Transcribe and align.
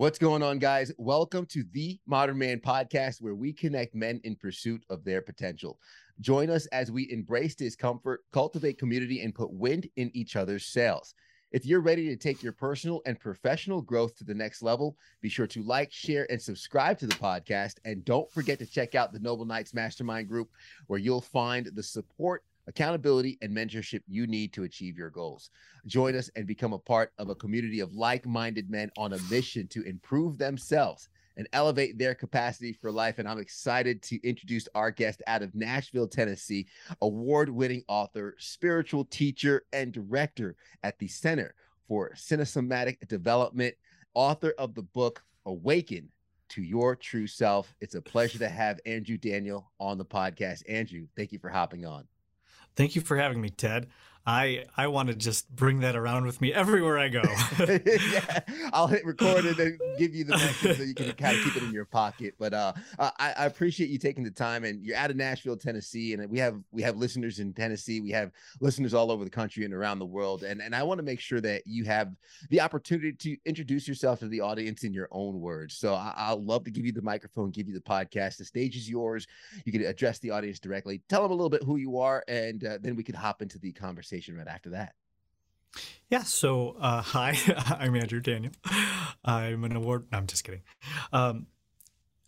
What's 0.00 0.18
going 0.18 0.42
on, 0.42 0.58
guys? 0.58 0.90
Welcome 0.96 1.44
to 1.50 1.62
the 1.74 2.00
Modern 2.06 2.38
Man 2.38 2.58
podcast, 2.58 3.20
where 3.20 3.34
we 3.34 3.52
connect 3.52 3.94
men 3.94 4.18
in 4.24 4.34
pursuit 4.34 4.82
of 4.88 5.04
their 5.04 5.20
potential. 5.20 5.78
Join 6.20 6.48
us 6.48 6.64
as 6.68 6.90
we 6.90 7.12
embrace 7.12 7.54
discomfort, 7.54 8.22
cultivate 8.32 8.78
community, 8.78 9.20
and 9.20 9.34
put 9.34 9.52
wind 9.52 9.90
in 9.96 10.10
each 10.14 10.36
other's 10.36 10.64
sails. 10.64 11.14
If 11.52 11.66
you're 11.66 11.82
ready 11.82 12.08
to 12.08 12.16
take 12.16 12.42
your 12.42 12.54
personal 12.54 13.02
and 13.04 13.20
professional 13.20 13.82
growth 13.82 14.16
to 14.16 14.24
the 14.24 14.32
next 14.32 14.62
level, 14.62 14.96
be 15.20 15.28
sure 15.28 15.46
to 15.48 15.62
like, 15.64 15.92
share, 15.92 16.26
and 16.30 16.40
subscribe 16.40 16.98
to 17.00 17.06
the 17.06 17.14
podcast. 17.16 17.74
And 17.84 18.02
don't 18.02 18.32
forget 18.32 18.58
to 18.60 18.66
check 18.66 18.94
out 18.94 19.12
the 19.12 19.20
Noble 19.20 19.44
Knights 19.44 19.74
Mastermind 19.74 20.28
Group, 20.28 20.48
where 20.86 20.98
you'll 20.98 21.20
find 21.20 21.66
the 21.74 21.82
support, 21.82 22.42
accountability, 22.66 23.38
and 23.42 23.56
mentorship 23.56 24.02
you 24.06 24.26
need 24.26 24.52
to 24.52 24.64
achieve 24.64 24.96
your 24.96 25.10
goals. 25.10 25.50
Join 25.86 26.14
us 26.14 26.30
and 26.36 26.46
become 26.46 26.72
a 26.72 26.78
part 26.78 27.12
of 27.18 27.28
a 27.28 27.34
community 27.34 27.80
of 27.80 27.94
like 27.94 28.26
minded 28.26 28.70
men 28.70 28.90
on 28.96 29.12
a 29.12 29.18
mission 29.30 29.66
to 29.68 29.82
improve 29.82 30.38
themselves 30.38 31.08
and 31.36 31.48
elevate 31.52 31.98
their 31.98 32.14
capacity 32.14 32.72
for 32.72 32.92
life. 32.92 33.18
And 33.18 33.28
I'm 33.28 33.38
excited 33.38 34.02
to 34.02 34.20
introduce 34.26 34.68
our 34.74 34.90
guest 34.90 35.22
out 35.26 35.42
of 35.42 35.54
Nashville, 35.54 36.08
Tennessee, 36.08 36.66
award 37.00 37.48
winning 37.48 37.82
author, 37.88 38.36
spiritual 38.38 39.04
teacher, 39.06 39.64
and 39.72 39.92
director 39.92 40.56
at 40.82 40.98
the 40.98 41.08
Center 41.08 41.54
for 41.88 42.12
Cinesomatic 42.14 43.08
Development, 43.08 43.74
author 44.14 44.54
of 44.58 44.74
the 44.74 44.82
book 44.82 45.22
Awaken 45.46 46.08
to 46.50 46.62
Your 46.62 46.94
True 46.94 47.26
Self. 47.26 47.74
It's 47.80 47.94
a 47.94 48.02
pleasure 48.02 48.38
to 48.38 48.48
have 48.48 48.80
Andrew 48.84 49.16
Daniel 49.16 49.70
on 49.80 49.98
the 49.98 50.04
podcast. 50.04 50.62
Andrew, 50.68 51.06
thank 51.16 51.32
you 51.32 51.38
for 51.38 51.48
hopping 51.48 51.86
on. 51.86 52.06
Thank 52.80 52.96
you 52.96 53.02
for 53.02 53.18
having 53.18 53.42
me, 53.42 53.50
Ted. 53.50 53.88
I 54.26 54.64
I 54.76 54.88
want 54.88 55.08
to 55.08 55.14
just 55.14 55.48
bring 55.54 55.80
that 55.80 55.96
around 55.96 56.26
with 56.26 56.42
me 56.42 56.52
everywhere 56.52 56.98
I 56.98 57.08
go. 57.08 57.22
yeah, 57.86 58.40
I'll 58.72 58.86
hit 58.86 59.06
record 59.06 59.46
and 59.46 59.80
give 59.98 60.14
you 60.14 60.24
the 60.24 60.36
message 60.36 60.76
so 60.76 60.82
you 60.82 60.94
can 60.94 61.10
kind 61.12 61.38
of 61.38 61.42
keep 61.42 61.56
it 61.56 61.62
in 61.62 61.72
your 61.72 61.86
pocket. 61.86 62.34
But 62.38 62.52
uh, 62.52 62.74
I, 62.98 63.32
I 63.38 63.46
appreciate 63.46 63.88
you 63.88 63.98
taking 63.98 64.22
the 64.22 64.30
time, 64.30 64.64
and 64.64 64.84
you're 64.84 64.96
out 64.96 65.10
of 65.10 65.16
Nashville, 65.16 65.56
Tennessee, 65.56 66.12
and 66.12 66.28
we 66.30 66.38
have 66.38 66.60
we 66.70 66.82
have 66.82 66.98
listeners 66.98 67.38
in 67.38 67.54
Tennessee, 67.54 68.00
we 68.00 68.10
have 68.10 68.30
listeners 68.60 68.92
all 68.92 69.10
over 69.10 69.24
the 69.24 69.30
country 69.30 69.64
and 69.64 69.72
around 69.72 69.98
the 69.98 70.06
world, 70.06 70.42
and 70.42 70.60
and 70.60 70.74
I 70.74 70.82
want 70.82 70.98
to 70.98 71.04
make 71.04 71.20
sure 71.20 71.40
that 71.40 71.62
you 71.64 71.84
have 71.84 72.14
the 72.50 72.60
opportunity 72.60 73.14
to 73.14 73.36
introduce 73.46 73.88
yourself 73.88 74.18
to 74.18 74.28
the 74.28 74.42
audience 74.42 74.84
in 74.84 74.92
your 74.92 75.08
own 75.12 75.40
words. 75.40 75.78
So 75.78 75.94
I, 75.94 76.12
I'll 76.14 76.44
love 76.44 76.64
to 76.64 76.70
give 76.70 76.84
you 76.84 76.92
the 76.92 77.00
microphone, 77.00 77.50
give 77.50 77.68
you 77.68 77.74
the 77.74 77.80
podcast. 77.80 78.36
The 78.36 78.44
stage 78.44 78.76
is 78.76 78.88
yours. 78.88 79.26
You 79.64 79.72
can 79.72 79.82
address 79.86 80.18
the 80.18 80.30
audience 80.30 80.60
directly. 80.60 81.00
Tell 81.08 81.22
them 81.22 81.30
a 81.30 81.34
little 81.34 81.48
bit 81.48 81.62
who 81.62 81.76
you 81.76 81.98
are, 81.98 82.22
and 82.28 82.62
uh, 82.66 82.78
then 82.82 82.96
we 82.96 83.02
can 83.02 83.14
hop 83.14 83.40
into 83.40 83.58
the 83.58 83.72
conversation 83.72 84.09
conversation 84.10 84.36
right 84.36 84.48
after 84.48 84.70
that. 84.70 84.94
Yeah. 86.08 86.22
So, 86.24 86.76
uh, 86.80 87.02
hi, 87.02 87.36
I'm 87.78 87.94
Andrew 87.96 88.20
Daniel. 88.20 88.52
I'm 89.24 89.64
an 89.64 89.76
award. 89.76 90.06
No, 90.10 90.18
I'm 90.18 90.26
just 90.26 90.44
kidding. 90.44 90.62
Um, 91.12 91.46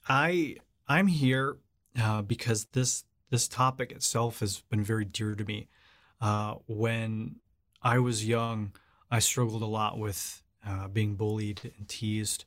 I 0.09 0.57
I'm 0.89 1.07
here 1.07 1.57
uh, 2.01 2.23
because 2.23 2.67
this 2.73 3.05
this 3.31 3.49
topic 3.49 3.93
itself 3.93 4.41
has 4.41 4.61
been 4.71 4.85
very 4.85 5.05
dear 5.05 5.35
to 5.35 5.45
me. 5.45 5.69
Uh, 6.21 6.55
when 6.67 7.37
I 7.83 7.99
was 7.99 8.27
young, 8.27 8.73
I 9.11 9.19
struggled 9.19 9.63
a 9.63 9.67
lot 9.67 9.99
with 9.99 10.43
uh, 10.67 10.87
being 10.89 11.17
bullied 11.17 11.73
and 11.77 11.89
teased, 11.89 12.45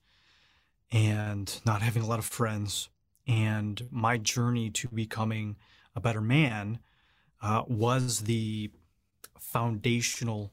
and 0.92 1.60
not 1.66 1.82
having 1.82 2.04
a 2.04 2.08
lot 2.08 2.20
of 2.20 2.26
friends. 2.26 2.90
And 3.28 3.82
my 3.90 4.18
journey 4.18 4.70
to 4.70 4.88
becoming 4.90 5.56
a 5.96 6.00
better 6.00 6.22
man 6.22 6.80
uh, 7.42 7.64
was 7.68 8.22
the 8.22 8.72
foundational 9.52 10.52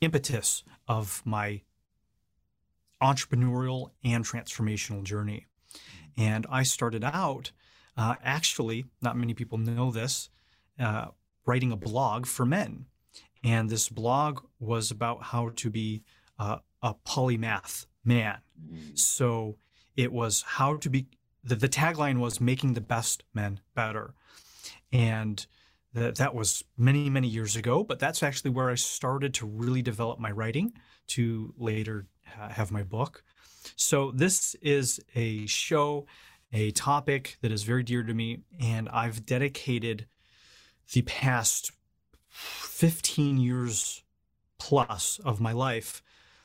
impetus 0.00 0.64
of 0.86 1.22
my 1.24 1.62
entrepreneurial 3.02 3.90
and 4.04 4.24
transformational 4.24 5.02
journey. 5.02 5.46
And 6.16 6.46
I 6.50 6.62
started 6.64 7.04
out, 7.04 7.52
uh, 7.96 8.16
actually, 8.22 8.86
not 9.00 9.16
many 9.16 9.34
people 9.34 9.58
know 9.58 9.90
this, 9.90 10.30
uh, 10.78 11.06
writing 11.46 11.72
a 11.72 11.76
blog 11.76 12.26
for 12.26 12.44
men. 12.44 12.86
And 13.44 13.70
this 13.70 13.88
blog 13.88 14.44
was 14.58 14.90
about 14.90 15.22
how 15.24 15.50
to 15.56 15.70
be 15.70 16.02
uh, 16.38 16.58
a 16.82 16.94
polymath 16.94 17.86
man. 18.04 18.38
Mm. 18.60 18.98
So 18.98 19.56
it 19.96 20.12
was 20.12 20.42
how 20.42 20.76
to 20.76 20.90
be, 20.90 21.06
the, 21.44 21.54
the 21.54 21.68
tagline 21.68 22.18
was 22.18 22.40
making 22.40 22.74
the 22.74 22.80
best 22.80 23.22
men 23.32 23.60
better. 23.74 24.14
And 24.92 25.46
that, 25.98 26.16
that 26.16 26.34
was 26.34 26.64
many, 26.76 27.10
many 27.10 27.28
years 27.28 27.56
ago, 27.56 27.84
but 27.84 27.98
that's 27.98 28.22
actually 28.22 28.50
where 28.50 28.70
I 28.70 28.74
started 28.74 29.34
to 29.34 29.46
really 29.46 29.82
develop 29.82 30.18
my 30.18 30.30
writing 30.30 30.72
to 31.08 31.54
later 31.56 32.06
have 32.24 32.70
my 32.70 32.82
book. 32.82 33.22
So, 33.76 34.12
this 34.12 34.54
is 34.56 35.00
a 35.14 35.46
show, 35.46 36.06
a 36.52 36.70
topic 36.72 37.38
that 37.42 37.52
is 37.52 37.62
very 37.62 37.82
dear 37.82 38.02
to 38.02 38.14
me, 38.14 38.40
and 38.60 38.88
I've 38.88 39.26
dedicated 39.26 40.06
the 40.92 41.02
past 41.02 41.72
15 42.28 43.38
years 43.38 44.02
plus 44.58 45.20
of 45.24 45.40
my 45.40 45.52
life 45.52 46.02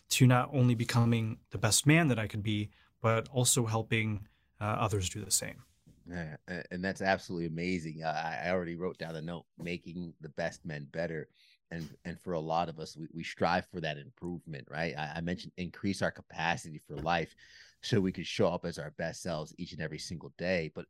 to 0.09 0.27
not 0.27 0.49
only 0.53 0.75
becoming 0.75 1.37
the 1.51 1.57
best 1.57 1.85
man 1.87 2.07
that 2.09 2.19
I 2.19 2.27
could 2.27 2.43
be, 2.43 2.69
but 3.01 3.27
also 3.31 3.65
helping 3.65 4.27
uh, 4.61 4.65
others 4.65 5.09
do 5.09 5.23
the 5.23 5.31
same. 5.31 5.63
Yeah, 6.09 6.35
and 6.71 6.83
that's 6.83 7.01
absolutely 7.01 7.47
amazing. 7.47 8.03
Uh, 8.03 8.39
I 8.43 8.49
already 8.51 8.75
wrote 8.75 8.97
down 8.97 9.15
a 9.15 9.21
note: 9.21 9.45
making 9.57 10.13
the 10.21 10.29
best 10.29 10.65
men 10.65 10.87
better, 10.91 11.29
and 11.71 11.89
and 12.03 12.19
for 12.19 12.33
a 12.33 12.39
lot 12.39 12.67
of 12.67 12.79
us, 12.79 12.97
we, 12.97 13.07
we 13.13 13.23
strive 13.23 13.65
for 13.67 13.79
that 13.81 13.97
improvement, 13.97 14.67
right? 14.69 14.93
I, 14.97 15.13
I 15.15 15.21
mentioned 15.21 15.53
increase 15.57 16.01
our 16.01 16.11
capacity 16.11 16.81
for 16.85 16.97
life, 16.97 17.33
so 17.81 18.01
we 18.01 18.11
could 18.11 18.27
show 18.27 18.49
up 18.49 18.65
as 18.65 18.77
our 18.77 18.91
best 18.97 19.21
selves 19.21 19.55
each 19.57 19.71
and 19.71 19.81
every 19.81 19.99
single 19.99 20.33
day. 20.37 20.71
But 20.75 20.85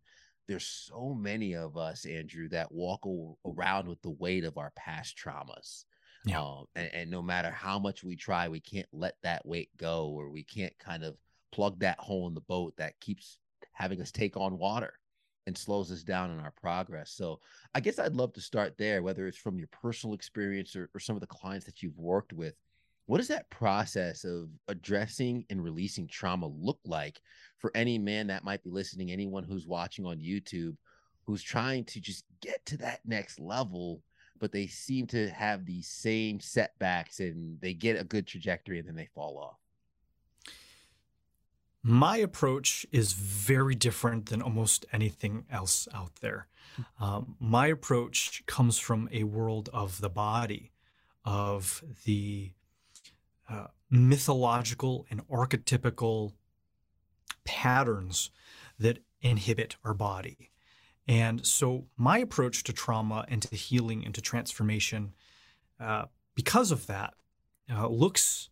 there's 0.47 0.65
so 0.65 1.13
many 1.13 1.55
of 1.55 1.77
us, 1.77 2.05
Andrew, 2.05 2.49
that 2.49 2.71
walk 2.71 3.05
around 3.45 3.87
with 3.87 4.01
the 4.01 4.09
weight 4.09 4.43
of 4.43 4.57
our 4.57 4.71
past 4.75 5.15
traumas. 5.15 5.85
Yeah. 6.25 6.41
Um, 6.41 6.65
and, 6.75 6.89
and 6.93 7.11
no 7.11 7.21
matter 7.21 7.51
how 7.51 7.77
much 7.77 8.03
we 8.03 8.15
try, 8.15 8.47
we 8.47 8.61
can't 8.61 8.87
let 8.91 9.15
that 9.21 9.45
weight 9.45 9.69
go, 9.77 10.07
or 10.07 10.29
we 10.31 10.43
can't 10.43 10.77
kind 10.79 11.03
of 11.03 11.15
plug 11.51 11.79
that 11.79 11.99
hole 11.99 12.27
in 12.27 12.33
the 12.33 12.41
boat 12.41 12.73
that 12.77 12.99
keeps 12.99 13.37
having 13.73 14.01
us 14.01 14.11
take 14.11 14.35
on 14.37 14.57
water 14.57 14.93
and 15.47 15.57
slows 15.57 15.91
us 15.91 16.03
down 16.03 16.31
in 16.31 16.39
our 16.39 16.51
progress. 16.51 17.11
So 17.11 17.39
I 17.75 17.79
guess 17.79 17.99
I'd 17.99 18.15
love 18.15 18.33
to 18.33 18.41
start 18.41 18.77
there, 18.77 19.03
whether 19.03 19.27
it's 19.27 19.37
from 19.37 19.57
your 19.57 19.67
personal 19.67 20.13
experience 20.13 20.75
or, 20.75 20.89
or 20.95 20.99
some 20.99 21.15
of 21.15 21.21
the 21.21 21.27
clients 21.27 21.65
that 21.65 21.81
you've 21.81 21.97
worked 21.97 22.33
with. 22.33 22.55
What 23.05 23.17
does 23.17 23.27
that 23.27 23.49
process 23.49 24.23
of 24.23 24.49
addressing 24.69 25.45
and 25.49 25.61
releasing 25.61 26.07
trauma 26.07 26.47
look 26.47 26.79
like 26.85 27.21
for 27.57 27.71
any 27.75 27.97
man 27.97 28.27
that 28.27 28.45
might 28.45 28.63
be 28.63 28.69
listening, 28.69 29.11
anyone 29.11 29.43
who's 29.43 29.67
watching 29.67 30.05
on 30.05 30.19
YouTube, 30.19 30.77
who's 31.25 31.43
trying 31.43 31.83
to 31.85 31.99
just 31.99 32.23
get 32.41 32.65
to 32.65 32.77
that 32.77 33.01
next 33.05 33.39
level, 33.41 34.01
but 34.39 34.53
they 34.53 34.67
seem 34.67 35.07
to 35.07 35.29
have 35.29 35.65
these 35.65 35.89
same 35.89 36.39
setbacks 36.39 37.19
and 37.19 37.59
they 37.59 37.73
get 37.73 37.99
a 37.99 38.05
good 38.05 38.25
trajectory 38.25 38.79
and 38.79 38.87
then 38.87 38.95
they 38.95 39.09
fall 39.13 39.37
off? 39.37 39.62
My 41.83 42.17
approach 42.17 42.85
is 42.91 43.11
very 43.11 43.75
different 43.75 44.27
than 44.27 44.41
almost 44.41 44.85
anything 44.93 45.45
else 45.51 45.87
out 45.93 46.15
there. 46.21 46.47
Um, 46.99 47.35
my 47.39 47.67
approach 47.67 48.43
comes 48.45 48.79
from 48.79 49.09
a 49.11 49.25
world 49.25 49.69
of 49.73 49.99
the 49.99 50.09
body, 50.09 50.71
of 51.25 51.83
the 52.05 52.53
uh, 53.49 53.67
mythological 53.89 55.05
and 55.09 55.27
archetypical 55.27 56.31
patterns 57.43 58.31
that 58.79 58.99
inhibit 59.21 59.75
our 59.83 59.93
body. 59.93 60.51
And 61.05 61.45
so, 61.45 61.87
my 61.97 62.19
approach 62.19 62.63
to 62.63 62.73
trauma 62.73 63.25
and 63.27 63.41
to 63.41 63.55
healing 63.55 64.05
and 64.05 64.15
to 64.15 64.21
transformation, 64.21 65.13
uh, 65.79 66.05
because 66.33 66.71
of 66.71 66.87
that, 66.87 67.13
uh, 67.69 67.87
looks 67.87 68.49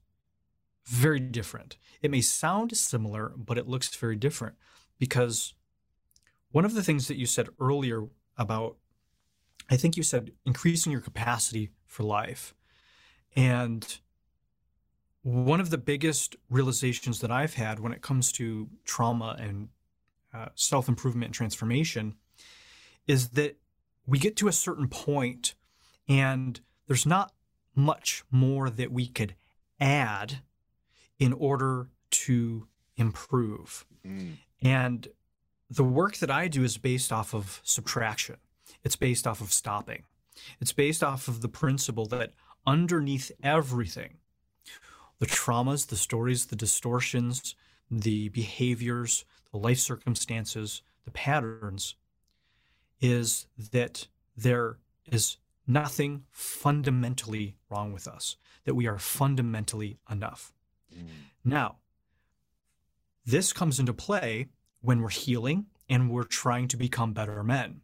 very 0.86 1.19
different. 1.19 1.78
It 2.01 2.12
may 2.12 2.22
sound 2.22 2.75
similar, 2.75 3.33
but 3.38 3.57
it 3.57 3.68
looks 3.68 3.95
very 3.95 4.16
different 4.16 4.56
because 5.00 5.54
one 6.51 6.66
of 6.66 6.74
the 6.74 6.83
things 6.83 7.07
that 7.07 7.18
you 7.18 7.25
said 7.25 7.50
earlier 7.60 8.07
about, 8.38 8.78
I 9.69 9.78
think 9.78 9.95
you 9.95 10.04
said 10.04 10.31
increasing 10.45 10.92
your 10.92 11.01
capacity 11.01 11.69
for 11.86 12.04
life. 12.04 12.54
And 13.36 14.00
one 15.24 15.62
of 15.62 15.69
the 15.69 15.78
biggest 15.78 16.36
realizations 16.50 17.19
that 17.22 17.31
I've 17.31 17.54
had 17.54 17.80
when 17.80 17.94
it 17.94 18.01
comes 18.01 18.31
to 18.34 18.69
trauma 18.86 19.38
and 19.39 19.69
uh, 20.34 20.48
self 20.56 20.88
improvement 20.88 21.25
and 21.25 21.34
transformation 21.34 22.16
is 23.07 23.30
that 23.30 23.57
we 24.06 24.18
get 24.18 24.36
to 24.38 24.48
a 24.48 24.54
certain 24.54 24.88
point 24.88 25.56
and 26.07 26.60
there's 26.88 27.06
not 27.06 27.34
much 27.75 28.24
more 28.31 28.69
that 28.69 28.92
we 28.92 29.07
could 29.07 29.36
add 29.80 30.39
in 31.21 31.33
order 31.33 31.88
to 32.09 32.68
improve. 32.97 33.85
Mm. 34.03 34.38
And 34.63 35.07
the 35.69 35.83
work 35.83 36.18
that 36.18 36.31
I 36.31 36.47
do 36.47 36.63
is 36.63 36.79
based 36.79 37.13
off 37.13 37.35
of 37.35 37.62
subtraction. 37.63 38.38
It's 38.83 38.95
based 38.95 39.27
off 39.27 39.39
of 39.39 39.53
stopping. 39.53 40.03
It's 40.59 40.73
based 40.73 41.03
off 41.03 41.27
of 41.27 41.41
the 41.41 41.47
principle 41.47 42.07
that 42.07 42.33
underneath 42.65 43.31
everything, 43.44 44.18
the 45.19 45.27
traumas, 45.27 45.88
the 45.88 45.95
stories, 45.95 46.47
the 46.47 46.56
distortions, 46.56 47.53
the 47.91 48.29
behaviors, 48.29 49.24
the 49.51 49.59
life 49.59 49.79
circumstances, 49.79 50.81
the 51.06 51.12
patterns, 51.12 51.95
is 53.00 53.45
that 53.71 54.07
there 54.35 54.77
is 55.06 55.38
nothing 55.67 56.24
fundamentally 56.31 57.57
wrong 57.69 57.94
with 57.94 58.07
us, 58.07 58.38
that 58.65 58.74
we 58.74 58.88
are 58.88 58.97
fundamentally 58.97 60.00
enough. 60.09 60.51
Mm. 60.95 61.05
Now, 61.43 61.77
this 63.25 63.53
comes 63.53 63.79
into 63.79 63.93
play 63.93 64.49
when 64.81 65.01
we're 65.01 65.09
healing 65.09 65.67
and 65.89 66.09
we're 66.09 66.23
trying 66.23 66.67
to 66.69 66.77
become 66.77 67.13
better 67.13 67.43
men. 67.43 67.81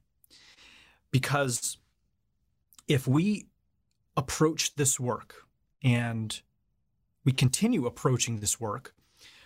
Because 1.11 1.77
if 2.87 3.07
we 3.07 3.45
approach 4.15 4.75
this 4.75 4.99
work 4.99 5.45
and 5.83 6.41
we 7.23 7.31
continue 7.31 7.85
approaching 7.85 8.37
this 8.37 8.59
work 8.59 8.93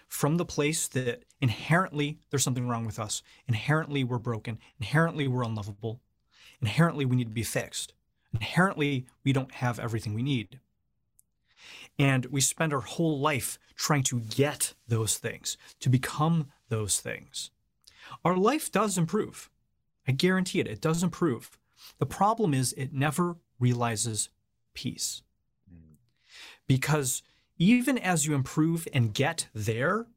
from 0.08 0.38
the 0.38 0.46
place 0.46 0.88
that 0.90 1.24
inherently 1.40 2.20
there's 2.30 2.44
something 2.44 2.68
wrong 2.68 2.86
with 2.86 3.00
us, 3.00 3.24
inherently 3.48 4.04
we're 4.04 4.20
broken, 4.20 4.60
inherently 4.80 5.28
we're 5.28 5.44
unlovable, 5.44 6.00
inherently 6.62 7.06
we 7.06 7.16
need 7.16 7.28
to 7.28 7.34
be 7.34 7.44
fixed, 7.44 7.94
inherently 8.34 9.06
we 9.24 9.34
don't 9.34 9.54
have 9.56 9.80
everything 9.80 10.14
we 10.14 10.24
need. 10.24 10.60
And 12.02 12.26
we 12.32 12.42
spend 12.42 12.74
our 12.74 12.82
whole 12.82 13.20
life 13.20 13.60
trying 13.76 14.02
to 14.06 14.22
get 14.22 14.74
those 14.88 15.20
things, 15.20 15.56
to 15.82 15.88
become 15.88 16.48
those 16.68 17.00
things. 17.00 17.52
Our 18.26 18.36
life 18.36 18.72
does 18.72 18.98
improve. 18.98 19.52
I 20.08 20.14
guarantee 20.14 20.60
it, 20.60 20.68
it 20.68 20.82
does 20.82 21.04
improve. 21.04 21.60
The 22.00 22.08
problem 22.08 22.56
is 22.56 22.74
it 22.74 22.92
never 22.92 23.36
realizes 23.60 24.30
peace. 24.74 25.22
Because 26.66 27.22
even 27.60 28.00
as 28.00 28.26
you 28.26 28.34
improve 28.34 28.88
and 28.92 29.14
get 29.14 29.48
there, 29.54 30.08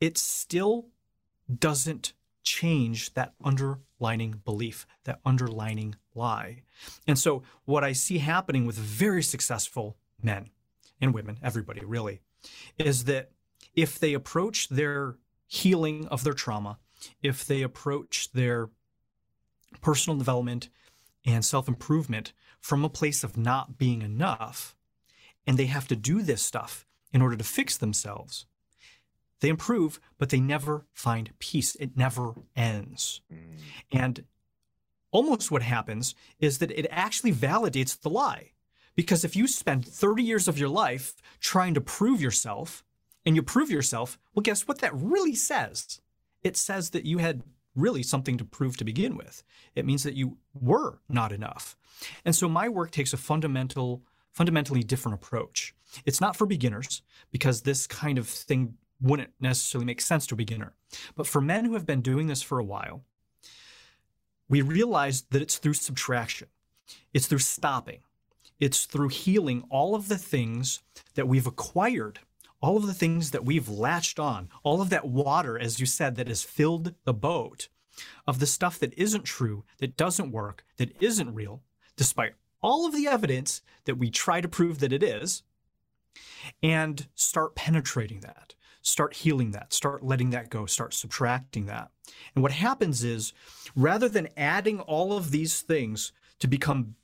it 0.00 0.18
still 0.18 0.86
doesn't 1.56 2.14
change 2.42 3.14
that 3.14 3.34
underlining 4.00 4.40
belief, 4.44 4.86
that 5.04 5.20
underlining 5.24 5.96
lie. 6.14 6.62
And 7.06 7.18
so, 7.18 7.42
what 7.64 7.84
I 7.84 7.92
see 7.92 8.18
happening 8.18 8.66
with 8.66 8.76
very 8.76 9.22
successful 9.22 9.96
men 10.22 10.50
and 11.00 11.12
women, 11.12 11.38
everybody 11.42 11.84
really, 11.84 12.20
is 12.78 13.04
that 13.04 13.30
if 13.74 13.98
they 13.98 14.14
approach 14.14 14.68
their 14.68 15.16
healing 15.46 16.06
of 16.08 16.24
their 16.24 16.32
trauma, 16.32 16.78
if 17.22 17.44
they 17.44 17.62
approach 17.62 18.30
their 18.32 18.70
personal 19.80 20.18
development 20.18 20.68
and 21.24 21.44
self 21.44 21.68
improvement 21.68 22.32
from 22.60 22.84
a 22.84 22.88
place 22.88 23.24
of 23.24 23.36
not 23.36 23.78
being 23.78 24.02
enough, 24.02 24.76
and 25.46 25.58
they 25.58 25.66
have 25.66 25.88
to 25.88 25.96
do 25.96 26.22
this 26.22 26.42
stuff 26.42 26.86
in 27.12 27.22
order 27.22 27.36
to 27.36 27.44
fix 27.44 27.76
themselves, 27.76 28.46
they 29.40 29.48
improve, 29.48 30.00
but 30.18 30.30
they 30.30 30.40
never 30.40 30.86
find 30.92 31.30
peace. 31.38 31.74
It 31.76 31.96
never 31.96 32.34
ends. 32.56 33.20
Mm. 33.32 33.38
And 33.92 34.24
almost 35.10 35.50
what 35.50 35.62
happens 35.62 36.14
is 36.38 36.58
that 36.58 36.70
it 36.72 36.86
actually 36.90 37.32
validates 37.32 37.98
the 38.00 38.10
lie. 38.10 38.52
Because 38.94 39.24
if 39.24 39.36
you 39.36 39.46
spend 39.46 39.86
30 39.86 40.22
years 40.24 40.48
of 40.48 40.58
your 40.58 40.68
life 40.68 41.14
trying 41.40 41.74
to 41.74 41.80
prove 41.80 42.20
yourself 42.20 42.82
and 43.24 43.36
you 43.36 43.42
prove 43.42 43.70
yourself, 43.70 44.18
well, 44.34 44.42
guess 44.42 44.66
what 44.66 44.78
that 44.78 44.94
really 44.94 45.36
says? 45.36 46.00
It 46.42 46.56
says 46.56 46.90
that 46.90 47.04
you 47.04 47.18
had 47.18 47.42
really 47.76 48.02
something 48.02 48.36
to 48.38 48.44
prove 48.44 48.76
to 48.76 48.84
begin 48.84 49.16
with. 49.16 49.44
It 49.76 49.86
means 49.86 50.02
that 50.02 50.14
you 50.14 50.38
were 50.52 50.98
not 51.08 51.30
enough. 51.30 51.76
And 52.24 52.34
so 52.34 52.48
my 52.48 52.68
work 52.68 52.90
takes 52.90 53.12
a 53.12 53.16
fundamental, 53.16 54.02
fundamentally 54.32 54.82
different 54.82 55.14
approach. 55.14 55.74
It's 56.04 56.20
not 56.20 56.36
for 56.36 56.46
beginners 56.46 57.02
because 57.30 57.62
this 57.62 57.86
kind 57.86 58.18
of 58.18 58.28
thing 58.28 58.74
wouldn't 59.00 59.32
necessarily 59.40 59.86
make 59.86 60.00
sense 60.00 60.26
to 60.26 60.34
a 60.34 60.38
beginner. 60.38 60.74
But 61.14 61.26
for 61.26 61.40
men 61.40 61.64
who 61.64 61.74
have 61.74 61.86
been 61.86 62.00
doing 62.00 62.26
this 62.26 62.42
for 62.42 62.58
a 62.58 62.64
while, 62.64 63.04
we 64.48 64.62
realize 64.62 65.22
that 65.30 65.42
it's 65.42 65.58
through 65.58 65.74
subtraction, 65.74 66.48
it's 67.12 67.26
through 67.26 67.38
stopping, 67.38 68.00
it's 68.58 68.86
through 68.86 69.08
healing 69.08 69.64
all 69.70 69.94
of 69.94 70.08
the 70.08 70.18
things 70.18 70.80
that 71.14 71.28
we've 71.28 71.46
acquired, 71.46 72.20
all 72.60 72.76
of 72.76 72.86
the 72.86 72.94
things 72.94 73.30
that 73.30 73.44
we've 73.44 73.68
latched 73.68 74.18
on, 74.18 74.48
all 74.62 74.80
of 74.80 74.90
that 74.90 75.06
water, 75.06 75.58
as 75.58 75.78
you 75.78 75.86
said, 75.86 76.16
that 76.16 76.28
has 76.28 76.42
filled 76.42 76.94
the 77.04 77.14
boat 77.14 77.68
of 78.26 78.38
the 78.38 78.46
stuff 78.46 78.78
that 78.78 78.96
isn't 78.98 79.24
true, 79.24 79.64
that 79.78 79.96
doesn't 79.96 80.32
work, 80.32 80.64
that 80.76 80.90
isn't 81.00 81.34
real, 81.34 81.62
despite 81.96 82.34
all 82.60 82.86
of 82.86 82.94
the 82.94 83.06
evidence 83.06 83.60
that 83.84 83.96
we 83.96 84.10
try 84.10 84.40
to 84.40 84.48
prove 84.48 84.78
that 84.80 84.92
it 84.92 85.02
is, 85.02 85.42
and 86.62 87.06
start 87.14 87.54
penetrating 87.54 88.20
that 88.20 88.54
start 88.82 89.14
healing 89.14 89.50
that, 89.52 89.72
start 89.72 90.02
letting 90.02 90.30
that 90.30 90.50
go, 90.50 90.66
start 90.66 90.94
subtracting 90.94 91.66
that. 91.66 91.90
And 92.34 92.42
what 92.42 92.52
happens 92.52 93.04
is 93.04 93.32
rather 93.76 94.08
than 94.08 94.28
adding 94.36 94.80
all 94.80 95.16
of 95.16 95.30
these 95.30 95.60
things 95.60 96.12
to 96.40 96.48
become 96.48 96.94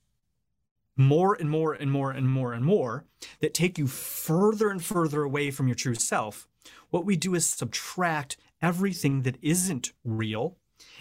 more 0.97 1.35
and 1.35 1.51
more 1.51 1.75
and 1.75 1.91
more 1.91 2.11
and 2.11 2.29
more 2.29 2.53
and 2.53 2.65
more 2.65 3.05
that 3.41 3.55
take 3.55 3.79
you 3.79 3.87
further 3.87 4.71
and 4.71 4.83
further 4.83 5.23
away 5.23 5.51
from 5.51 5.67
your 5.67 5.75
true 5.75 5.95
self, 5.95 6.47
what 6.91 7.05
we 7.05 7.17
do 7.17 7.35
is 7.35 7.47
subtract 7.47 8.37
everything 8.63 9.23
that 9.23 9.37
isn't 9.43 9.93
real. 10.05 10.57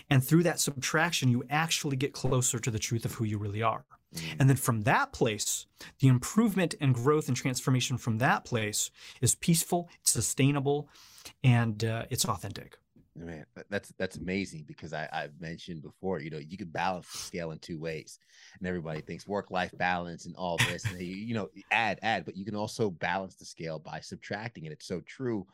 And 0.10 0.24
through 0.24 0.44
that 0.44 0.60
subtraction, 0.60 1.30
you 1.30 1.44
actually 1.50 1.96
get 1.96 2.14
closer 2.14 2.60
to 2.60 2.72
the 2.72 2.80
truth 2.80 3.06
of 3.06 3.14
who 3.14 3.26
you 3.26 3.38
really 3.38 3.62
are. 3.62 3.86
Mm. 4.14 4.36
And 4.40 4.50
then 4.50 4.58
from 4.58 4.82
that 4.82 5.12
place, 5.12 5.66
the 6.00 6.08
improvement 6.08 6.76
and 6.80 6.94
growth 6.94 7.28
and 7.28 7.38
transformation 7.38 7.98
from 7.98 8.18
that 8.20 8.46
place 8.46 8.92
is 9.22 9.36
peaceful, 9.36 9.90
it's 10.02 10.12
sustainable, 10.12 10.90
and 11.44 11.84
uh, 11.84 12.06
it's 12.10 12.26
authentic. 12.26 12.78
Man, 13.16 13.46
that's 13.70 13.94
that's 14.00 14.18
amazing 14.18 14.66
because 14.68 14.92
I, 14.92 15.08
I've 15.14 15.40
mentioned 15.40 15.84
before, 15.84 16.20
you 16.20 16.32
know, 16.32 16.40
you 16.40 16.58
can 16.58 16.70
balance 16.70 17.12
the 17.12 17.20
scale 17.20 17.52
in 17.52 17.60
two 17.60 17.80
ways, 17.80 18.18
and 18.58 18.68
everybody 18.68 19.02
thinks 19.02 19.28
work 19.28 19.52
life 19.52 19.72
balance 19.78 20.26
and 20.26 20.36
all 20.36 20.58
this, 20.58 20.84
and 20.86 21.00
they, 21.00 21.04
you 21.04 21.36
know, 21.36 21.50
add 21.70 22.00
add, 22.02 22.26
but 22.26 22.36
you 22.36 22.44
can 22.44 22.56
also 22.56 22.90
balance 22.90 23.36
the 23.36 23.46
scale 23.46 23.78
by 23.78 24.00
subtracting 24.00 24.66
it. 24.66 24.72
It's 24.72 24.88
so 24.88 25.00
true 25.02 25.46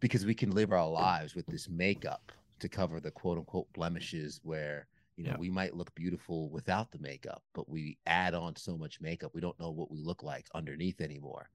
because 0.00 0.26
we 0.26 0.34
can 0.34 0.50
live 0.50 0.72
our 0.72 0.86
lives 0.86 1.34
with 1.34 1.46
this 1.46 1.70
makeup 1.70 2.30
to 2.58 2.68
cover 2.68 3.00
the 3.00 3.10
quote 3.10 3.38
unquote 3.38 3.72
blemishes 3.72 4.40
where 4.42 4.86
you 5.16 5.24
know, 5.24 5.30
yeah. 5.30 5.36
we 5.38 5.50
might 5.50 5.76
look 5.76 5.94
beautiful 5.94 6.50
without 6.50 6.90
the 6.90 6.98
makeup, 6.98 7.42
but 7.54 7.68
we 7.68 7.98
add 8.06 8.34
on 8.34 8.56
so 8.56 8.76
much 8.76 9.00
makeup, 9.00 9.32
we 9.34 9.40
don't 9.40 9.58
know 9.60 9.70
what 9.70 9.90
we 9.90 10.02
look 10.02 10.22
like 10.22 10.46
underneath 10.54 11.00
anymore. 11.00 11.48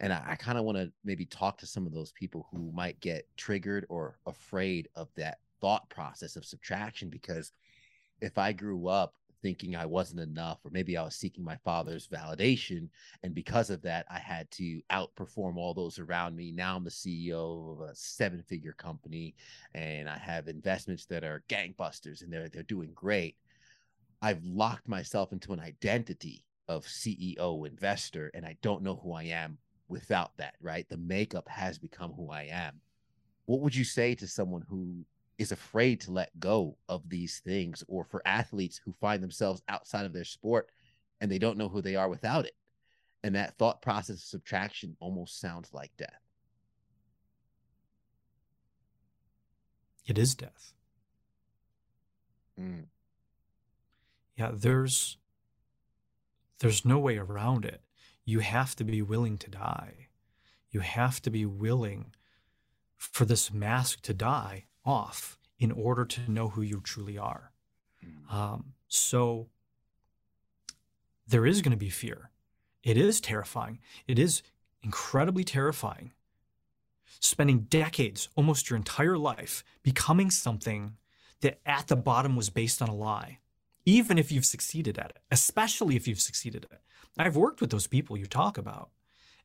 And 0.00 0.12
I, 0.12 0.22
I 0.30 0.36
kind 0.36 0.58
of 0.58 0.64
want 0.64 0.78
to 0.78 0.92
maybe 1.04 1.24
talk 1.24 1.58
to 1.58 1.66
some 1.66 1.86
of 1.86 1.92
those 1.92 2.12
people 2.12 2.48
who 2.50 2.72
might 2.72 2.98
get 3.00 3.28
triggered 3.36 3.86
or 3.88 4.18
afraid 4.26 4.88
of 4.96 5.08
that 5.16 5.38
thought 5.60 5.88
process 5.88 6.36
of 6.36 6.44
subtraction 6.44 7.08
because 7.08 7.52
if 8.20 8.36
I 8.36 8.52
grew 8.52 8.88
up 8.88 9.14
thinking 9.44 9.76
I 9.76 9.84
wasn't 9.84 10.20
enough, 10.20 10.60
or 10.64 10.70
maybe 10.70 10.96
I 10.96 11.02
was 11.02 11.16
seeking 11.16 11.44
my 11.44 11.56
father's 11.56 12.08
validation. 12.08 12.88
And 13.22 13.34
because 13.34 13.68
of 13.68 13.82
that, 13.82 14.06
I 14.10 14.18
had 14.18 14.50
to 14.52 14.80
outperform 14.90 15.58
all 15.58 15.74
those 15.74 15.98
around 15.98 16.34
me. 16.34 16.50
Now 16.50 16.76
I'm 16.76 16.84
the 16.84 16.88
CEO 16.88 17.74
of 17.74 17.80
a 17.82 17.94
seven 17.94 18.42
figure 18.42 18.72
company 18.72 19.34
and 19.74 20.08
I 20.08 20.16
have 20.16 20.48
investments 20.48 21.04
that 21.06 21.24
are 21.24 21.44
gangbusters 21.50 22.22
and 22.22 22.32
they're, 22.32 22.48
they're 22.48 22.62
doing 22.62 22.92
great. 22.94 23.36
I've 24.22 24.42
locked 24.42 24.88
myself 24.88 25.30
into 25.30 25.52
an 25.52 25.60
identity 25.60 26.42
of 26.66 26.86
CEO 26.86 27.68
investor 27.68 28.30
and 28.32 28.46
I 28.46 28.56
don't 28.62 28.82
know 28.82 28.98
who 29.04 29.12
I 29.12 29.24
am 29.24 29.58
without 29.88 30.34
that, 30.38 30.54
right? 30.62 30.88
The 30.88 30.96
makeup 30.96 31.50
has 31.50 31.78
become 31.78 32.12
who 32.12 32.30
I 32.30 32.44
am. 32.44 32.80
What 33.44 33.60
would 33.60 33.76
you 33.76 33.84
say 33.84 34.14
to 34.14 34.26
someone 34.26 34.64
who 34.70 35.04
is 35.38 35.52
afraid 35.52 36.00
to 36.00 36.12
let 36.12 36.38
go 36.38 36.76
of 36.88 37.08
these 37.08 37.40
things 37.44 37.82
or 37.88 38.04
for 38.04 38.22
athletes 38.24 38.80
who 38.84 38.92
find 38.92 39.22
themselves 39.22 39.62
outside 39.68 40.06
of 40.06 40.12
their 40.12 40.24
sport 40.24 40.70
and 41.20 41.30
they 41.30 41.38
don't 41.38 41.58
know 41.58 41.68
who 41.68 41.82
they 41.82 41.96
are 41.96 42.08
without 42.08 42.44
it. 42.44 42.54
And 43.22 43.34
that 43.34 43.56
thought 43.58 43.82
process 43.82 44.16
of 44.16 44.22
subtraction 44.22 44.96
almost 45.00 45.40
sounds 45.40 45.72
like 45.72 45.96
death. 45.96 46.20
It 50.06 50.18
is 50.18 50.34
death. 50.34 50.72
Mm. 52.60 52.84
yeah 54.36 54.52
there's 54.54 55.16
there's 56.60 56.84
no 56.84 57.00
way 57.00 57.18
around 57.18 57.64
it. 57.64 57.80
You 58.24 58.38
have 58.38 58.76
to 58.76 58.84
be 58.84 59.02
willing 59.02 59.38
to 59.38 59.50
die. 59.50 60.06
You 60.70 60.80
have 60.80 61.20
to 61.22 61.30
be 61.30 61.44
willing 61.44 62.14
for 62.96 63.24
this 63.24 63.52
mask 63.52 64.02
to 64.02 64.14
die 64.14 64.66
off 64.84 65.38
in 65.58 65.70
order 65.70 66.04
to 66.04 66.30
know 66.30 66.48
who 66.48 66.62
you 66.62 66.80
truly 66.80 67.16
are. 67.18 67.52
Hmm. 68.00 68.36
Um, 68.36 68.64
so 68.88 69.48
there 71.26 71.46
is 71.46 71.62
going 71.62 71.72
to 71.72 71.76
be 71.76 71.90
fear. 71.90 72.30
It 72.82 72.96
is 72.96 73.20
terrifying. 73.20 73.78
It 74.06 74.18
is 74.18 74.42
incredibly 74.82 75.44
terrifying. 75.44 76.12
Spending 77.20 77.60
decades, 77.60 78.28
almost 78.36 78.68
your 78.68 78.76
entire 78.76 79.16
life, 79.16 79.64
becoming 79.82 80.30
something 80.30 80.96
that 81.40 81.60
at 81.64 81.86
the 81.86 81.96
bottom 81.96 82.36
was 82.36 82.50
based 82.50 82.82
on 82.82 82.88
a 82.88 82.94
lie, 82.94 83.38
even 83.86 84.18
if 84.18 84.30
you've 84.30 84.44
succeeded 84.44 84.98
at 84.98 85.10
it, 85.10 85.18
especially 85.30 85.96
if 85.96 86.06
you've 86.06 86.20
succeeded 86.20 86.66
at 86.66 86.72
it. 86.72 86.80
I've 87.16 87.36
worked 87.36 87.60
with 87.60 87.70
those 87.70 87.86
people 87.86 88.16
you 88.16 88.26
talk 88.26 88.58
about, 88.58 88.90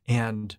and 0.08 0.56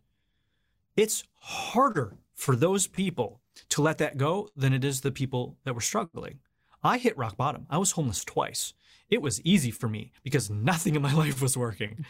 it's 0.96 1.24
harder 1.40 2.18
for 2.34 2.56
those 2.56 2.88
people 2.88 3.41
to 3.70 3.82
let 3.82 3.98
that 4.00 4.18
go 4.18 4.50
than 4.56 4.74
it 4.74 4.84
is 4.84 5.02
the 5.02 5.12
people 5.12 5.58
that 5.64 5.74
were 5.74 5.82
struggling. 5.82 6.40
I 6.84 6.98
hit 6.98 7.18
rock 7.18 7.38
bottom. 7.38 7.68
I 7.70 7.78
was 7.78 7.92
homeless 7.92 8.24
twice. 8.24 8.74
It 9.10 9.22
was 9.22 9.42
easy 9.42 9.72
for 9.72 9.88
me 9.88 10.14
because 10.24 10.50
nothing 10.50 10.96
in 10.96 11.02
my 11.02 11.14
life 11.24 11.42
was 11.42 11.58
working. 11.58 12.06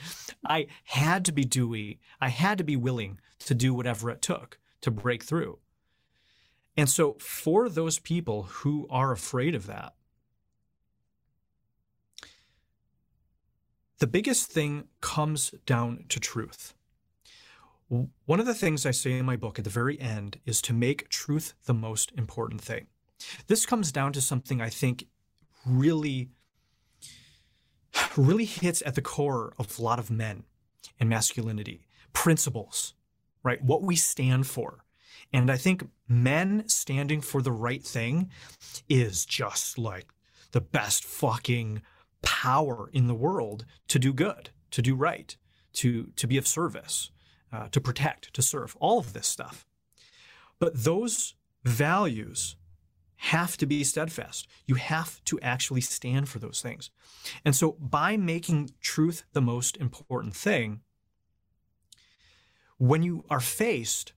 I 0.46 0.68
had 0.84 1.26
to 1.26 1.32
be 1.32 1.44
dewy. 1.44 2.00
I 2.22 2.30
had 2.30 2.58
to 2.60 2.64
be 2.64 2.76
willing 2.76 3.20
to 3.40 3.56
do 3.56 3.74
whatever 3.74 4.10
it 4.10 4.22
took 4.22 4.60
to 4.82 4.92
break 4.92 5.24
through. 5.24 5.60
And 6.78 6.90
so, 6.90 7.18
for 7.20 7.68
those 7.68 8.00
people 8.00 8.44
who 8.44 8.88
are 8.90 9.12
afraid 9.12 9.56
of 9.56 9.68
that, 9.68 9.94
the 14.00 14.08
biggest 14.08 14.52
thing 14.52 14.88
comes 15.02 15.54
down 15.66 16.06
to 16.10 16.20
truth. 16.20 16.74
One 17.92 18.40
of 18.40 18.46
the 18.46 18.54
things 18.54 18.86
I 18.86 18.92
say 18.92 19.18
in 19.18 19.26
my 19.26 19.36
book 19.36 19.60
at 19.60 19.66
the 19.66 19.70
very 19.70 20.00
end 20.00 20.40
is 20.46 20.62
to 20.62 20.74
make 20.74 21.10
truth 21.10 21.56
the 21.66 21.74
most 21.74 22.14
important 22.18 22.62
thing. 22.62 22.88
This 23.48 23.66
comes 23.66 23.92
down 23.92 24.14
to 24.14 24.22
something 24.22 24.62
I 24.62 24.70
think 24.70 25.08
really, 25.66 26.30
really 28.16 28.46
hits 28.46 28.82
at 28.86 28.96
the 28.96 29.02
core 29.02 29.54
of 29.60 29.78
a 29.78 29.82
lot 29.82 30.00
of 30.00 30.10
men 30.10 30.46
and 31.02 31.10
masculinity 31.10 31.86
principles, 32.14 32.94
right? 33.44 33.62
What 33.62 33.84
we 33.84 33.98
stand 33.98 34.48
for. 34.48 34.86
And 35.34 35.52
I 35.52 35.58
think 35.58 35.90
men 36.08 36.70
standing 36.70 37.20
for 37.20 37.42
the 37.42 37.52
right 37.52 37.84
thing 37.84 38.32
is 38.88 39.26
just 39.26 39.78
like 39.78 40.14
the 40.54 40.62
best 40.62 41.04
fucking 41.04 41.82
power 42.22 42.90
in 42.94 43.08
the 43.08 43.16
world 43.16 43.66
to 43.90 44.00
do 44.00 44.14
good, 44.14 44.52
to 44.72 44.82
do 44.82 44.96
right, 44.96 45.36
to, 45.74 46.06
to 46.16 46.26
be 46.26 46.38
of 46.38 46.48
service 46.48 47.12
uh, 47.52 47.68
to 47.70 47.82
protect, 47.82 48.34
to 48.34 48.42
serve, 48.42 48.76
all 48.80 49.00
of 49.00 49.14
this 49.14 49.28
stuff. 49.28 49.66
But 50.60 50.84
those 50.84 51.36
values 51.64 52.56
have 53.16 53.56
to 53.58 53.66
be 53.66 53.84
steadfast. 53.84 54.48
You 54.66 54.76
have 54.76 55.24
to 55.26 55.40
actually 55.42 55.82
stand 55.82 56.28
for 56.28 56.40
those 56.40 56.62
things. 56.62 56.90
And 57.46 57.56
so, 57.56 57.74
by 57.80 58.18
making 58.18 58.72
truth 58.82 59.24
the 59.34 59.42
most 59.42 59.78
important 59.78 60.36
thing, 60.36 60.82
when 62.78 63.04
you 63.04 63.24
are 63.30 63.40
faced 63.40 64.14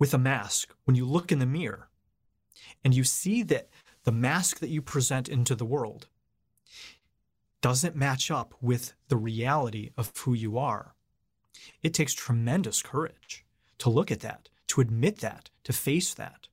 with 0.00 0.12
a 0.12 0.18
mask, 0.18 0.74
when 0.84 0.96
you 0.96 1.06
look 1.06 1.30
in 1.30 1.38
the 1.38 1.46
mirror 1.46 1.88
and 2.82 2.92
you 2.92 3.04
see 3.04 3.44
that 3.44 3.68
the 4.02 4.12
mask 4.12 4.58
that 4.58 4.68
you 4.68 4.82
present 4.82 5.28
into 5.28 5.54
the 5.54 5.64
world 5.64 6.08
doesn't 7.60 7.94
match 7.94 8.30
up 8.30 8.54
with 8.60 8.94
the 9.08 9.16
reality 9.16 9.90
of 9.96 10.12
who 10.18 10.34
you 10.34 10.58
are, 10.58 10.94
it 11.82 11.94
takes 11.94 12.14
tremendous 12.14 12.82
courage 12.82 13.44
to 13.78 13.90
look 13.90 14.10
at 14.10 14.20
that, 14.20 14.48
to 14.68 14.80
admit 14.80 15.18
that, 15.18 15.50
to 15.64 15.72
face 15.72 16.14
that. 16.14 16.48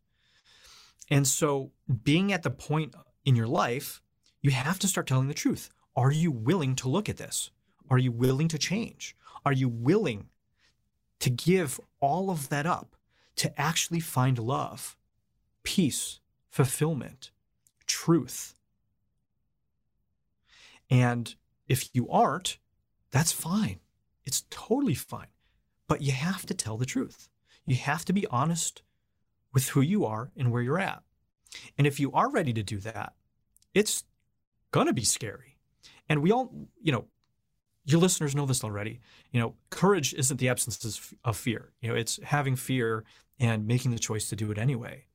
And 1.10 1.28
so, 1.28 1.72
being 2.04 2.32
at 2.32 2.44
the 2.44 2.50
point 2.50 2.96
in 3.26 3.36
your 3.36 3.48
life, 3.48 4.02
you 4.42 4.52
have 4.52 4.80
to 4.80 4.88
start 4.88 5.08
telling 5.08 5.28
the 5.28 5.34
truth. 5.34 5.70
Are 5.96 6.12
you 6.12 6.32
willing 6.32 6.76
to 6.78 6.90
look 6.90 7.10
at 7.10 7.18
this? 7.18 7.52
Are 7.90 7.98
you 7.98 8.12
willing 8.12 8.48
to 8.48 8.58
change? 8.58 9.16
Are 9.46 9.52
you 9.52 9.68
willing 9.68 10.30
to 11.20 11.30
give 11.30 11.80
all 12.00 12.30
of 12.30 12.50
that 12.50 12.66
up 12.66 12.96
to 13.36 13.60
actually 13.60 14.00
find 14.00 14.40
love, 14.40 14.96
peace, 15.64 16.20
fulfillment, 16.50 17.32
truth? 17.86 18.56
And 20.90 21.36
if 21.68 21.90
you 21.94 22.10
aren't, 22.10 22.58
that's 23.12 23.32
fine. 23.32 23.80
It's 24.32 24.46
totally 24.50 24.96
fine. 24.96 25.28
But 25.90 26.02
you 26.02 26.14
have 26.14 26.46
to 26.46 26.54
tell 26.54 26.78
the 26.78 26.86
truth. 26.86 27.28
You 27.66 27.76
have 27.76 28.06
to 28.06 28.14
be 28.14 28.26
honest 28.28 28.82
with 29.54 29.68
who 29.68 29.82
you 29.82 30.06
are 30.06 30.32
and 30.38 30.54
where 30.54 30.62
you're 30.62 30.80
at. 30.80 31.04
And 31.78 31.86
if 31.86 32.00
you 32.00 32.14
are 32.14 32.32
ready 32.32 32.54
to 32.54 32.64
do 32.64 32.78
that, 32.78 33.12
it's 33.74 34.06
going 34.72 34.88
to 34.88 34.94
be 34.94 35.04
scary. 35.04 35.58
And 36.08 36.22
we 36.22 36.32
all, 36.32 36.50
you 36.82 36.94
know, 36.94 37.08
your 37.84 38.00
listeners 38.00 38.34
know 38.34 38.46
this 38.46 38.64
already. 38.64 39.02
You 39.32 39.42
know, 39.42 39.56
courage 39.70 40.14
isn't 40.14 40.40
the 40.40 40.48
absence 40.48 41.14
of 41.26 41.36
fear. 41.36 41.74
You 41.82 41.90
know, 41.90 41.96
it's 41.96 42.22
having 42.24 42.56
fear 42.56 43.04
and 43.38 43.68
making 43.68 43.92
the 43.92 44.00
choice 44.00 44.30
to 44.30 44.38
do 44.38 44.50
it 44.50 44.58
anyway. 44.58 45.08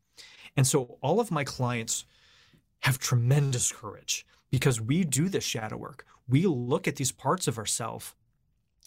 And 0.59 0.67
so 0.67 0.99
all 1.01 1.21
of 1.21 1.31
my 1.31 1.43
clients 1.43 2.05
have 2.81 2.99
tremendous 2.99 3.73
courage 3.73 4.27
because 4.51 4.79
we 4.79 5.05
do 5.05 5.31
this 5.31 5.45
shadow 5.45 5.79
work. 5.79 6.05
We 6.29 6.45
look 6.45 6.87
at 6.87 6.97
these 6.97 7.13
parts 7.13 7.49
of 7.49 7.57
ourselves 7.57 8.15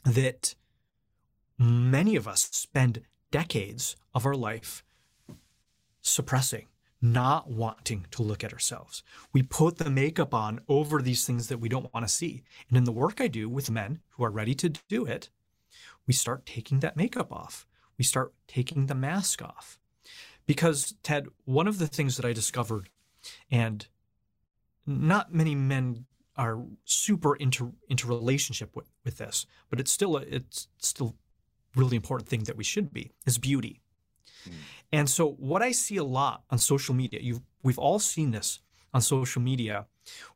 that 0.06 0.56
many 1.58 2.16
of 2.16 2.28
us 2.28 2.50
spend 2.52 3.02
decades 3.32 3.96
of 4.14 4.26
our 4.26 4.36
life 4.36 4.84
suppressing, 6.02 6.68
not 7.02 7.50
wanting 7.50 8.06
to 8.12 8.24
look 8.24 8.44
at 8.44 8.54
ourselves. 8.54 9.04
We 9.34 9.44
put 9.44 9.78
the 9.78 9.90
makeup 9.90 10.34
on 10.34 10.62
over 10.68 11.02
these 11.02 11.26
things 11.26 11.48
that 11.48 11.60
we 11.60 11.70
don't 11.70 11.94
want 11.94 12.08
to 12.08 12.14
see. 12.14 12.44
And 12.70 12.78
in 12.78 12.84
the 12.86 12.92
work 12.92 13.22
I 13.22 13.28
do 13.28 13.50
with 13.50 13.70
men 13.70 14.00
who 14.12 14.24
are 14.24 14.32
ready 14.32 14.56
to 14.56 14.70
do 14.70 15.06
it, 15.06 15.30
we 16.08 16.14
start 16.14 16.46
taking 16.46 16.80
that 16.80 16.98
makeup 16.98 17.32
off. 17.32 17.68
We 17.98 18.04
start 18.04 18.34
taking 18.48 18.88
the 18.88 18.96
mask 18.96 19.42
off. 19.42 19.78
Because, 20.48 20.96
Ted, 21.04 21.28
one 21.46 21.68
of 21.68 21.78
the 21.78 21.88
things 21.88 22.18
that 22.18 22.26
I 22.26 22.34
discovered, 22.34 22.90
and 23.52 23.86
not 24.88 25.32
many 25.34 25.54
men 25.54 26.06
are 26.36 26.64
super 26.86 27.36
into 27.36 27.74
into 27.88 28.08
relationship 28.08 28.76
with, 28.76 28.89
with 29.10 29.18
this, 29.18 29.48
but 29.70 29.80
it's 29.80 29.92
still 29.92 30.18
a, 30.18 30.22
it's 30.22 30.68
still 30.78 31.16
really 31.76 31.96
important 31.96 32.30
thing 32.30 32.44
that 32.44 32.56
we 32.56 32.64
should 32.64 32.94
be 32.94 33.12
is 33.26 33.38
beauty. 33.38 33.82
Mm. 34.48 34.54
And 34.92 35.10
so 35.10 35.32
what 35.32 35.62
I 35.62 35.72
see 35.72 35.98
a 35.98 36.04
lot 36.04 36.44
on 36.52 36.60
social 36.60 36.94
media, 36.94 37.20
you 37.22 37.42
we've 37.64 37.80
all 37.80 38.00
seen 38.00 38.32
this 38.32 38.60
on 38.94 39.02
social 39.02 39.42
media, 39.42 39.88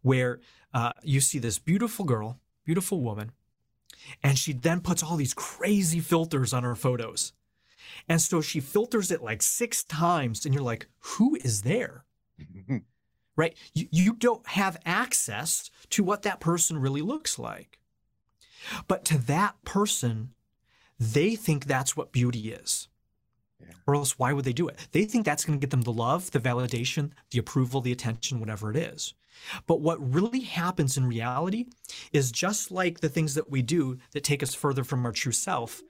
where 0.02 0.40
uh, 0.74 0.92
you 1.04 1.22
see 1.22 1.40
this 1.40 1.60
beautiful 1.60 2.06
girl, 2.06 2.40
beautiful 2.66 3.02
woman, 3.02 3.32
and 4.24 4.38
she 4.38 4.54
then 4.54 4.82
puts 4.82 5.04
all 5.04 5.18
these 5.18 5.34
crazy 5.34 6.00
filters 6.00 6.52
on 6.54 6.64
her 6.64 6.76
photos. 6.76 7.34
And 8.10 8.20
so 8.22 8.42
she 8.42 8.60
filters 8.60 9.12
it 9.12 9.22
like 9.22 9.42
six 9.42 9.84
times, 9.84 10.46
and 10.46 10.54
you're 10.54 10.64
like, 10.64 10.88
who 11.00 11.36
is 11.36 11.62
there? 11.62 12.06
right? 13.36 13.56
You, 13.74 13.88
you 13.92 14.14
don't 14.14 14.46
have 14.48 14.78
access 14.86 15.70
to 15.92 16.04
what 16.04 16.24
that 16.24 16.40
person 16.40 16.80
really 16.80 17.02
looks 17.02 17.38
like. 17.38 17.80
But 18.88 19.06
to 19.06 19.18
that 19.20 19.56
person, 19.66 20.34
they 21.00 21.36
think 21.36 21.66
that's 21.66 21.98
what 21.98 22.12
beauty 22.12 22.52
is. 22.52 22.88
Yeah. 23.60 23.74
Or 23.88 23.96
else, 23.96 24.18
why 24.20 24.34
would 24.34 24.46
they 24.46 24.54
do 24.54 24.68
it? 24.68 24.88
They 24.92 25.06
think 25.06 25.26
that's 25.26 25.46
going 25.46 25.60
to 25.60 25.64
get 25.64 25.72
them 25.72 25.82
the 25.82 25.94
love, 25.94 26.32
the 26.32 26.40
validation, 26.40 27.12
the 27.32 27.40
approval, 27.40 27.82
the 27.82 27.92
attention, 27.92 28.40
whatever 28.40 28.70
it 28.70 28.78
is. 28.78 29.14
But 29.68 29.82
what 29.82 30.14
really 30.14 30.42
happens 30.42 30.98
in 30.98 31.08
reality 31.08 31.66
is 32.12 32.32
just 32.32 32.72
like 32.72 33.00
the 33.00 33.10
things 33.10 33.36
that 33.36 33.50
we 33.50 33.62
do 33.62 33.98
that 34.12 34.24
take 34.24 34.44
us 34.44 34.54
further 34.54 34.84
from 34.84 35.06
our 35.06 35.12
true 35.12 35.32
self, 35.32 35.82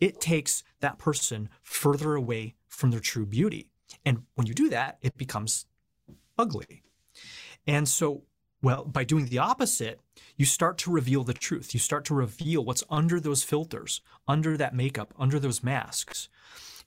it 0.00 0.20
takes 0.20 0.64
that 0.80 0.98
person 0.98 1.48
further 1.62 2.14
away 2.14 2.54
from 2.66 2.90
their 2.90 3.00
true 3.00 3.26
beauty. 3.26 3.70
And 4.04 4.24
when 4.34 4.46
you 4.46 4.54
do 4.54 4.68
that, 4.70 4.98
it 5.02 5.16
becomes 5.16 5.66
ugly. 6.38 6.82
And 7.66 7.88
so, 7.88 8.22
well, 8.60 8.84
by 8.84 9.04
doing 9.04 9.26
the 9.26 9.38
opposite, 9.38 10.00
you 10.36 10.44
start 10.44 10.78
to 10.78 10.90
reveal 10.90 11.22
the 11.22 11.34
truth. 11.34 11.74
You 11.74 11.80
start 11.80 12.04
to 12.06 12.14
reveal 12.14 12.64
what's 12.64 12.82
under 12.90 13.20
those 13.20 13.44
filters, 13.44 14.00
under 14.26 14.56
that 14.56 14.74
makeup, 14.74 15.14
under 15.18 15.38
those 15.38 15.62
masks. 15.62 16.28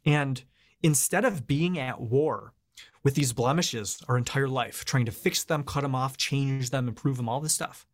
And 0.05 0.43
instead 0.83 1.23
of 1.23 1.47
being 1.47 1.79
at 1.79 2.01
war 2.01 2.53
with 3.03 3.15
these 3.15 3.33
blemishes 3.33 4.01
our 4.07 4.17
entire 4.17 4.49
life, 4.49 4.83
trying 4.83 5.05
to 5.05 5.11
fix 5.11 5.43
them, 5.43 5.63
cut 5.63 5.81
them 5.81 5.95
off, 5.95 6.17
change 6.17 6.71
them, 6.71 6.87
improve 6.87 7.17
them, 7.17 7.29
all 7.29 7.39
this 7.39 7.53
stuff, 7.53 7.87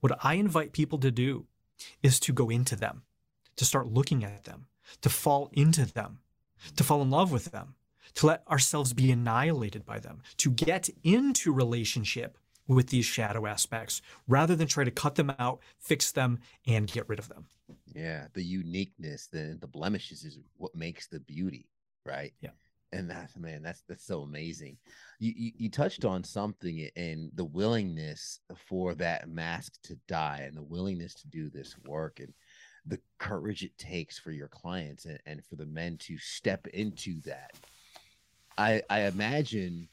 what 0.00 0.18
I 0.24 0.34
invite 0.34 0.72
people 0.72 0.98
to 0.98 1.10
do 1.10 1.46
is 2.02 2.18
to 2.20 2.32
go 2.32 2.48
into 2.48 2.74
them, 2.74 3.02
to 3.56 3.64
start 3.64 3.86
looking 3.86 4.24
at 4.24 4.44
them, 4.44 4.66
to 5.02 5.10
fall 5.10 5.50
into 5.52 5.84
them, 5.84 6.20
to 6.76 6.84
fall 6.84 7.02
in 7.02 7.10
love 7.10 7.32
with 7.32 7.46
them, 7.46 7.74
to 8.14 8.26
let 8.26 8.46
ourselves 8.48 8.92
be 8.92 9.10
annihilated 9.10 9.84
by 9.84 9.98
them, 9.98 10.22
to 10.38 10.50
get 10.50 10.88
into 11.04 11.52
relationship 11.52 12.38
with 12.70 12.88
these 12.88 13.04
shadow 13.04 13.46
aspects 13.46 14.00
rather 14.28 14.54
than 14.54 14.68
try 14.68 14.84
to 14.84 14.90
cut 14.92 15.16
them 15.16 15.32
out, 15.40 15.60
fix 15.80 16.12
them, 16.12 16.38
and 16.66 16.86
get 16.90 17.08
rid 17.08 17.18
of 17.18 17.28
them. 17.28 17.46
Yeah, 17.94 18.28
the 18.32 18.44
uniqueness, 18.44 19.26
the 19.26 19.58
the 19.60 19.66
blemishes 19.66 20.24
is 20.24 20.38
what 20.56 20.74
makes 20.74 21.08
the 21.08 21.20
beauty, 21.20 21.68
right? 22.06 22.32
Yeah. 22.40 22.50
And 22.92 23.10
that's 23.10 23.36
man, 23.36 23.62
that's 23.62 23.82
that's 23.88 24.06
so 24.06 24.22
amazing. 24.22 24.76
You, 25.18 25.32
you 25.36 25.52
you 25.56 25.70
touched 25.70 26.04
on 26.04 26.22
something 26.22 26.88
and 26.96 27.30
the 27.34 27.44
willingness 27.44 28.40
for 28.68 28.94
that 28.94 29.28
mask 29.28 29.74
to 29.84 29.96
die 30.06 30.44
and 30.46 30.56
the 30.56 30.62
willingness 30.62 31.14
to 31.14 31.28
do 31.28 31.50
this 31.50 31.76
work 31.86 32.20
and 32.20 32.32
the 32.86 33.00
courage 33.18 33.62
it 33.62 33.76
takes 33.78 34.18
for 34.18 34.30
your 34.30 34.48
clients 34.48 35.04
and, 35.04 35.18
and 35.26 35.44
for 35.44 35.56
the 35.56 35.66
men 35.66 35.98
to 35.98 36.16
step 36.18 36.66
into 36.68 37.20
that 37.22 37.52
I 38.56 38.82
I 38.88 39.00
imagine 39.02 39.88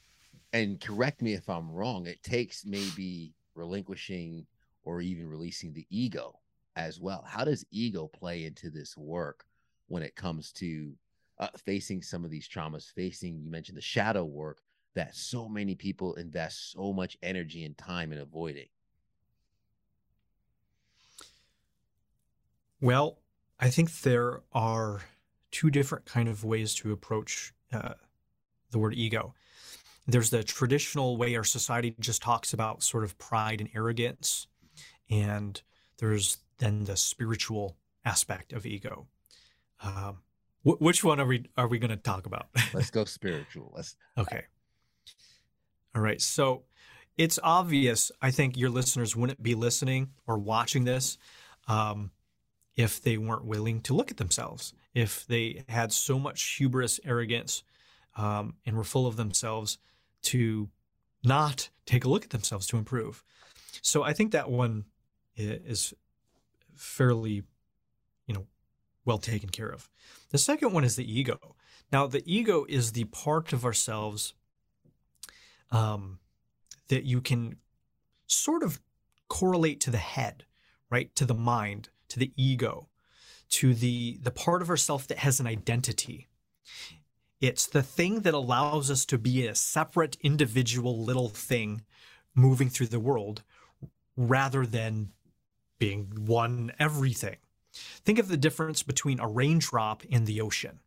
and 0.54 0.80
correct 0.80 1.22
me 1.22 1.34
if 1.34 1.50
I'm 1.50 1.72
wrong, 1.72 2.08
it 2.08 2.24
takes 2.24 2.66
maybe 2.66 3.34
relinquishing 3.56 4.46
or 4.84 5.02
even 5.02 5.28
releasing 5.28 5.74
the 5.74 5.86
ego 5.90 6.40
as 6.76 7.00
well. 7.00 7.24
How 7.28 7.44
does 7.44 7.66
ego 7.72 8.08
play 8.08 8.46
into 8.46 8.70
this 8.70 8.96
work 8.96 9.46
when 9.88 10.04
it 10.04 10.16
comes 10.16 10.52
to 10.54 10.94
uh, 11.40 11.50
facing 11.58 12.02
some 12.02 12.24
of 12.24 12.32
these 12.32 12.48
traumas, 12.48 12.92
facing, 12.92 13.42
you 13.42 13.50
mentioned 13.50 13.78
the 13.78 13.82
shadow 13.82 14.24
work 14.24 14.62
that 14.96 15.16
so 15.16 15.48
many 15.48 15.76
people 15.76 16.16
invest 16.16 16.72
so 16.72 16.92
much 16.94 17.18
energy 17.22 17.66
and 17.66 17.78
time 17.78 18.12
in 18.12 18.20
avoiding? 18.20 18.68
Well, 22.80 23.20
I 23.60 23.70
think 23.70 23.92
there 24.02 24.42
are 24.54 25.02
two 25.52 25.70
different 25.70 26.06
kind 26.06 26.30
of 26.30 26.44
ways 26.44 26.76
to 26.76 26.92
approach 26.92 27.54
uh, 27.74 27.96
the 28.72 28.80
word 28.80 28.94
ego. 28.94 29.34
There's 30.08 30.30
the 30.30 30.44
traditional 30.44 31.18
way 31.18 31.36
our 31.36 31.44
society 31.44 31.94
just 32.00 32.22
talks 32.22 32.54
about 32.54 32.82
sort 32.82 33.04
of 33.04 33.18
pride 33.18 33.60
and 33.60 33.70
arrogance, 33.76 34.48
and 35.10 35.62
there's 35.98 36.38
then 36.60 36.86
the 36.86 36.96
spiritual 36.96 37.76
aspect 38.06 38.54
of 38.54 38.66
ego. 38.66 39.08
Um, 39.82 40.20
wh- 40.64 40.82
which 40.82 41.04
one 41.04 41.20
are 41.20 41.26
we 41.26 41.46
are 41.58 41.68
we 41.68 41.78
going 41.78 41.90
to 41.90 41.98
talk 41.98 42.26
about? 42.26 42.48
Let's 42.74 42.90
go 42.90 43.06
spiritual. 43.06 43.74
Let's 43.76 43.96
okay. 44.18 44.46
All 45.94 46.02
right. 46.02 46.22
So 46.22 46.64
it's 47.18 47.40
obvious. 47.44 48.12
I 48.22 48.32
think 48.32 48.56
your 48.56 48.70
listeners 48.70 49.16
wouldn't 49.16 49.42
be 49.42 49.56
listening 49.56 50.12
or 50.26 50.38
watching 50.38 50.84
this 50.86 51.18
um, 51.68 52.12
if 52.76 53.02
they 53.02 53.18
weren't 53.18 53.46
willing 53.46 53.82
to 53.82 53.94
look 53.94 54.12
at 54.12 54.18
themselves. 54.18 54.74
If 54.94 55.26
they 55.28 55.64
had 55.68 55.92
so 55.92 56.18
much 56.18 56.58
hubris, 56.58 57.00
arrogance, 57.04 57.64
um, 58.16 58.56
and 58.66 58.78
were 58.78 58.84
full 58.84 59.08
of 59.08 59.16
themselves 59.16 59.80
to 60.24 60.70
not 61.24 61.70
take 61.86 62.06
a 62.06 62.10
look 62.10 62.24
at 62.24 62.30
themselves 62.30 62.68
to 62.68 62.78
improve. 62.78 63.24
So 63.82 64.04
I 64.04 64.14
think 64.14 64.32
that 64.32 64.50
one 64.50 64.86
is 65.36 65.94
fairly, 66.76 67.44
you 68.26 68.34
know, 68.34 68.46
well 69.06 69.18
taken 69.18 69.50
care 69.50 69.70
of. 69.70 69.90
The 70.30 70.38
second 70.38 70.74
one 70.74 70.84
is 70.84 70.96
the 70.96 71.12
ego. 71.12 71.56
Now, 71.92 72.08
the 72.08 72.24
ego 72.26 72.66
is 72.68 72.92
the 72.92 73.06
part 73.06 73.54
of 73.54 73.64
ourselves 73.64 74.34
um, 75.72 76.20
that 76.90 77.04
you 77.04 77.22
can 77.22 77.58
sort 78.28 78.64
of 78.64 78.80
correlate 79.30 79.80
to 79.82 79.92
the 79.92 79.98
head, 79.98 80.46
right? 80.90 81.14
To 81.16 81.26
the 81.26 81.34
mind, 81.34 81.90
to 82.10 82.20
the 82.20 82.32
ego, 82.36 82.90
to 83.50 83.74
the 83.74 84.20
the 84.22 84.32
part 84.32 84.62
of 84.62 84.70
ourself 84.70 85.08
that 85.08 85.20
has 85.20 85.40
an 85.40 85.48
identity. 85.48 86.28
It's 87.40 87.68
the 87.68 87.84
thing 87.84 88.22
that 88.22 88.34
allows 88.34 88.90
us 88.90 89.06
to 89.06 89.18
be 89.18 89.46
a 89.46 89.56
separate 89.56 90.18
individual 90.22 91.04
little 91.04 91.30
thing 91.30 91.84
moving 92.34 92.70
through 92.70 92.88
the 92.88 93.00
world 93.00 93.44
rather 94.16 94.66
than 94.66 95.12
being 95.78 96.26
one 96.26 96.72
everything. 96.80 97.38
Think 97.74 98.18
of 98.18 98.28
the 98.28 98.38
difference 98.38 98.82
between 98.82 99.20
a 99.20 99.28
raindrop 99.28 100.04
and 100.12 100.26
the 100.26 100.42
ocean, 100.42 100.80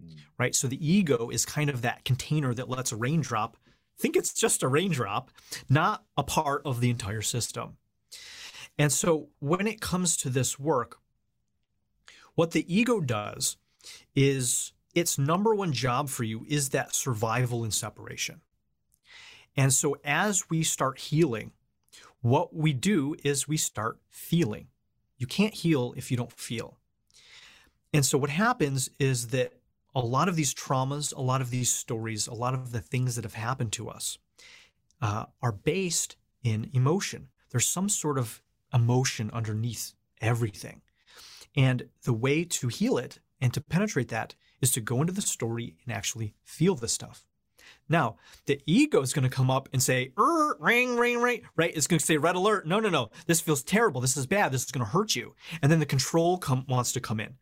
mm. 0.00 0.16
right? 0.38 0.54
So 0.54 0.66
the 0.66 0.84
ego 0.84 1.30
is 1.30 1.46
kind 1.46 1.70
of 1.70 1.82
that 1.82 2.04
container 2.04 2.52
that 2.54 2.68
lets 2.68 2.90
a 2.90 2.96
raindrop 2.96 3.56
think 4.00 4.16
it's 4.16 4.32
just 4.32 4.62
a 4.62 4.68
raindrop, 4.68 5.30
not 5.68 6.04
a 6.16 6.22
part 6.22 6.62
of 6.64 6.80
the 6.80 6.90
entire 6.90 7.22
system. 7.22 7.76
And 8.78 8.90
so 8.90 9.28
when 9.38 9.66
it 9.66 9.80
comes 9.80 10.16
to 10.18 10.30
this 10.30 10.58
work, 10.58 10.98
what 12.34 12.52
the 12.52 12.74
ego 12.74 13.00
does 13.00 13.58
is 14.14 14.72
its 14.94 15.18
number 15.18 15.54
one 15.54 15.72
job 15.72 16.08
for 16.08 16.24
you 16.24 16.44
is 16.48 16.70
that 16.70 16.94
survival 16.94 17.62
and 17.62 17.72
separation. 17.72 18.40
And 19.56 19.72
so 19.72 19.96
as 20.04 20.48
we 20.48 20.62
start 20.62 20.98
healing, 20.98 21.52
what 22.20 22.54
we 22.54 22.72
do 22.72 23.16
is 23.24 23.48
we 23.48 23.56
start 23.56 23.98
feeling. 24.08 24.68
You 25.16 25.26
can't 25.26 25.54
heal 25.54 25.94
if 25.96 26.10
you 26.10 26.16
don't 26.16 26.32
feel. 26.32 26.78
And 27.92 28.04
so 28.04 28.18
what 28.18 28.30
happens 28.30 28.90
is 28.98 29.28
that 29.28 29.54
a 29.94 30.00
lot 30.00 30.28
of 30.28 30.36
these 30.36 30.54
traumas, 30.54 31.14
a 31.14 31.20
lot 31.20 31.40
of 31.40 31.50
these 31.50 31.72
stories, 31.72 32.26
a 32.26 32.34
lot 32.34 32.54
of 32.54 32.72
the 32.72 32.80
things 32.80 33.16
that 33.16 33.24
have 33.24 33.34
happened 33.34 33.72
to 33.72 33.88
us 33.88 34.18
uh, 35.02 35.26
are 35.42 35.52
based 35.52 36.16
in 36.42 36.70
emotion. 36.72 37.28
There's 37.50 37.66
some 37.66 37.88
sort 37.88 38.18
of 38.18 38.40
emotion 38.72 39.30
underneath 39.32 39.94
everything. 40.20 40.82
And 41.56 41.88
the 42.04 42.12
way 42.12 42.44
to 42.44 42.68
heal 42.68 42.96
it 42.98 43.18
and 43.40 43.52
to 43.54 43.60
penetrate 43.60 44.08
that 44.08 44.36
is 44.60 44.72
to 44.72 44.80
go 44.80 45.00
into 45.00 45.12
the 45.12 45.22
story 45.22 45.76
and 45.84 45.94
actually 45.94 46.34
feel 46.44 46.74
the 46.74 46.88
stuff. 46.88 47.24
Now, 47.88 48.16
the 48.46 48.60
ego 48.66 49.00
is 49.00 49.12
going 49.12 49.28
to 49.28 49.34
come 49.34 49.50
up 49.50 49.68
and 49.72 49.82
say, 49.82 50.12
ring, 50.16 50.96
ring, 50.96 51.20
ring, 51.20 51.42
right? 51.56 51.72
It's 51.74 51.86
going 51.86 51.98
to 51.98 52.04
say 52.04 52.16
red 52.16 52.36
alert. 52.36 52.66
No, 52.66 52.78
no, 52.80 52.88
no. 52.88 53.10
This 53.26 53.40
feels 53.40 53.62
terrible. 53.62 54.00
This 54.00 54.16
is 54.16 54.26
bad. 54.26 54.52
This 54.52 54.64
is 54.64 54.70
going 54.70 54.84
to 54.84 54.90
hurt 54.90 55.16
you. 55.16 55.34
And 55.60 55.70
then 55.70 55.80
the 55.80 55.86
control 55.86 56.42
wants 56.68 56.92
to 56.92 57.00
come 57.00 57.20
in. 57.20 57.34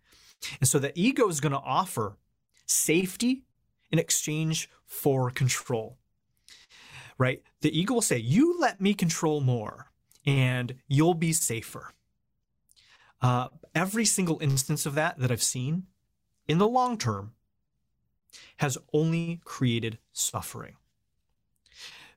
And 0.61 0.69
so 0.69 0.79
the 0.79 0.99
ego 0.99 1.29
is 1.29 1.41
going 1.41 1.53
to 1.53 1.59
offer 1.59 2.17
safety 2.67 3.45
in 3.91 3.99
exchange 3.99 4.71
for 4.87 5.31
control, 5.31 5.99
right? 7.19 7.43
The 7.61 7.79
ego 7.79 7.95
will 7.95 8.03
say, 8.03 8.19
you 8.19 8.59
let 8.59 8.81
me 8.81 8.95
control 8.95 9.41
more 9.41 9.91
and 10.25 10.75
you'll 10.87 11.15
be 11.15 11.33
safer. 11.33 11.93
Uh, 13.21 13.49
every 13.75 14.05
single 14.05 14.39
instance 14.41 14.87
of 14.87 14.95
that 14.95 15.19
that 15.19 15.33
I've 15.33 15.43
seen 15.43 15.85
in 16.49 16.59
the 16.59 16.69
long 16.69 16.99
term 16.99 17.33
has 18.57 18.79
only 18.93 19.41
created 19.45 19.99
suffering 20.13 20.77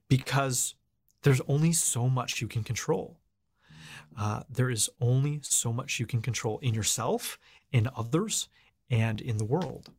because 0.08 0.76
there's 1.24 1.42
only 1.48 1.72
so 1.72 2.10
much 2.10 2.42
you 2.42 2.48
can 2.48 2.64
control. 2.64 3.18
Uh, 4.18 4.42
there 4.50 4.70
is 4.70 4.90
only 5.00 5.40
so 5.44 5.72
much 5.72 6.00
you 6.00 6.06
can 6.06 6.22
control 6.22 6.60
in 6.60 6.74
yourself, 6.74 7.38
in 7.72 7.90
others, 7.96 8.50
and 8.90 9.22
in 9.22 9.38
the 9.38 9.46
world. 9.46 9.90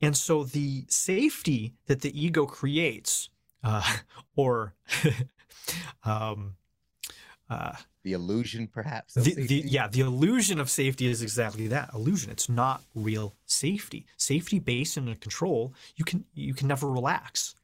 And 0.00 0.16
so 0.16 0.44
the 0.44 0.84
safety 0.88 1.74
that 1.86 2.00
the 2.00 2.12
ego 2.20 2.46
creates, 2.46 3.30
uh, 3.64 3.96
or 4.36 4.74
um, 6.04 6.56
uh, 7.48 7.72
the 8.08 8.14
illusion, 8.14 8.66
perhaps. 8.66 9.12
The, 9.12 9.34
the, 9.34 9.62
yeah, 9.66 9.86
the 9.86 10.00
illusion 10.00 10.58
of 10.58 10.70
safety 10.70 11.06
is 11.06 11.20
exactly 11.20 11.66
that 11.68 11.90
illusion. 11.92 12.30
It's 12.30 12.48
not 12.48 12.82
real 12.94 13.34
safety. 13.44 14.06
Safety 14.16 14.58
based 14.58 14.96
in 14.96 15.08
a 15.08 15.14
control, 15.14 15.74
you 15.96 16.06
can 16.06 16.24
you 16.32 16.54
can 16.54 16.68
never 16.68 16.88
relax. 16.90 17.54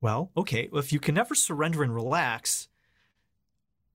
Well, 0.00 0.32
okay, 0.36 0.68
well, 0.72 0.80
if 0.80 0.92
you 0.92 0.98
can 0.98 1.14
never 1.14 1.36
surrender 1.36 1.84
and 1.84 1.94
relax, 1.94 2.68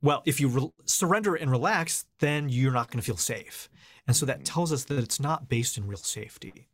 well, 0.01 0.23
if 0.25 0.39
you 0.39 0.47
re- 0.47 0.71
surrender 0.85 1.35
and 1.35 1.51
relax, 1.51 2.05
then 2.19 2.47
you're 2.47 2.71
not 2.71 2.89
going 2.89 3.01
to 3.01 3.05
feel 3.05 3.17
safe. 3.17 3.67
And 4.07 4.15
so 4.15 4.25
that 4.25 4.37
mm-hmm. 4.37 4.43
tells 4.55 4.71
us 4.71 4.85
that 4.85 4.99
it's 4.99 5.19
not 5.19 5.49
based 5.49 5.77
in 5.77 5.85
real 5.85 5.97
safety. 5.97 6.69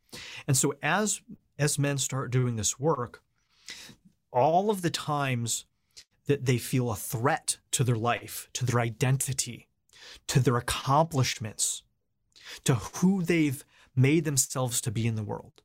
And 0.46 0.56
so 0.56 0.74
as 0.82 1.20
as 1.58 1.80
men 1.80 1.98
start 1.98 2.30
doing 2.30 2.54
this 2.54 2.78
work, 2.78 3.22
all 4.30 4.70
of 4.70 4.82
the 4.82 4.90
times 4.90 5.66
that 6.26 6.46
they 6.46 6.58
feel 6.58 6.90
a 6.90 6.96
threat 6.96 7.58
to 7.72 7.84
their 7.84 7.96
life, 7.96 8.48
to 8.54 8.64
their 8.64 8.80
identity, 8.80 9.68
to 10.26 10.40
their 10.40 10.56
accomplishments, 10.56 11.82
to 12.64 12.74
who 12.74 13.22
they've 13.22 13.64
made 13.96 14.24
themselves 14.24 14.80
to 14.80 14.90
be 14.90 15.06
in 15.06 15.14
the 15.14 15.22
world, 15.22 15.62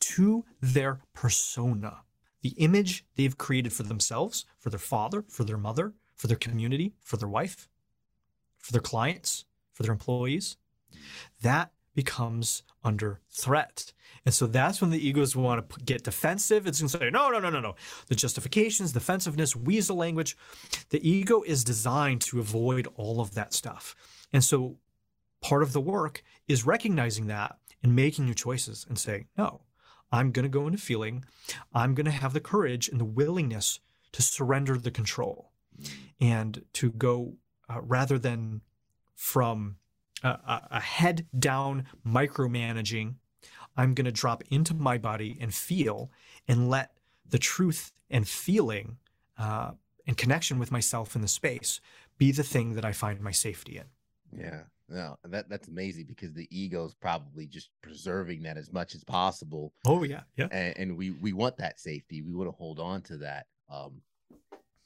to 0.00 0.44
their 0.60 1.00
persona, 1.12 1.98
the 2.42 2.50
image 2.50 3.04
they've 3.16 3.38
created 3.38 3.72
for 3.72 3.82
themselves, 3.82 4.44
for 4.58 4.70
their 4.70 4.78
father, 4.78 5.24
for 5.28 5.44
their 5.44 5.58
mother, 5.58 5.94
for 6.14 6.26
their 6.26 6.36
community, 6.36 6.94
for 7.00 7.16
their 7.16 7.28
wife, 7.28 7.68
for 8.58 8.72
their 8.72 8.80
clients, 8.80 9.44
for 9.72 9.82
their 9.82 9.92
employees. 9.92 10.56
That 11.42 11.72
becomes 11.98 12.62
under 12.84 13.18
threat. 13.28 13.92
And 14.24 14.32
so 14.32 14.46
that's 14.46 14.80
when 14.80 14.90
the 14.90 15.04
egos 15.04 15.34
want 15.34 15.68
to 15.68 15.80
get 15.80 16.04
defensive. 16.04 16.64
It's 16.64 16.78
going 16.78 16.88
to 16.90 16.96
say, 16.96 17.10
no, 17.10 17.28
no, 17.28 17.40
no, 17.40 17.50
no, 17.50 17.58
no. 17.58 17.74
The 18.06 18.14
justifications, 18.14 18.92
defensiveness, 18.92 19.56
weasel 19.56 19.96
language. 19.96 20.36
The 20.90 21.02
ego 21.02 21.42
is 21.42 21.64
designed 21.64 22.20
to 22.20 22.38
avoid 22.38 22.86
all 22.94 23.20
of 23.20 23.34
that 23.34 23.52
stuff. 23.52 23.96
And 24.32 24.44
so 24.44 24.76
part 25.40 25.64
of 25.64 25.72
the 25.72 25.80
work 25.80 26.22
is 26.46 26.64
recognizing 26.64 27.26
that 27.26 27.56
and 27.82 27.96
making 27.96 28.26
new 28.26 28.34
choices 28.34 28.86
and 28.88 28.96
saying, 28.96 29.26
no, 29.36 29.62
I'm 30.12 30.30
going 30.30 30.44
to 30.44 30.48
go 30.48 30.68
into 30.68 30.78
feeling. 30.78 31.24
I'm 31.74 31.96
going 31.96 32.06
to 32.06 32.12
have 32.12 32.32
the 32.32 32.38
courage 32.38 32.88
and 32.88 33.00
the 33.00 33.04
willingness 33.04 33.80
to 34.12 34.22
surrender 34.22 34.78
the 34.78 34.92
control 34.92 35.50
and 36.20 36.62
to 36.74 36.92
go 36.92 37.34
uh, 37.68 37.80
rather 37.80 38.20
than 38.20 38.60
from 39.16 39.78
a, 40.22 40.68
a 40.72 40.80
head 40.80 41.26
down 41.38 41.86
micromanaging. 42.06 43.14
I'm 43.76 43.94
going 43.94 44.06
to 44.06 44.12
drop 44.12 44.42
into 44.50 44.74
my 44.74 44.98
body 44.98 45.38
and 45.40 45.54
feel 45.54 46.10
and 46.46 46.68
let 46.68 46.92
the 47.28 47.38
truth 47.38 47.92
and 48.10 48.26
feeling 48.26 48.96
uh, 49.38 49.72
and 50.06 50.16
connection 50.16 50.58
with 50.58 50.72
myself 50.72 51.14
in 51.14 51.22
the 51.22 51.28
space 51.28 51.80
be 52.16 52.32
the 52.32 52.42
thing 52.42 52.74
that 52.74 52.84
I 52.84 52.92
find 52.92 53.20
my 53.20 53.30
safety 53.30 53.78
in. 53.78 53.84
Yeah. 54.40 54.62
No, 54.90 55.18
that 55.24 55.50
that's 55.50 55.68
amazing 55.68 56.06
because 56.06 56.32
the 56.32 56.48
ego 56.50 56.86
is 56.86 56.94
probably 56.94 57.46
just 57.46 57.68
preserving 57.82 58.42
that 58.44 58.56
as 58.56 58.72
much 58.72 58.94
as 58.94 59.04
possible. 59.04 59.74
Oh 59.86 60.02
yeah, 60.02 60.22
yeah. 60.36 60.48
And, 60.50 60.74
and 60.78 60.96
we 60.96 61.10
we 61.10 61.34
want 61.34 61.58
that 61.58 61.78
safety. 61.78 62.22
We 62.22 62.34
want 62.34 62.48
to 62.48 62.56
hold 62.56 62.80
on 62.80 63.02
to 63.02 63.18
that. 63.18 63.46
Um, 63.70 64.00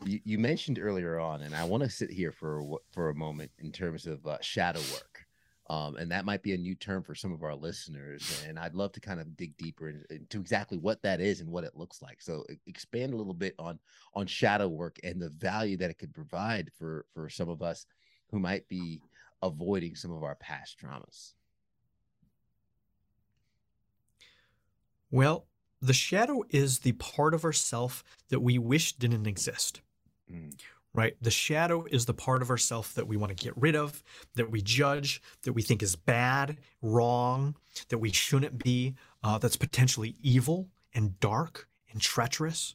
you, 0.04 0.18
you 0.24 0.38
mentioned 0.38 0.80
earlier 0.80 1.20
on, 1.20 1.42
and 1.42 1.54
I 1.54 1.62
want 1.62 1.84
to 1.84 1.88
sit 1.88 2.10
here 2.10 2.32
for 2.32 2.64
for 2.90 3.10
a 3.10 3.14
moment 3.14 3.52
in 3.60 3.70
terms 3.70 4.06
of 4.06 4.26
uh, 4.26 4.38
shadow 4.40 4.80
work. 4.92 5.11
Um, 5.72 5.96
and 5.96 6.10
that 6.10 6.26
might 6.26 6.42
be 6.42 6.52
a 6.52 6.58
new 6.58 6.74
term 6.74 7.02
for 7.02 7.14
some 7.14 7.32
of 7.32 7.42
our 7.42 7.54
listeners. 7.54 8.44
And 8.46 8.58
I'd 8.58 8.74
love 8.74 8.92
to 8.92 9.00
kind 9.00 9.20
of 9.20 9.34
dig 9.38 9.56
deeper 9.56 9.88
into 10.10 10.38
exactly 10.38 10.76
what 10.76 11.00
that 11.00 11.18
is 11.18 11.40
and 11.40 11.50
what 11.50 11.64
it 11.64 11.74
looks 11.74 12.02
like. 12.02 12.20
So 12.20 12.44
expand 12.66 13.14
a 13.14 13.16
little 13.16 13.32
bit 13.32 13.54
on 13.58 13.78
on 14.12 14.26
shadow 14.26 14.68
work 14.68 14.98
and 15.02 15.18
the 15.18 15.30
value 15.30 15.78
that 15.78 15.88
it 15.88 15.98
could 15.98 16.12
provide 16.12 16.70
for 16.78 17.06
for 17.14 17.30
some 17.30 17.48
of 17.48 17.62
us 17.62 17.86
who 18.30 18.38
might 18.38 18.68
be 18.68 19.00
avoiding 19.42 19.94
some 19.94 20.10
of 20.12 20.22
our 20.22 20.34
past 20.34 20.78
traumas? 20.78 21.32
Well, 25.10 25.46
the 25.80 25.94
shadow 25.94 26.42
is 26.50 26.80
the 26.80 26.92
part 26.92 27.32
of 27.32 27.46
ourself 27.46 28.04
that 28.28 28.40
we 28.40 28.58
wish 28.58 28.92
didn't 28.92 29.26
exist. 29.26 29.80
Mm. 30.30 30.54
Right? 30.94 31.16
The 31.22 31.30
shadow 31.30 31.86
is 31.90 32.04
the 32.04 32.12
part 32.12 32.42
of 32.42 32.50
ourself 32.50 32.92
that 32.94 33.08
we 33.08 33.16
want 33.16 33.36
to 33.36 33.44
get 33.44 33.56
rid 33.56 33.74
of, 33.74 34.02
that 34.34 34.50
we 34.50 34.60
judge, 34.60 35.22
that 35.42 35.54
we 35.54 35.62
think 35.62 35.82
is 35.82 35.96
bad, 35.96 36.58
wrong, 36.82 37.56
that 37.88 37.96
we 37.96 38.12
shouldn't 38.12 38.62
be, 38.62 38.94
uh, 39.24 39.38
that's 39.38 39.56
potentially 39.56 40.16
evil 40.22 40.68
and 40.94 41.18
dark 41.18 41.66
and 41.90 42.00
treacherous. 42.02 42.74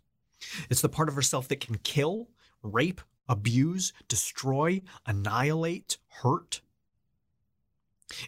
It's 0.69 0.82
the 0.82 0.89
part 0.89 1.10
of 1.10 1.15
ourself 1.15 1.47
that 1.49 1.60
can 1.60 1.77
kill, 1.77 2.30
rape, 2.63 3.01
abuse, 3.30 3.93
destroy, 4.08 4.82
annihilate, 5.06 5.97
hurt. 6.08 6.62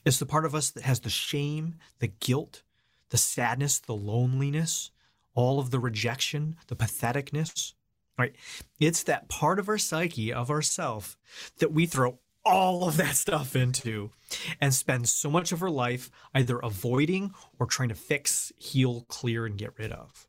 It's 0.06 0.20
the 0.20 0.26
part 0.26 0.46
of 0.46 0.54
us 0.54 0.70
that 0.72 0.84
has 0.84 1.00
the 1.00 1.10
shame, 1.10 1.76
the 2.00 2.08
guilt, 2.08 2.64
the 3.10 3.18
sadness, 3.18 3.80
the 3.80 3.96
loneliness, 3.96 4.92
all 5.34 5.60
of 5.60 5.72
the 5.72 5.80
rejection, 5.80 6.58
the 6.68 6.76
patheticness, 6.76 7.74
right? 8.20 8.36
It's 8.80 9.04
that 9.04 9.30
part 9.30 9.58
of 9.58 9.70
our 9.70 9.78
psyche, 9.78 10.32
of 10.34 10.52
ourself, 10.52 11.18
that 11.60 11.72
we 11.72 11.86
throw 11.86 12.20
all 12.46 12.88
of 12.88 12.98
that 12.98 13.16
stuff 13.16 13.56
into 13.56 14.12
and 14.60 14.74
spend 14.74 15.08
so 15.08 15.30
much 15.30 15.52
of 15.52 15.64
our 15.64 15.70
life 15.70 16.12
either 16.34 16.60
avoiding 16.60 17.34
or 17.58 17.66
trying 17.66 17.90
to 17.90 17.96
fix, 17.96 18.52
heal, 18.58 19.06
clear, 19.08 19.46
and 19.46 19.58
get 19.58 19.78
rid 19.78 19.92
of. 19.92 20.28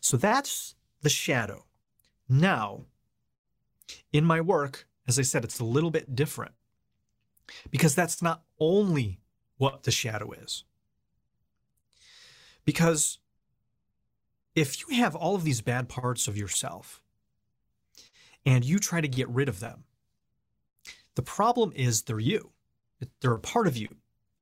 So 0.00 0.16
that's 0.16 0.74
the 1.02 1.08
shadow. 1.08 1.64
Now, 2.28 2.82
in 4.12 4.24
my 4.24 4.40
work, 4.40 4.86
as 5.06 5.18
I 5.18 5.22
said, 5.22 5.44
it's 5.44 5.60
a 5.60 5.64
little 5.64 5.90
bit 5.90 6.14
different 6.14 6.52
because 7.70 7.94
that's 7.94 8.22
not 8.22 8.42
only 8.60 9.20
what 9.56 9.84
the 9.84 9.90
shadow 9.90 10.32
is. 10.32 10.64
Because 12.64 13.18
if 14.58 14.80
you 14.80 14.96
have 14.96 15.14
all 15.14 15.36
of 15.36 15.44
these 15.44 15.60
bad 15.60 15.88
parts 15.88 16.26
of 16.26 16.36
yourself 16.36 17.00
and 18.44 18.64
you 18.64 18.80
try 18.80 19.00
to 19.00 19.06
get 19.06 19.28
rid 19.28 19.48
of 19.48 19.60
them, 19.60 19.84
the 21.14 21.22
problem 21.22 21.72
is 21.76 22.02
they're 22.02 22.18
you. 22.18 22.50
They're 23.20 23.34
a 23.34 23.38
part 23.38 23.68
of 23.68 23.76
you. 23.76 23.88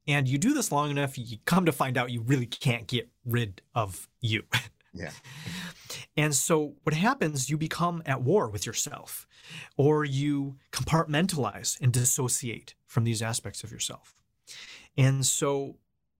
And 0.08 0.26
you 0.26 0.38
do 0.38 0.54
this 0.54 0.72
long 0.72 0.90
enough, 0.90 1.18
you 1.18 1.36
come 1.44 1.66
to 1.66 1.72
find 1.72 1.98
out 1.98 2.10
you 2.10 2.22
really 2.22 2.46
can't 2.46 2.86
get 2.86 3.10
rid 3.26 3.60
of 3.74 4.08
you. 4.20 4.44
Yeah. 4.94 5.10
And 6.18 6.34
so 6.34 6.74
what 6.82 6.94
happens, 6.94 7.50
you 7.50 7.58
become 7.58 8.02
at 8.06 8.22
war 8.22 8.48
with 8.48 8.64
yourself, 8.64 9.26
or 9.76 10.02
you 10.04 10.56
compartmentalize 10.72 11.78
and 11.78 11.92
dissociate 11.92 12.74
from 12.86 13.04
these 13.04 13.20
aspects 13.20 13.62
of 13.62 13.70
yourself. 13.70 14.16
And 14.96 15.26
so 15.26 15.76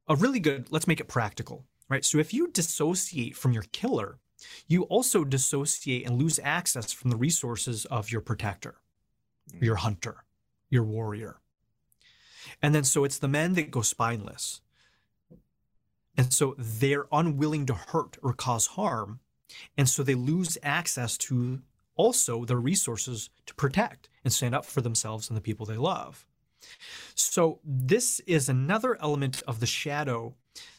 a 0.07 0.15
really 0.15 0.39
good, 0.39 0.71
let's 0.71 0.87
make 0.87 1.01
it 1.01 1.09
practical, 1.09 1.65
right? 1.89 2.05
So 2.05 2.19
if 2.19 2.35
you 2.35 2.49
dissociate 2.49 3.37
from 3.37 3.53
your 3.53 3.65
killer, 3.73 4.19
you 4.67 4.83
also 4.85 5.25
dissociate 5.25 6.07
and 6.07 6.19
lose 6.19 6.39
access 6.43 6.93
from 6.93 7.11
the 7.11 7.17
resources 7.17 7.85
of 7.87 8.11
your 8.11 8.21
protector, 8.21 8.77
mm. 9.53 9.63
your 9.63 9.77
hunter, 9.77 10.25
your 10.69 10.85
warrior. 10.85 11.41
And 12.63 12.75
then 12.75 12.85
so 12.85 13.05
it's 13.05 13.19
the 13.19 13.29
men 13.29 13.55
that 13.55 13.71
go 13.71 13.83
spineless. 13.83 14.61
And 16.17 16.33
so 16.33 16.55
they're 16.59 17.07
unwilling 17.13 17.67
to 17.67 17.75
hurt 17.75 18.17
or 18.23 18.33
cause 18.33 18.69
harm. 18.69 19.21
And 19.77 19.89
so 19.89 20.03
they 20.03 20.15
lose 20.15 20.59
access 20.63 21.19
to 21.19 21.61
also 21.95 22.45
the 22.45 22.57
resources 22.57 23.31
to 23.47 23.55
protect 23.55 24.09
and 24.25 24.33
stand 24.33 24.55
up 24.55 24.65
for 24.65 24.81
themselves 24.81 25.29
and 25.29 25.37
the 25.37 25.43
people 25.43 25.67
they 25.67 25.77
love. 25.77 26.27
So 27.15 27.61
this 27.65 28.21
is 28.21 28.49
another 28.49 29.01
element 29.01 29.43
of 29.47 29.61
the 29.61 29.67
shadow 29.67 30.35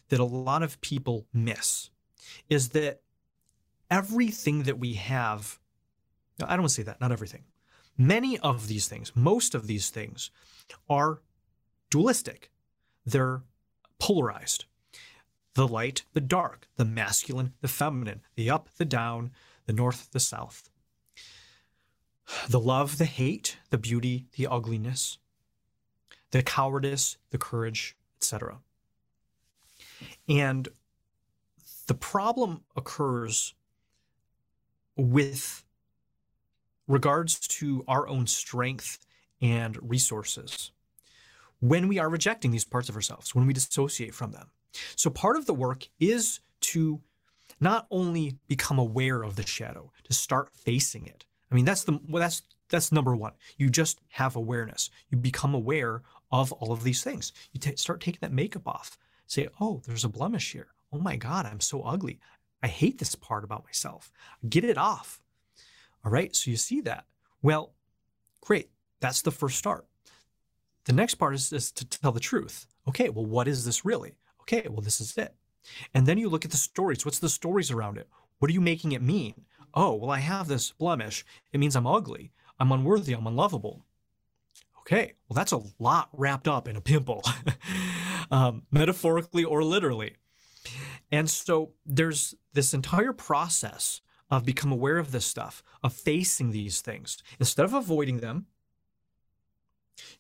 that 0.09 0.19
a 0.19 0.25
lot 0.25 0.63
of 0.63 0.79
people 0.81 1.25
miss 1.33 1.89
is 2.49 2.69
that 2.69 3.01
everything 3.89 4.63
that 4.63 4.79
we 4.79 4.93
have, 4.93 5.59
I 6.41 6.51
don't 6.51 6.61
want 6.61 6.69
to 6.69 6.75
say 6.75 6.83
that, 6.83 7.01
not 7.01 7.11
everything. 7.11 7.43
Many 7.97 8.37
of 8.39 8.67
these 8.67 8.87
things, 8.87 9.11
most 9.15 9.55
of 9.55 9.67
these 9.67 9.89
things 9.89 10.29
are 10.89 11.21
dualistic. 11.89 12.51
They're 13.05 13.41
polarized 13.99 14.65
the 15.55 15.67
light, 15.67 16.03
the 16.13 16.21
dark, 16.21 16.67
the 16.75 16.85
masculine, 16.85 17.53
the 17.61 17.67
feminine, 17.67 18.21
the 18.35 18.47
up, 18.47 18.69
the 18.77 18.85
down, 18.85 19.31
the 19.65 19.73
north, 19.73 20.11
the 20.11 20.19
south. 20.19 20.69
The 22.47 22.59
love, 22.59 22.99
the 22.99 23.05
hate, 23.05 23.57
the 23.71 23.77
beauty, 23.79 24.27
the 24.35 24.45
ugliness, 24.45 25.17
the 26.29 26.43
cowardice, 26.43 27.17
the 27.31 27.39
courage, 27.39 27.95
etc. 28.17 28.59
And 30.27 30.67
the 31.88 31.93
problem 31.93 32.62
occurs 32.75 33.53
with 34.95 35.63
regards 36.88 37.39
to 37.39 37.83
our 37.88 38.07
own 38.07 38.27
strength 38.27 38.99
and 39.41 39.77
resources 39.81 40.71
when 41.60 41.88
we 41.88 41.99
are 41.99 42.10
rejecting 42.10 42.51
these 42.51 42.65
parts 42.65 42.89
of 42.89 42.95
ourselves, 42.95 43.33
when 43.33 43.47
we 43.47 43.53
dissociate 43.53 44.13
from 44.13 44.31
them. 44.31 44.49
So 44.95 45.10
part 45.10 45.38
of 45.38 45.45
the 45.45 45.53
work 45.53 45.88
is 45.99 46.39
to 46.62 47.01
not 47.60 47.88
only 47.89 48.38
become 48.47 48.77
aware 48.77 49.23
of 49.23 49.36
the 49.36 49.45
shadow, 49.45 49.91
to 50.03 50.13
start 50.13 50.49
facing 50.53 51.07
it. 51.07 51.25
I 51.51 51.55
mean, 51.55 51.65
that's 51.65 51.83
the 51.83 51.99
well, 52.07 52.21
that's 52.21 52.43
that's 52.69 52.91
number 52.91 53.15
one. 53.15 53.33
You 53.57 53.69
just 53.69 54.01
have 54.10 54.36
awareness. 54.36 54.89
You 55.10 55.17
become 55.17 55.53
aware 55.53 56.03
of 56.31 56.51
all 56.51 56.71
of 56.71 56.83
these 56.83 57.03
things. 57.03 57.31
You 57.53 57.60
t- 57.60 57.75
start 57.77 58.01
taking 58.01 58.19
that 58.21 58.33
makeup 58.33 58.67
off. 58.67 58.97
Say, 59.27 59.47
oh, 59.61 59.81
there's 59.85 60.03
a 60.03 60.09
blemish 60.09 60.51
here. 60.53 60.69
Oh 60.91 60.99
my 60.99 61.15
God, 61.15 61.45
I'm 61.45 61.59
so 61.59 61.81
ugly. 61.83 62.19
I 62.63 62.67
hate 62.67 62.97
this 62.97 63.13
part 63.15 63.43
about 63.43 63.65
myself. 63.65 64.11
Get 64.49 64.63
it 64.63 64.77
off. 64.77 65.21
All 66.03 66.11
right. 66.11 66.35
So 66.35 66.49
you 66.49 66.57
see 66.57 66.81
that. 66.81 67.05
Well, 67.41 67.73
great. 68.41 68.69
That's 68.99 69.21
the 69.21 69.31
first 69.31 69.57
start. 69.57 69.85
The 70.85 70.93
next 70.93 71.15
part 71.15 71.35
is, 71.35 71.53
is 71.53 71.71
to 71.73 71.85
tell 71.85 72.11
the 72.11 72.19
truth. 72.19 72.65
Okay, 72.87 73.09
well, 73.09 73.25
what 73.25 73.47
is 73.47 73.65
this 73.65 73.85
really? 73.85 74.15
okay, 74.47 74.67
well, 74.69 74.81
this 74.81 75.01
is 75.01 75.17
it. 75.17 75.35
And 75.93 76.05
then 76.05 76.17
you 76.17 76.29
look 76.29 76.45
at 76.45 76.51
the 76.51 76.57
stories. 76.57 77.03
What's 77.03 77.19
the 77.19 77.29
stories 77.29 77.71
around 77.71 77.97
it? 77.97 78.07
What 78.39 78.49
are 78.49 78.53
you 78.53 78.61
making 78.61 78.93
it 78.93 79.01
mean? 79.01 79.33
Oh, 79.73 79.93
well, 79.93 80.11
I 80.11 80.19
have 80.19 80.47
this 80.47 80.71
blemish. 80.71 81.25
It 81.51 81.59
means 81.59 81.75
I'm 81.75 81.87
ugly. 81.87 82.31
I'm 82.59 82.71
unworthy. 82.71 83.13
I'm 83.13 83.27
unlovable. 83.27 83.85
Okay, 84.88 85.13
well, 85.28 85.36
that's 85.36 85.52
a 85.52 85.62
lot 85.80 86.08
wrapped 86.13 86.47
up 86.47 86.65
in 86.65 86.78
a 86.78 86.82
pimple, 86.82 87.21
um, 88.32 88.63
metaphorically 88.71 89.43
or 89.43 89.62
literally. 89.62 90.15
And 91.12 91.30
so 91.30 91.73
there's 91.86 92.36
this 92.54 92.73
entire 92.73 93.12
process 93.12 94.00
of 94.32 94.45
become 94.45 94.71
aware 94.71 94.97
of 94.97 95.12
this 95.12 95.26
stuff, 95.26 95.62
of 95.84 95.91
facing 95.91 96.52
these 96.52 96.80
things. 96.80 97.17
Instead 97.38 97.65
of 97.65 97.73
avoiding 97.73 98.17
them, 98.17 98.45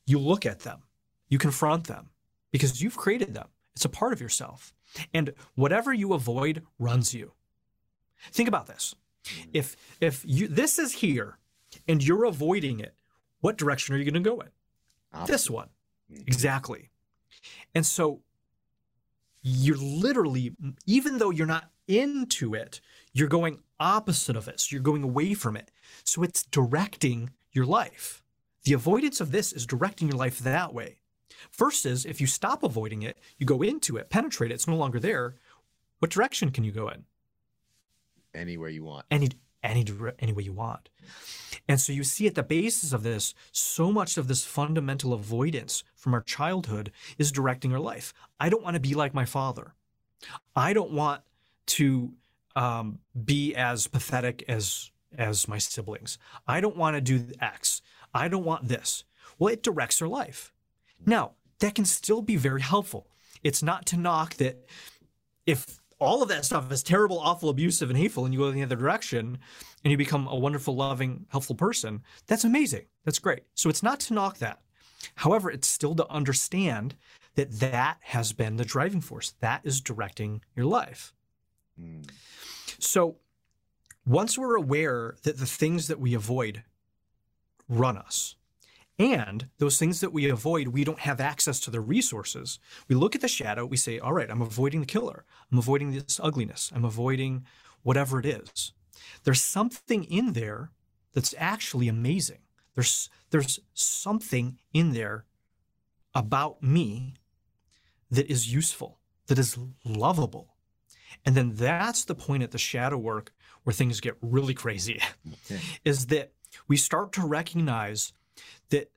you 0.05 0.19
look 0.19 0.45
at 0.45 0.59
them, 0.59 0.83
you 1.29 1.37
confront 1.37 1.87
them 1.87 2.09
because 2.51 2.81
you've 2.81 2.97
created 2.97 3.33
them. 3.33 3.47
It's 3.73 3.85
a 3.85 3.89
part 3.89 4.11
of 4.11 4.19
yourself. 4.19 4.73
And 5.13 5.33
whatever 5.55 5.93
you 5.93 6.11
avoid 6.11 6.63
runs 6.77 7.13
you. 7.13 7.31
Think 8.31 8.49
about 8.49 8.67
this. 8.67 8.95
If 9.53 9.77
if 10.01 10.23
you 10.25 10.47
this 10.47 10.79
is 10.79 10.93
here 10.93 11.37
and 11.87 12.03
you're 12.03 12.25
avoiding 12.25 12.79
it, 12.79 12.95
what 13.41 13.57
direction 13.57 13.93
are 13.93 13.97
you 13.97 14.09
going 14.09 14.21
to 14.23 14.29
go 14.29 14.39
in? 14.39 14.49
Opposite. 15.13 15.31
This 15.31 15.49
one. 15.49 15.69
Mm-hmm. 16.11 16.23
Exactly. 16.27 16.89
And 17.73 17.85
so 17.85 18.21
you're 19.41 19.77
literally 19.77 20.55
even 20.85 21.17
though 21.17 21.29
you're 21.29 21.47
not 21.47 21.71
into 21.87 22.53
it, 22.53 22.81
you're 23.13 23.27
going 23.27 23.59
opposite 23.79 24.35
of 24.35 24.47
it. 24.47 24.59
So 24.59 24.69
you're 24.71 24.81
going 24.81 25.03
away 25.03 25.33
from 25.33 25.55
it. 25.55 25.71
So 26.03 26.23
it's 26.23 26.43
directing 26.43 27.31
your 27.51 27.65
life. 27.65 28.23
The 28.63 28.73
avoidance 28.73 29.21
of 29.21 29.31
this 29.31 29.53
is 29.53 29.65
directing 29.65 30.09
your 30.09 30.17
life 30.17 30.39
that 30.39 30.73
way. 30.73 30.97
First 31.49 31.85
is 31.85 32.05
if 32.05 32.19
you 32.19 32.27
stop 32.27 32.63
avoiding 32.63 33.03
it, 33.03 33.17
you 33.37 33.45
go 33.45 33.61
into 33.61 33.97
it, 33.97 34.09
penetrate 34.09 34.51
it, 34.51 34.55
it's 34.55 34.67
no 34.67 34.75
longer 34.75 34.99
there. 34.99 35.35
What 35.99 36.11
direction 36.11 36.51
can 36.51 36.63
you 36.63 36.71
go 36.71 36.89
in? 36.89 37.05
Anywhere 38.33 38.69
you 38.69 38.83
want. 38.83 39.05
Any 39.09 39.29
any 39.63 39.85
any 40.19 40.33
way 40.33 40.43
you 40.43 40.53
want. 40.53 40.89
And 41.67 41.79
so 41.79 41.91
you 41.91 42.03
see 42.03 42.27
at 42.27 42.35
the 42.35 42.43
basis 42.43 42.93
of 42.93 43.03
this, 43.03 43.33
so 43.51 43.91
much 43.91 44.17
of 44.17 44.27
this 44.27 44.45
fundamental 44.45 45.13
avoidance 45.13 45.83
from 45.95 46.13
our 46.13 46.21
childhood 46.21 46.91
is 47.17 47.31
directing 47.31 47.73
our 47.73 47.79
life. 47.79 48.13
I 48.39 48.49
don't 48.49 48.63
want 48.63 48.75
to 48.75 48.79
be 48.79 48.93
like 48.93 49.13
my 49.13 49.25
father. 49.25 49.73
I 50.55 50.73
don't 50.73 50.91
want 50.91 51.21
to 51.67 52.13
um, 52.55 52.99
be 53.25 53.53
as 53.55 53.87
pathetic 53.87 54.43
as 54.47 54.91
as 55.17 55.47
my 55.47 55.57
siblings. 55.57 56.17
I 56.47 56.61
don't 56.61 56.77
want 56.77 56.95
to 56.95 57.01
do 57.01 57.31
X. 57.41 57.81
I 58.13 58.27
don't 58.27 58.43
want 58.43 58.67
this. 58.67 59.03
Well, 59.39 59.53
it 59.53 59.63
directs 59.63 60.01
our 60.01 60.07
life. 60.07 60.53
Now, 61.05 61.33
that 61.59 61.75
can 61.75 61.85
still 61.85 62.21
be 62.21 62.35
very 62.35 62.61
helpful. 62.61 63.07
It's 63.43 63.63
not 63.63 63.85
to 63.87 63.97
knock 63.97 64.35
that 64.35 64.65
if 65.45 65.79
all 65.99 66.21
of 66.21 66.29
that 66.29 66.45
stuff 66.45 66.71
is 66.71 66.83
terrible, 66.83 67.19
awful, 67.19 67.49
abusive, 67.49 67.89
and 67.89 67.97
hateful, 67.97 68.25
and 68.25 68.33
you 68.33 68.41
go 68.41 68.47
in 68.47 68.55
the 68.55 68.63
other 68.63 68.75
direction 68.75 69.37
and 69.83 69.91
you 69.91 69.97
become 69.97 70.27
a 70.27 70.35
wonderful, 70.35 70.75
loving, 70.75 71.25
helpful 71.29 71.55
person, 71.55 72.01
that's 72.27 72.43
amazing. 72.43 72.85
That's 73.05 73.19
great. 73.19 73.43
So 73.55 73.69
it's 73.69 73.83
not 73.83 73.99
to 74.01 74.13
knock 74.13 74.37
that. 74.39 74.61
However, 75.15 75.49
it's 75.49 75.67
still 75.67 75.95
to 75.95 76.09
understand 76.09 76.95
that 77.35 77.51
that 77.59 77.97
has 78.01 78.33
been 78.33 78.57
the 78.57 78.65
driving 78.65 79.01
force. 79.01 79.33
That 79.39 79.61
is 79.63 79.81
directing 79.81 80.41
your 80.55 80.65
life. 80.65 81.13
Mm. 81.79 82.09
So 82.79 83.17
once 84.05 84.37
we're 84.37 84.55
aware 84.55 85.15
that 85.23 85.37
the 85.37 85.45
things 85.45 85.87
that 85.87 85.99
we 85.99 86.13
avoid 86.13 86.63
run 87.69 87.97
us, 87.97 88.35
and 88.99 89.47
those 89.59 89.77
things 89.77 89.99
that 90.01 90.11
we 90.11 90.27
avoid, 90.29 90.69
we 90.69 90.83
don't 90.83 90.99
have 90.99 91.21
access 91.21 91.59
to 91.61 91.71
the 91.71 91.79
resources. 91.79 92.59
We 92.87 92.95
look 92.95 93.13
at 93.13 93.21
the 93.21 93.27
shadow, 93.27 93.65
we 93.65 93.77
say, 93.77 93.99
all 93.99 94.13
right, 94.13 94.29
I'm 94.29 94.41
avoiding 94.41 94.79
the 94.79 94.87
killer. 94.87 95.23
I'm 95.51 95.59
avoiding 95.59 95.91
this 95.91 96.19
ugliness. 96.21 96.71
I'm 96.73 96.85
avoiding 96.85 97.45
whatever 97.83 98.19
it 98.19 98.25
is. 98.25 98.73
There's 99.23 99.41
something 99.41 100.03
in 100.05 100.33
there 100.33 100.71
that's 101.13 101.35
actually 101.37 101.87
amazing. 101.87 102.39
There's, 102.73 103.09
there's 103.29 103.59
something 103.73 104.57
in 104.73 104.93
there 104.93 105.25
about 106.15 106.63
me 106.63 107.15
that 108.09 108.31
is 108.31 108.51
useful, 108.51 108.99
that 109.27 109.37
is 109.37 109.57
lovable. 109.85 110.55
And 111.23 111.35
then 111.35 111.53
that's 111.55 112.05
the 112.05 112.15
point 112.15 112.43
at 112.43 112.51
the 112.51 112.57
shadow 112.57 112.97
work 112.97 113.31
where 113.63 113.73
things 113.73 113.99
get 113.99 114.17
really 114.21 114.53
crazy 114.53 115.01
okay. 115.45 115.61
is 115.85 116.07
that 116.07 116.31
we 116.67 116.77
start 116.77 117.11
to 117.13 117.27
recognize 117.27 118.13
that 118.69 118.91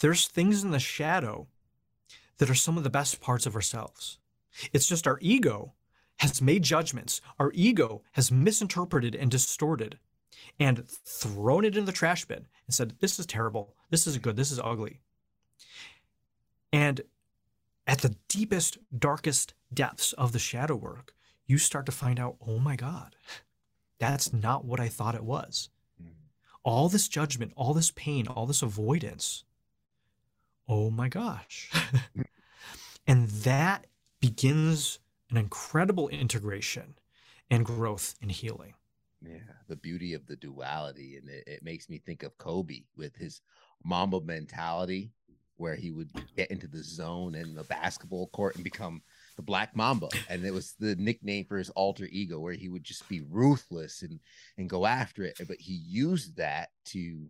there's 0.00 0.26
things 0.26 0.62
in 0.62 0.70
the 0.70 0.78
shadow 0.78 1.46
that 2.38 2.50
are 2.50 2.54
some 2.54 2.76
of 2.76 2.84
the 2.84 2.90
best 2.90 3.20
parts 3.20 3.46
of 3.46 3.54
ourselves. 3.54 4.18
It's 4.72 4.86
just 4.86 5.06
our 5.06 5.18
ego 5.20 5.72
has 6.18 6.40
made 6.40 6.62
judgments. 6.62 7.20
Our 7.38 7.50
ego 7.54 8.02
has 8.12 8.30
misinterpreted 8.30 9.14
and 9.14 9.30
distorted 9.30 9.98
and 10.58 10.88
thrown 10.88 11.64
it 11.64 11.76
in 11.76 11.84
the 11.84 11.92
trash 11.92 12.24
bin 12.24 12.46
and 12.66 12.74
said, 12.74 12.94
This 13.00 13.18
is 13.18 13.26
terrible. 13.26 13.74
This 13.90 14.06
is 14.06 14.18
good. 14.18 14.36
This 14.36 14.52
is 14.52 14.60
ugly. 14.62 15.00
And 16.72 17.02
at 17.86 18.00
the 18.00 18.16
deepest, 18.28 18.78
darkest 18.96 19.54
depths 19.72 20.12
of 20.14 20.32
the 20.32 20.38
shadow 20.38 20.76
work, 20.76 21.12
you 21.46 21.58
start 21.58 21.86
to 21.86 21.92
find 21.92 22.18
out, 22.18 22.36
oh 22.46 22.58
my 22.58 22.76
God, 22.76 23.16
that's 23.98 24.32
not 24.32 24.64
what 24.64 24.80
I 24.80 24.88
thought 24.88 25.14
it 25.14 25.24
was 25.24 25.68
all 26.64 26.88
this 26.88 27.06
judgment, 27.08 27.52
all 27.56 27.74
this 27.74 27.92
pain, 27.92 28.26
all 28.26 28.46
this 28.46 28.62
avoidance. 28.62 29.44
Oh 30.66 30.90
my 30.90 31.08
gosh. 31.08 31.70
and 33.06 33.28
that 33.28 33.86
begins 34.20 34.98
an 35.30 35.36
incredible 35.36 36.08
integration 36.08 36.94
and 37.50 37.64
growth 37.64 38.14
and 38.22 38.32
healing. 38.32 38.74
Yeah, 39.20 39.38
the 39.68 39.76
beauty 39.76 40.14
of 40.14 40.26
the 40.26 40.36
duality. 40.36 41.16
And 41.16 41.28
it, 41.28 41.44
it 41.46 41.62
makes 41.62 41.88
me 41.88 41.98
think 41.98 42.22
of 42.22 42.36
Kobe 42.38 42.82
with 42.96 43.14
his 43.16 43.42
Mamba 43.84 44.20
mentality, 44.22 45.12
where 45.56 45.76
he 45.76 45.90
would 45.90 46.10
get 46.36 46.50
into 46.50 46.66
the 46.66 46.82
zone 46.82 47.34
and 47.34 47.56
the 47.56 47.64
basketball 47.64 48.28
court 48.28 48.54
and 48.54 48.64
become 48.64 49.02
the 49.36 49.42
Black 49.42 49.74
Mamba, 49.74 50.08
and 50.28 50.44
it 50.44 50.52
was 50.52 50.74
the 50.78 50.94
nickname 50.96 51.44
for 51.44 51.58
his 51.58 51.70
alter 51.70 52.06
ego, 52.10 52.38
where 52.38 52.52
he 52.52 52.68
would 52.68 52.84
just 52.84 53.08
be 53.08 53.22
ruthless 53.28 54.02
and 54.02 54.20
and 54.58 54.70
go 54.70 54.86
after 54.86 55.24
it. 55.24 55.40
But 55.46 55.60
he 55.60 55.74
used 55.74 56.36
that 56.36 56.70
to 56.86 57.26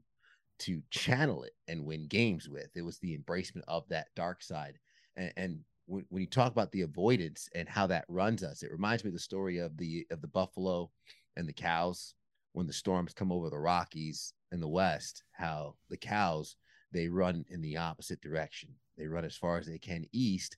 to 0.61 0.83
channel 0.91 1.43
it 1.43 1.53
and 1.69 1.85
win 1.85 2.07
games 2.07 2.49
with. 2.49 2.69
It 2.75 2.83
was 2.83 2.99
the 2.99 3.17
embracement 3.17 3.65
of 3.67 3.89
that 3.89 4.07
dark 4.15 4.43
side. 4.43 4.79
And, 5.17 5.33
and 5.37 5.61
when, 5.87 6.05
when 6.11 6.21
you 6.21 6.29
talk 6.29 6.53
about 6.53 6.71
the 6.73 6.83
avoidance 6.83 7.49
and 7.55 7.69
how 7.69 7.87
that 7.89 8.05
runs 8.09 8.43
us, 8.43 8.63
it 8.63 8.71
reminds 8.71 9.05
me 9.05 9.09
of 9.09 9.15
the 9.15 9.21
story 9.21 9.59
of 9.59 9.77
the 9.77 10.07
of 10.11 10.21
the 10.21 10.29
buffalo 10.29 10.91
and 11.37 11.49
the 11.49 11.53
cows 11.53 12.15
when 12.53 12.67
the 12.67 12.73
storms 12.73 13.13
come 13.13 13.33
over 13.33 13.51
the 13.51 13.59
Rockies 13.59 14.33
in 14.53 14.61
the 14.61 14.69
West. 14.69 15.23
How 15.33 15.75
the 15.91 15.97
cows 15.97 16.57
they 16.93 17.09
run 17.09 17.45
in 17.49 17.61
the 17.61 17.77
opposite 17.77 18.21
direction. 18.21 18.71
They 18.97 19.07
run 19.07 19.25
as 19.25 19.37
far 19.37 19.59
as 19.59 19.67
they 19.67 19.79
can 19.79 20.07
east 20.13 20.57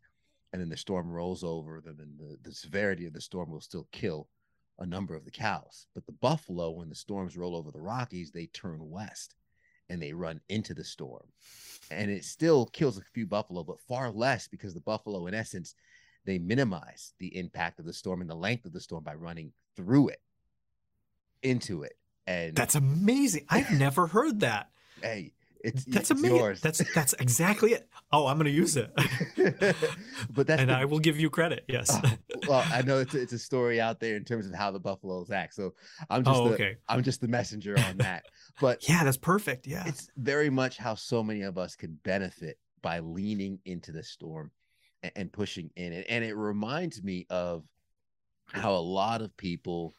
and 0.52 0.60
then 0.60 0.68
the 0.68 0.76
storm 0.76 1.10
rolls 1.10 1.44
over 1.44 1.80
them 1.80 1.98
and 2.00 2.18
the, 2.18 2.36
the 2.42 2.54
severity 2.54 3.06
of 3.06 3.12
the 3.12 3.20
storm 3.20 3.50
will 3.50 3.60
still 3.60 3.86
kill 3.92 4.28
a 4.78 4.86
number 4.86 5.14
of 5.14 5.24
the 5.24 5.30
cows. 5.30 5.86
But 5.94 6.06
the 6.06 6.12
buffalo 6.12 6.70
when 6.70 6.88
the 6.88 6.94
storms 6.94 7.36
roll 7.36 7.56
over 7.56 7.70
the 7.70 7.80
rockies 7.80 8.30
they 8.30 8.46
turn 8.46 8.90
west 8.90 9.34
and 9.88 10.02
they 10.02 10.12
run 10.12 10.40
into 10.48 10.74
the 10.74 10.84
storm. 10.84 11.26
And 11.90 12.10
it 12.10 12.24
still 12.24 12.66
kills 12.66 12.98
a 12.98 13.02
few 13.02 13.26
buffalo 13.26 13.62
but 13.62 13.80
far 13.80 14.10
less 14.10 14.48
because 14.48 14.74
the 14.74 14.80
buffalo 14.80 15.26
in 15.26 15.34
essence 15.34 15.74
they 16.24 16.38
minimize 16.38 17.14
the 17.18 17.36
impact 17.36 17.78
of 17.78 17.84
the 17.84 17.92
storm 17.92 18.20
and 18.20 18.28
the 18.28 18.34
length 18.34 18.66
of 18.66 18.72
the 18.72 18.80
storm 18.80 19.04
by 19.04 19.14
running 19.14 19.52
through 19.76 20.08
it 20.08 20.20
into 21.42 21.82
it 21.82 21.96
and 22.26 22.56
that's 22.56 22.74
amazing. 22.74 23.46
I've 23.48 23.70
never 23.78 24.06
heard 24.06 24.40
that. 24.40 24.70
Hey 25.00 25.32
it's 25.66 25.84
that's 25.84 26.10
it's 26.10 26.20
amazing. 26.20 26.36
Yours. 26.36 26.60
That's 26.60 26.80
that's 26.94 27.12
exactly 27.14 27.72
it. 27.72 27.88
Oh, 28.12 28.28
I'm 28.28 28.36
going 28.36 28.46
to 28.46 28.52
use 28.52 28.76
it. 28.76 28.92
but 30.30 30.46
that's 30.46 30.60
and 30.60 30.70
the, 30.70 30.74
I 30.76 30.84
will 30.84 31.00
give 31.00 31.18
you 31.18 31.28
credit. 31.28 31.64
Yes. 31.68 31.90
Uh, 31.90 32.10
well, 32.48 32.64
I 32.72 32.82
know 32.82 33.00
it's 33.00 33.14
a, 33.14 33.20
it's 33.20 33.32
a 33.32 33.38
story 33.38 33.80
out 33.80 33.98
there 33.98 34.14
in 34.14 34.24
terms 34.24 34.46
of 34.46 34.54
how 34.54 34.70
the 34.70 34.78
Buffaloes 34.78 35.32
act. 35.32 35.54
So 35.54 35.74
I'm 36.08 36.22
just 36.22 36.40
oh, 36.40 36.48
the, 36.48 36.54
okay. 36.54 36.76
I'm 36.88 37.02
just 37.02 37.20
the 37.20 37.26
messenger 37.26 37.76
on 37.78 37.96
that. 37.98 38.26
But 38.60 38.88
yeah, 38.88 39.02
that's 39.02 39.16
perfect. 39.16 39.66
Yeah, 39.66 39.82
it's 39.86 40.08
very 40.16 40.50
much 40.50 40.76
how 40.78 40.94
so 40.94 41.22
many 41.22 41.42
of 41.42 41.58
us 41.58 41.74
can 41.74 41.98
benefit 42.04 42.58
by 42.80 43.00
leaning 43.00 43.58
into 43.64 43.90
the 43.90 44.04
storm 44.04 44.52
and, 45.02 45.12
and 45.16 45.32
pushing 45.32 45.70
in 45.74 45.92
it. 45.92 46.06
And 46.08 46.24
it 46.24 46.36
reminds 46.36 47.02
me 47.02 47.26
of 47.28 47.64
how 48.52 48.72
a 48.72 48.78
lot 48.78 49.20
of 49.20 49.36
people 49.36 49.96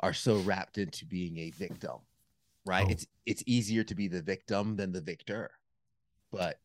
are 0.00 0.12
so 0.12 0.38
wrapped 0.38 0.78
into 0.78 1.06
being 1.06 1.38
a 1.38 1.50
victim 1.50 1.98
right? 2.70 2.86
Oh. 2.86 2.92
It's 2.92 3.06
it's 3.26 3.42
easier 3.46 3.82
to 3.84 3.94
be 3.94 4.06
the 4.06 4.22
victim 4.22 4.76
than 4.76 4.92
the 4.92 5.00
victor, 5.00 5.50
but 6.30 6.60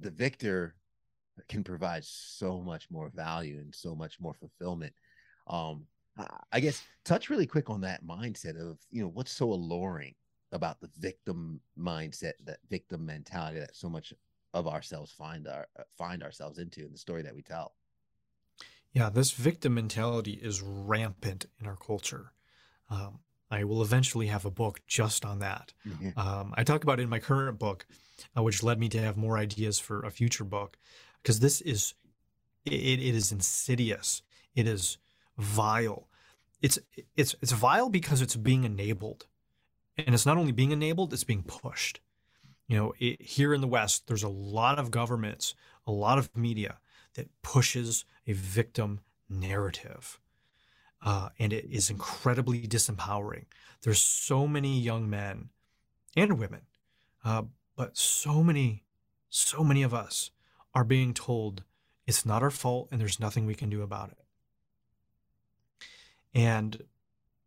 the 0.00 0.10
victor 0.10 0.74
can 1.48 1.62
provide 1.62 2.04
so 2.04 2.60
much 2.60 2.90
more 2.90 3.10
value 3.14 3.58
and 3.58 3.74
so 3.74 3.94
much 3.94 4.18
more 4.20 4.34
fulfillment. 4.34 4.94
Um, 5.46 5.86
I 6.52 6.60
guess 6.60 6.82
touch 7.04 7.30
really 7.30 7.46
quick 7.46 7.68
on 7.70 7.82
that 7.82 8.04
mindset 8.04 8.56
of 8.60 8.78
you 8.90 9.02
know 9.02 9.08
what's 9.08 9.32
so 9.32 9.52
alluring 9.52 10.14
about 10.52 10.80
the 10.80 10.90
victim 10.98 11.60
mindset, 11.78 12.32
that 12.46 12.58
victim 12.68 13.04
mentality 13.04 13.60
that 13.60 13.76
so 13.76 13.88
much 13.88 14.12
of 14.54 14.66
ourselves 14.66 15.12
find 15.12 15.46
our 15.46 15.68
find 15.98 16.22
ourselves 16.22 16.58
into 16.58 16.84
in 16.86 16.92
the 16.92 16.98
story 16.98 17.22
that 17.22 17.34
we 17.34 17.42
tell. 17.42 17.74
Yeah, 18.92 19.10
this 19.10 19.30
victim 19.30 19.74
mentality 19.74 20.32
is 20.32 20.62
rampant 20.62 21.46
in 21.60 21.66
our 21.66 21.76
culture. 21.76 22.32
Um, 22.88 23.20
I 23.50 23.64
will 23.64 23.82
eventually 23.82 24.28
have 24.28 24.44
a 24.44 24.50
book 24.50 24.80
just 24.86 25.24
on 25.24 25.40
that. 25.40 25.72
Mm-hmm. 25.86 26.18
Um, 26.18 26.54
I 26.56 26.64
talk 26.64 26.84
about 26.84 27.00
it 27.00 27.04
in 27.04 27.08
my 27.08 27.18
current 27.18 27.58
book, 27.58 27.86
uh, 28.36 28.42
which 28.42 28.62
led 28.62 28.78
me 28.78 28.88
to 28.90 29.00
have 29.00 29.16
more 29.16 29.36
ideas 29.36 29.78
for 29.78 30.02
a 30.02 30.10
future 30.10 30.44
book, 30.44 30.78
because 31.22 31.40
this 31.40 31.60
is 31.60 31.94
it, 32.64 32.72
it 32.72 33.14
is 33.14 33.32
insidious. 33.32 34.22
It 34.54 34.66
is 34.66 34.98
vile. 35.36 36.08
It's 36.62 36.78
it's 37.16 37.34
it's 37.40 37.52
vile 37.52 37.88
because 37.88 38.22
it's 38.22 38.36
being 38.36 38.64
enabled, 38.64 39.26
and 39.96 40.14
it's 40.14 40.26
not 40.26 40.36
only 40.36 40.52
being 40.52 40.70
enabled; 40.70 41.12
it's 41.12 41.24
being 41.24 41.42
pushed. 41.42 42.00
You 42.68 42.76
know, 42.76 42.94
it, 43.00 43.20
here 43.20 43.52
in 43.52 43.60
the 43.60 43.66
West, 43.66 44.06
there's 44.06 44.22
a 44.22 44.28
lot 44.28 44.78
of 44.78 44.92
governments, 44.92 45.54
a 45.86 45.92
lot 45.92 46.18
of 46.18 46.36
media 46.36 46.78
that 47.14 47.28
pushes 47.42 48.04
a 48.26 48.32
victim 48.32 49.00
narrative 49.28 50.20
uh, 51.02 51.30
and 51.38 51.52
it 51.52 51.66
is 51.70 51.90
incredibly 51.90 52.66
disempowering. 52.66 53.44
There's 53.82 54.00
so 54.02 54.46
many 54.46 54.78
young 54.78 55.08
men 55.08 55.48
and 56.16 56.38
women, 56.38 56.62
uh, 57.24 57.42
but 57.76 57.96
so 57.96 58.42
many, 58.42 58.84
so 59.30 59.64
many 59.64 59.82
of 59.82 59.94
us 59.94 60.30
are 60.74 60.84
being 60.84 61.14
told 61.14 61.64
it's 62.06 62.26
not 62.26 62.42
our 62.42 62.50
fault 62.50 62.88
and 62.90 63.00
there's 63.00 63.20
nothing 63.20 63.46
we 63.46 63.54
can 63.54 63.70
do 63.70 63.82
about 63.82 64.10
it. 64.10 64.18
And 66.34 66.84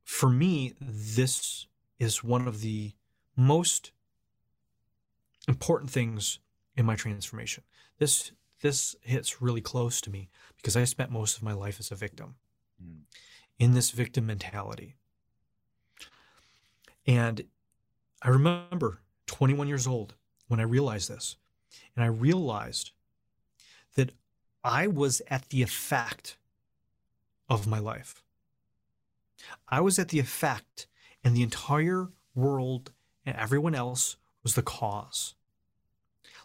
for 0.04 0.30
me, 0.30 0.74
this 0.82 1.68
is 2.00 2.24
one 2.24 2.48
of 2.48 2.62
the 2.62 2.94
most 3.36 3.92
important 5.48 5.92
things 5.92 6.40
in 6.76 6.86
my 6.86 6.96
transformation. 6.96 7.64
This 8.00 8.32
this 8.62 8.96
hits 9.02 9.42
really 9.42 9.60
close 9.60 10.00
to 10.02 10.10
me 10.10 10.30
because 10.56 10.78
I 10.78 10.86
spent 10.86 11.12
most 11.12 11.36
of 11.36 11.44
my 11.44 11.52
life 11.52 11.80
as 11.80 11.92
a 11.92 11.96
victim. 11.96 12.36
Mm 12.82 13.02
in 13.60 13.74
this 13.74 13.92
victim 13.92 14.26
mentality. 14.26 14.96
And 17.06 17.46
I 18.22 18.30
remember 18.30 19.00
21 19.28 19.68
years 19.68 19.88
old 19.88 20.16
when 20.48 20.60
I 20.60 20.64
realized 20.64 21.10
this. 21.10 21.38
And 21.96 22.04
I 22.04 22.08
realized 22.08 22.92
that 23.96 24.12
I 24.64 24.88
was 24.88 25.22
at 25.28 25.50
the 25.50 25.62
effect 25.62 26.38
of 27.50 27.68
my 27.68 27.80
life. 27.80 28.24
I 29.68 29.82
was 29.82 30.00
at 30.00 30.10
the 30.10 30.20
effect, 30.20 30.88
and 31.24 31.36
the 31.36 31.44
entire 31.44 32.10
world 32.34 32.92
and 33.26 33.36
everyone 33.36 33.76
else 33.76 34.18
was 34.42 34.56
the 34.56 34.62
cause. 34.62 35.36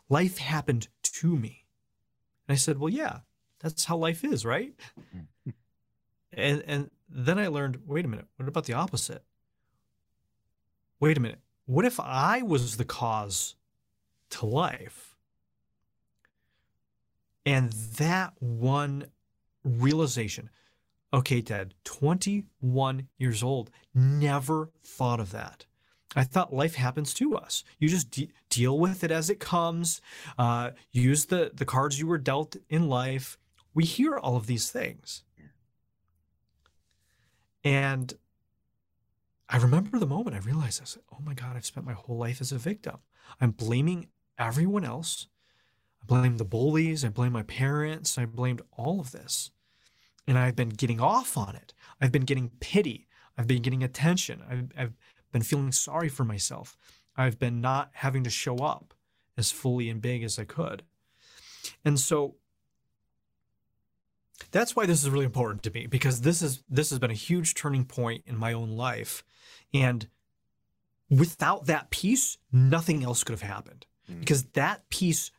Life 0.09 0.39
happened 0.39 0.89
to 1.03 1.37
me. 1.37 1.65
And 2.47 2.55
I 2.55 2.57
said, 2.57 2.79
Well, 2.79 2.89
yeah, 2.89 3.21
that's 3.61 3.85
how 3.85 3.97
life 3.97 4.25
is, 4.25 4.45
right? 4.45 4.75
Mm. 5.47 5.53
and 6.33 6.63
and 6.67 6.91
then 7.09 7.39
I 7.39 7.49
learned, 7.49 7.81
wait 7.87 8.05
a 8.05 8.09
minute, 8.09 8.27
what 8.37 8.49
about 8.49 8.65
the 8.65 8.75
opposite? 8.75 9.23
Wait 11.01 11.17
a 11.17 11.21
minute. 11.21 11.41
What 11.67 11.85
if 11.85 12.01
I 12.01 12.43
was 12.43 12.77
the 12.77 12.85
cause 12.85 13.55
to 14.31 14.47
life? 14.47 15.17
And 17.47 17.73
that 17.73 18.35
one 18.41 19.07
realization, 19.65 20.51
okay, 21.15 21.41
Ted, 21.41 21.75
21 21.85 23.09
years 23.17 23.43
old, 23.43 23.71
never 23.95 24.71
thought 24.83 25.21
of 25.21 25.31
that. 25.33 25.67
I 26.17 26.25
thought 26.25 26.55
life 26.55 26.75
happens 26.75 27.13
to 27.15 27.37
us. 27.37 27.65
You 27.79 27.89
just 27.89 28.11
de- 28.11 28.31
deal 28.49 28.79
with 28.79 29.05
it 29.05 29.11
as 29.11 29.29
it 29.31 29.41
comes. 29.41 30.01
Uh, 30.39 30.71
use 30.91 31.27
the 31.27 31.51
the 31.55 31.67
cards 31.67 31.99
you 31.99 32.07
were 32.07 32.19
dealt 32.19 32.57
in 32.69 32.89
life. 32.89 33.39
We 33.75 33.85
hear 33.85 34.17
all 34.17 34.37
of 34.37 34.47
these 34.47 34.71
things, 34.71 35.23
and 37.65 38.13
I 39.49 39.57
remember 39.57 39.99
the 39.99 40.07
moment 40.07 40.37
I 40.37 40.41
realized 40.41 40.87
said, 40.87 41.03
"Oh 41.13 41.21
my 41.23 41.35
God, 41.35 41.57
I've 41.57 41.67
spent 41.67 41.87
my 41.87 41.95
whole 41.95 42.19
life 42.19 42.41
as 42.41 42.53
a 42.53 42.59
victim. 42.59 42.99
I'm 43.41 43.51
blaming 43.53 44.09
everyone 44.39 44.85
else. 44.85 45.27
I 46.03 46.07
blame 46.07 46.37
the 46.37 46.45
bullies. 46.45 47.05
I 47.05 47.09
blame 47.09 47.33
my 47.33 47.43
parents. 47.43 48.19
I 48.19 48.27
blamed 48.27 48.63
all 48.73 49.01
of 49.01 49.13
this, 49.13 49.51
and 50.27 50.39
I've 50.39 50.57
been 50.57 50.71
getting 50.71 51.01
off 51.01 51.37
on 51.37 51.57
it. 51.57 51.73
I've 52.01 52.13
been 52.13 52.25
getting 52.25 52.51
pity. 52.61 53.09
I've 53.37 53.47
been 53.47 53.63
getting 53.63 53.83
attention. 53.83 54.43
I've, 54.49 54.73
I've 54.77 54.97
been 55.33 55.43
feeling 55.43 55.73
sorry 55.73 56.09
for 56.09 56.25
myself. 56.25 56.77
I've 57.17 57.39
been 57.39 57.61
not 57.61 57.91
having 57.95 58.25
to 58.25 58.31
show 58.31 58.57
up 58.59 58.95
as 59.37 59.51
fully 59.51 59.89
and 59.89 60.01
big 60.01 60.23
as 60.23 60.39
I 60.39 60.45
could. 60.45 60.83
And 61.85 61.99
so 61.99 62.37
that's 64.51 64.75
why 64.75 64.87
this 64.87 65.03
is 65.03 65.11
really 65.11 65.25
important 65.25 65.63
to 65.63 65.71
me 65.71 65.87
because 65.87 66.21
this 66.23 66.43
is 66.43 66.63
this 66.69 66.91
has 66.91 66.99
been 66.99 67.11
a 67.11 67.15
huge 67.15 67.55
turning 67.55 67.85
point 67.85 68.23
in 68.27 68.37
my 68.37 68.53
own 68.53 68.71
life 68.71 69.25
and 69.75 70.09
without 71.11 71.67
that 71.67 71.91
piece 71.91 72.39
nothing 72.53 73.03
else 73.03 73.25
could 73.25 73.33
have 73.33 73.49
happened 73.49 73.87
mm. 74.11 74.21
because 74.21 74.45
that 74.45 74.89
piece 74.91 75.31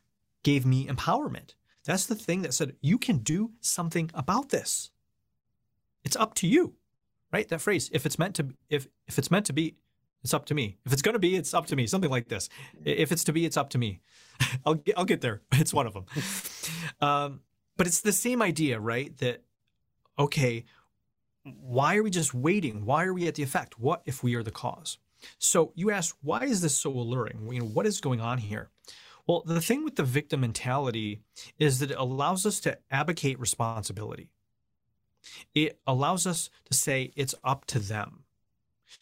gave 0.43 0.65
me 0.65 0.87
empowerment 0.87 1.53
that's 1.85 2.05
the 2.05 2.15
thing 2.15 2.41
that 2.41 2.53
said 2.53 2.75
you 2.81 2.97
can 2.97 3.17
do 3.17 3.51
something 3.59 4.09
about 4.13 4.49
this 4.49 4.91
it's 6.03 6.15
up 6.15 6.33
to 6.33 6.47
you 6.47 6.75
right? 7.31 7.47
That 7.49 7.61
phrase, 7.61 7.89
if 7.93 8.05
it's 8.05 8.19
meant 8.19 8.35
to, 8.35 8.49
if 8.69 8.87
if 9.07 9.17
it's 9.17 9.31
meant 9.31 9.45
to 9.47 9.53
be, 9.53 9.75
it's 10.23 10.33
up 10.33 10.45
to 10.47 10.53
me. 10.53 10.77
If 10.85 10.93
it's 10.93 11.01
going 11.01 11.13
to 11.13 11.19
be, 11.19 11.35
it's 11.35 11.53
up 11.53 11.67
to 11.67 11.75
me. 11.75 11.87
Something 11.87 12.09
like 12.09 12.27
this. 12.27 12.49
If 12.83 13.11
it's 13.11 13.23
to 13.25 13.33
be, 13.33 13.45
it's 13.45 13.57
up 13.57 13.69
to 13.71 13.77
me. 13.77 14.01
I'll 14.65 14.75
get, 14.75 14.97
I'll 14.97 15.05
get 15.05 15.21
there. 15.21 15.41
It's 15.53 15.73
one 15.73 15.87
of 15.87 15.93
them. 15.93 16.05
Um, 17.01 17.41
but 17.79 17.87
it's 17.87 18.01
the 18.01 18.11
same 18.11 18.41
idea, 18.41 18.77
right? 18.77 19.17
That 19.19 19.41
okay, 20.19 20.65
why 21.43 21.95
are 21.95 22.03
we 22.03 22.09
just 22.09 22.33
waiting? 22.33 22.85
Why 22.85 23.05
are 23.05 23.13
we 23.13 23.25
at 23.25 23.35
the 23.35 23.43
effect? 23.43 23.79
What 23.79 24.01
if 24.05 24.21
we 24.21 24.35
are 24.35 24.43
the 24.43 24.51
cause? 24.51 24.97
So 25.37 25.71
you 25.75 25.89
ask, 25.89 26.15
why 26.21 26.43
is 26.43 26.61
this 26.61 26.75
so 26.75 26.91
alluring? 26.91 27.47
You 27.49 27.61
know, 27.61 27.65
what 27.67 27.85
is 27.85 28.01
going 28.01 28.19
on 28.19 28.37
here? 28.37 28.69
Well, 29.27 29.43
the 29.45 29.61
thing 29.61 29.85
with 29.85 29.95
the 29.95 30.03
victim 30.03 30.41
mentality 30.41 31.21
is 31.57 31.79
that 31.79 31.91
it 31.91 31.97
allows 31.97 32.45
us 32.45 32.59
to 32.61 32.77
abdicate 32.91 33.39
responsibility. 33.39 34.29
It 35.55 35.79
allows 35.87 36.27
us 36.27 36.49
to 36.65 36.73
say 36.73 37.13
it's 37.15 37.35
up 37.45 37.63
to 37.67 37.79
them. 37.79 38.23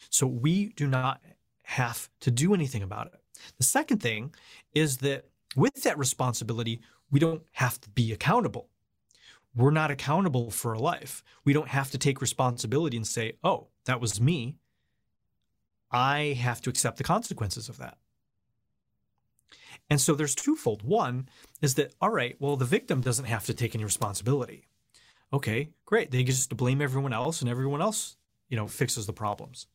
So 0.08 0.26
we 0.28 0.68
do 0.76 0.86
not 0.86 1.20
have 1.64 2.08
to 2.20 2.30
do 2.30 2.54
anything 2.54 2.84
about 2.84 3.08
it. 3.08 3.20
The 3.56 3.64
second 3.64 3.98
thing 4.02 4.34
is 4.72 4.98
that 4.98 5.24
with 5.56 5.82
that 5.82 5.98
responsibility, 5.98 6.80
we 7.10 7.20
don't 7.20 7.42
have 7.52 7.80
to 7.80 7.90
be 7.90 8.12
accountable. 8.12 8.68
We're 9.54 9.70
not 9.70 9.90
accountable 9.90 10.50
for 10.50 10.72
a 10.72 10.78
life. 10.78 11.22
We 11.44 11.52
don't 11.52 11.68
have 11.68 11.90
to 11.90 11.98
take 11.98 12.20
responsibility 12.20 12.96
and 12.96 13.06
say, 13.06 13.34
oh, 13.42 13.68
that 13.86 14.00
was 14.00 14.20
me. 14.20 14.56
I 15.90 16.36
have 16.40 16.60
to 16.62 16.70
accept 16.70 16.98
the 16.98 17.04
consequences 17.04 17.68
of 17.68 17.78
that. 17.78 17.98
And 19.90 20.00
so 20.00 20.14
there's 20.14 20.34
twofold. 20.34 20.82
One 20.82 21.28
is 21.62 21.74
that, 21.76 21.94
all 22.00 22.10
right, 22.10 22.36
well, 22.38 22.56
the 22.56 22.66
victim 22.66 23.00
doesn't 23.00 23.24
have 23.24 23.46
to 23.46 23.54
take 23.54 23.74
any 23.74 23.84
responsibility 23.84 24.68
okay, 25.32 25.70
great. 25.84 26.10
They 26.10 26.22
just 26.22 26.56
blame 26.56 26.80
everyone 26.80 27.12
else 27.12 27.40
and 27.40 27.50
everyone 27.50 27.82
else, 27.82 28.16
you 28.48 28.56
know, 28.56 28.66
fixes 28.66 29.06
the 29.06 29.12
problems. 29.12 29.66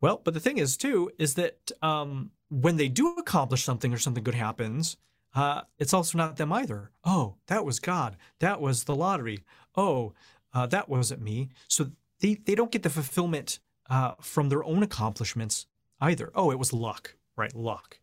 Well, 0.00 0.20
but 0.22 0.34
the 0.34 0.40
thing 0.40 0.58
is 0.58 0.76
too 0.76 1.10
is 1.18 1.34
that 1.34 1.72
um, 1.82 2.30
when 2.50 2.76
they 2.76 2.88
do 2.88 3.14
accomplish 3.16 3.64
something 3.64 3.92
or 3.92 3.98
something 3.98 4.22
good 4.22 4.34
happens, 4.34 4.96
uh, 5.34 5.62
it's 5.78 5.94
also 5.94 6.18
not 6.18 6.36
them 6.36 6.52
either. 6.52 6.90
Oh, 7.04 7.36
that 7.46 7.64
was 7.64 7.78
God. 7.78 8.16
That 8.40 8.60
was 8.60 8.84
the 8.84 8.94
lottery. 8.94 9.44
Oh, 9.76 10.14
uh, 10.54 10.66
that 10.66 10.88
wasn't 10.88 11.22
me. 11.22 11.50
So 11.68 11.90
they 12.20 12.34
they 12.34 12.54
don't 12.54 12.72
get 12.72 12.82
the 12.82 12.90
fulfillment 12.90 13.58
uh, 13.90 14.12
from 14.20 14.48
their 14.48 14.64
own 14.64 14.82
accomplishments 14.82 15.66
either. 16.00 16.30
Oh, 16.34 16.50
it 16.50 16.58
was 16.58 16.72
luck, 16.72 17.14
right? 17.36 17.54
Luck. 17.54 17.98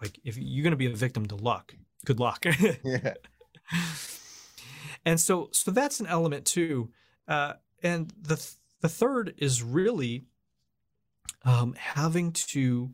Like 0.00 0.18
if 0.24 0.36
you're 0.38 0.62
going 0.62 0.72
to 0.72 0.76
be 0.76 0.86
a 0.86 0.94
victim 0.94 1.26
to 1.26 1.36
luck, 1.36 1.74
good 2.04 2.18
luck. 2.18 2.44
yeah. 2.84 3.14
and 5.04 5.20
so 5.20 5.48
so 5.52 5.70
that's 5.70 6.00
an 6.00 6.06
element 6.06 6.44
too 6.44 6.90
uh, 7.30 7.54
and 7.82 8.12
the 8.20 8.36
th- 8.36 8.54
the 8.80 8.88
third 8.88 9.34
is 9.38 9.62
really 9.62 10.24
um, 11.44 11.74
having 11.74 12.32
to 12.32 12.90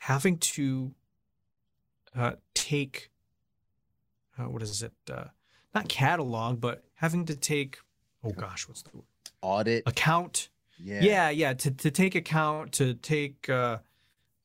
having 0.00 0.38
to 0.38 0.94
uh, 2.16 2.32
take 2.54 3.10
uh, 4.38 4.48
what 4.48 4.62
is 4.62 4.82
it 4.82 4.92
uh, 5.10 5.24
not 5.74 5.88
catalog 5.88 6.60
but 6.60 6.84
having 6.94 7.24
to 7.26 7.36
take 7.36 7.78
oh 8.24 8.30
gosh 8.30 8.68
what's 8.68 8.82
the 8.82 8.90
word? 8.94 9.04
audit? 9.40 9.82
Account? 9.86 10.48
Yeah. 10.78 11.00
Yeah 11.02 11.30
yeah 11.30 11.52
to, 11.54 11.70
to 11.70 11.90
take 11.90 12.14
account 12.14 12.72
to 12.72 12.94
take 12.94 13.48
uh, 13.48 13.78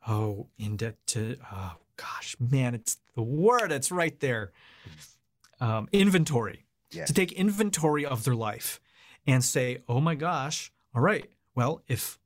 oh 0.08 0.48
in 0.58 0.78
debt 0.78 0.96
to 1.08 1.38
oh 1.52 1.74
gosh 1.96 2.36
man 2.40 2.76
it's 2.76 2.98
the 3.16 3.24
word 3.24 3.72
it's 3.72 3.92
right 3.92 4.18
there. 4.20 4.52
Um, 5.60 5.90
inventory, 5.92 6.66
yeah. 6.92 7.06
to 7.06 7.14
take 7.14 7.32
inventory 7.32 8.06
of 8.06 8.24
their 8.24 8.36
life 8.36 8.80
and 9.26 9.44
say, 9.44 9.80
oh 9.90 10.00
my 10.00 10.14
gosh, 10.14 10.72
all 10.94 11.02
right, 11.02 11.30
well, 11.56 11.82
if 11.88 12.20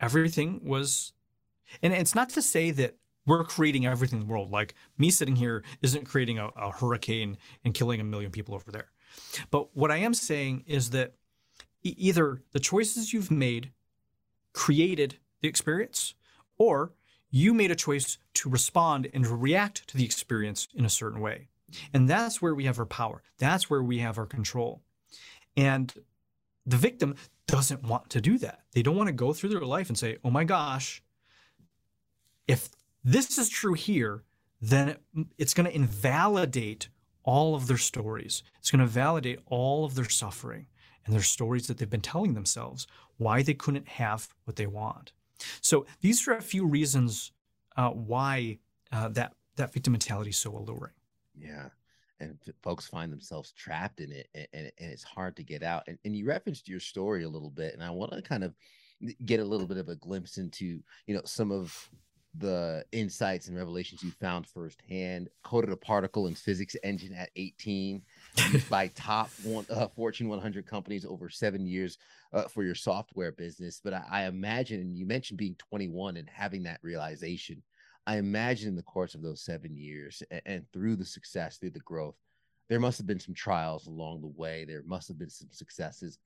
everything 0.00 0.62
was, 0.64 1.12
and 1.82 1.92
it's 1.92 2.14
not 2.14 2.30
to 2.30 2.42
say 2.42 2.70
that 2.70 2.96
we're 3.28 3.44
creating 3.44 3.86
everything 3.86 4.20
in 4.20 4.26
the 4.26 4.32
world. 4.32 4.50
Like 4.50 4.74
me 4.96 5.10
sitting 5.10 5.36
here 5.36 5.62
isn't 5.82 6.06
creating 6.06 6.38
a, 6.38 6.48
a 6.56 6.72
hurricane 6.72 7.38
and 7.64 7.74
killing 7.74 8.00
a 8.00 8.04
million 8.04 8.30
people 8.30 8.54
over 8.54 8.72
there. 8.72 8.90
But 9.50 9.76
what 9.76 9.90
I 9.90 9.98
am 9.98 10.14
saying 10.14 10.64
is 10.66 10.90
that 10.90 11.14
either 11.82 12.42
the 12.52 12.60
choices 12.60 13.12
you've 13.12 13.30
made 13.30 13.72
created 14.52 15.18
the 15.40 15.48
experience 15.48 16.14
or 16.58 16.92
you 17.30 17.52
made 17.52 17.70
a 17.70 17.76
choice 17.76 18.18
to 18.34 18.48
respond 18.48 19.08
and 19.12 19.26
react 19.26 19.86
to 19.88 19.96
the 19.96 20.04
experience 20.04 20.66
in 20.74 20.84
a 20.84 20.90
certain 20.90 21.20
way. 21.20 21.48
And 21.92 22.08
that's 22.08 22.40
where 22.40 22.54
we 22.54 22.64
have 22.64 22.78
our 22.78 22.86
power. 22.86 23.22
That's 23.38 23.68
where 23.68 23.82
we 23.82 23.98
have 23.98 24.16
our 24.16 24.26
control. 24.26 24.82
And 25.56 25.92
the 26.64 26.76
victim 26.76 27.16
doesn't 27.46 27.82
want 27.82 28.10
to 28.10 28.20
do 28.20 28.38
that. 28.38 28.62
They 28.72 28.82
don't 28.82 28.96
want 28.96 29.08
to 29.08 29.12
go 29.12 29.32
through 29.32 29.50
their 29.50 29.60
life 29.60 29.88
and 29.88 29.98
say, 29.98 30.16
oh 30.24 30.30
my 30.30 30.44
gosh, 30.44 31.02
if 32.46 32.70
this 33.12 33.38
is 33.38 33.48
true 33.48 33.74
here, 33.74 34.22
then 34.60 34.96
it's 35.38 35.54
going 35.54 35.68
to 35.68 35.74
invalidate 35.74 36.88
all 37.22 37.54
of 37.54 37.66
their 37.66 37.78
stories. 37.78 38.42
It's 38.58 38.70
going 38.70 38.80
to 38.80 38.86
validate 38.86 39.40
all 39.46 39.84
of 39.84 39.94
their 39.94 40.08
suffering 40.08 40.66
and 41.04 41.14
their 41.14 41.22
stories 41.22 41.66
that 41.66 41.78
they've 41.78 41.88
been 41.88 42.00
telling 42.00 42.34
themselves, 42.34 42.86
why 43.16 43.42
they 43.42 43.54
couldn't 43.54 43.88
have 43.88 44.28
what 44.44 44.56
they 44.56 44.66
want. 44.66 45.12
So 45.62 45.86
these 46.02 46.28
are 46.28 46.34
a 46.34 46.42
few 46.42 46.66
reasons 46.66 47.32
uh, 47.76 47.90
why 47.90 48.58
uh, 48.92 49.08
that, 49.10 49.32
that 49.56 49.72
victim 49.72 49.92
mentality 49.92 50.30
is 50.30 50.36
so 50.36 50.54
alluring. 50.56 50.92
Yeah. 51.34 51.68
And 52.20 52.38
folks 52.62 52.86
find 52.86 53.12
themselves 53.12 53.52
trapped 53.52 54.00
in 54.00 54.12
it 54.12 54.28
and, 54.34 54.48
and, 54.52 54.72
and 54.78 54.90
it's 54.90 55.04
hard 55.04 55.36
to 55.36 55.42
get 55.42 55.62
out. 55.62 55.84
And, 55.86 55.98
and 56.04 56.14
you 56.14 56.26
referenced 56.26 56.68
your 56.68 56.80
story 56.80 57.22
a 57.24 57.28
little 57.28 57.50
bit, 57.50 57.72
and 57.74 57.82
I 57.82 57.90
want 57.90 58.12
to 58.12 58.20
kind 58.20 58.44
of 58.44 58.54
get 59.24 59.40
a 59.40 59.44
little 59.44 59.66
bit 59.66 59.78
of 59.78 59.88
a 59.88 59.94
glimpse 59.94 60.36
into, 60.36 60.82
you 61.06 61.14
know, 61.14 61.22
some 61.24 61.52
of 61.52 61.88
the 62.36 62.84
insights 62.92 63.48
and 63.48 63.56
revelations 63.56 64.02
you 64.02 64.10
found 64.10 64.46
firsthand 64.46 65.28
coded 65.42 65.70
a 65.70 65.76
particle 65.76 66.26
in 66.26 66.34
physics 66.34 66.76
engine 66.82 67.12
at 67.14 67.30
18 67.36 68.02
used 68.52 68.70
by 68.70 68.86
top 68.94 69.30
one, 69.42 69.66
uh, 69.70 69.88
Fortune 69.88 70.28
100 70.28 70.66
companies 70.66 71.04
over 71.04 71.28
seven 71.28 71.66
years 71.66 71.98
uh, 72.32 72.42
for 72.44 72.62
your 72.62 72.74
software 72.74 73.32
business. 73.32 73.80
But 73.82 73.94
I, 73.94 74.04
I 74.10 74.24
imagine, 74.26 74.80
and 74.80 74.96
you 74.96 75.06
mentioned 75.06 75.38
being 75.38 75.56
21 75.56 76.16
and 76.16 76.28
having 76.28 76.62
that 76.64 76.80
realization. 76.82 77.62
I 78.06 78.16
imagine 78.16 78.68
in 78.68 78.76
the 78.76 78.82
course 78.82 79.14
of 79.14 79.22
those 79.22 79.42
seven 79.42 79.76
years 79.76 80.22
and, 80.30 80.42
and 80.46 80.72
through 80.72 80.96
the 80.96 81.04
success, 81.04 81.56
through 81.56 81.70
the 81.70 81.80
growth, 81.80 82.16
there 82.68 82.80
must 82.80 82.98
have 82.98 83.06
been 83.06 83.20
some 83.20 83.34
trials 83.34 83.86
along 83.86 84.20
the 84.20 84.28
way. 84.28 84.64
There 84.64 84.82
must 84.86 85.08
have 85.08 85.18
been 85.18 85.30
some 85.30 85.48
successes. 85.50 86.18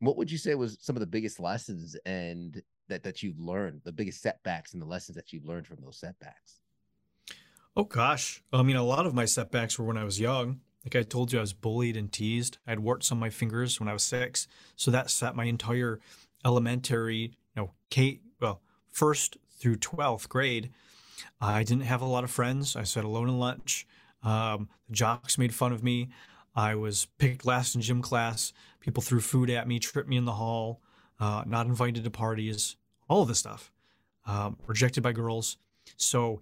What 0.00 0.16
would 0.16 0.30
you 0.30 0.38
say 0.38 0.54
was 0.54 0.78
some 0.80 0.96
of 0.96 1.00
the 1.00 1.06
biggest 1.06 1.40
lessons 1.40 1.96
and 2.06 2.62
that 2.88 3.02
that 3.02 3.22
you've 3.22 3.38
learned, 3.38 3.82
the 3.84 3.92
biggest 3.92 4.22
setbacks 4.22 4.72
and 4.72 4.80
the 4.80 4.86
lessons 4.86 5.16
that 5.16 5.32
you've 5.32 5.44
learned 5.44 5.66
from 5.66 5.78
those 5.82 5.98
setbacks? 5.98 6.60
Oh 7.76 7.84
gosh, 7.84 8.42
I 8.52 8.62
mean, 8.62 8.76
a 8.76 8.82
lot 8.82 9.06
of 9.06 9.14
my 9.14 9.24
setbacks 9.24 9.78
were 9.78 9.84
when 9.84 9.98
I 9.98 10.04
was 10.04 10.20
young. 10.20 10.60
Like 10.84 10.96
I 10.96 11.02
told 11.02 11.32
you, 11.32 11.38
I 11.38 11.42
was 11.42 11.52
bullied 11.52 11.96
and 11.96 12.10
teased. 12.10 12.58
I 12.66 12.70
had 12.70 12.80
warts 12.80 13.12
on 13.12 13.18
my 13.18 13.30
fingers 13.30 13.78
when 13.78 13.88
I 13.88 13.92
was 13.92 14.02
six, 14.02 14.48
so 14.76 14.90
that 14.90 15.10
set 15.10 15.36
my 15.36 15.44
entire 15.44 16.00
elementary, 16.44 17.16
you 17.16 17.30
know, 17.56 17.72
K 17.90 18.20
well, 18.40 18.62
first 18.90 19.36
through 19.58 19.76
twelfth 19.76 20.28
grade. 20.28 20.70
I 21.40 21.62
didn't 21.62 21.84
have 21.84 22.00
a 22.00 22.06
lot 22.06 22.24
of 22.24 22.30
friends. 22.30 22.76
I 22.76 22.84
sat 22.84 23.04
alone 23.04 23.28
in 23.28 23.38
lunch. 23.38 23.86
Um, 24.22 24.68
the 24.88 24.94
jocks 24.94 25.38
made 25.38 25.54
fun 25.54 25.72
of 25.72 25.82
me. 25.82 26.08
I 26.58 26.74
was 26.74 27.06
picked 27.18 27.46
last 27.46 27.76
in 27.76 27.82
gym 27.82 28.02
class. 28.02 28.52
People 28.80 29.00
threw 29.00 29.20
food 29.20 29.48
at 29.48 29.68
me, 29.68 29.78
tripped 29.78 30.08
me 30.08 30.16
in 30.16 30.24
the 30.24 30.32
hall, 30.32 30.80
uh, 31.20 31.44
not 31.46 31.66
invited 31.66 32.02
to 32.02 32.10
parties, 32.10 32.74
all 33.08 33.22
of 33.22 33.28
this 33.28 33.38
stuff. 33.38 33.70
Um, 34.26 34.56
rejected 34.66 35.04
by 35.04 35.12
girls. 35.12 35.56
So 35.96 36.40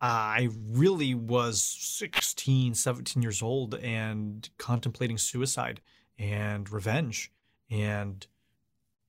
I 0.00 0.48
really 0.68 1.14
was 1.14 1.62
16, 1.62 2.74
17 2.74 3.22
years 3.22 3.40
old 3.40 3.76
and 3.76 4.48
contemplating 4.58 5.18
suicide 5.18 5.80
and 6.18 6.68
revenge 6.70 7.30
and 7.70 8.26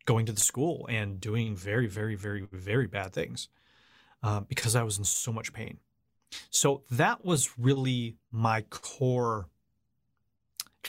going 0.06 0.28
to 0.28 0.32
the 0.32 0.40
school 0.40 0.86
and 0.92 1.20
doing 1.20 1.56
very, 1.56 1.88
very, 1.88 2.14
very, 2.14 2.48
very 2.52 2.86
bad 2.86 3.14
things 3.14 3.50
uh, 4.22 4.42
because 4.42 4.76
I 4.76 4.84
was 4.84 5.00
in 5.00 5.06
so 5.06 5.34
much 5.34 5.54
pain. 5.54 5.80
So 6.52 6.84
that 6.92 7.26
was 7.26 7.58
really 7.58 8.18
my 8.32 8.62
core, 8.62 9.48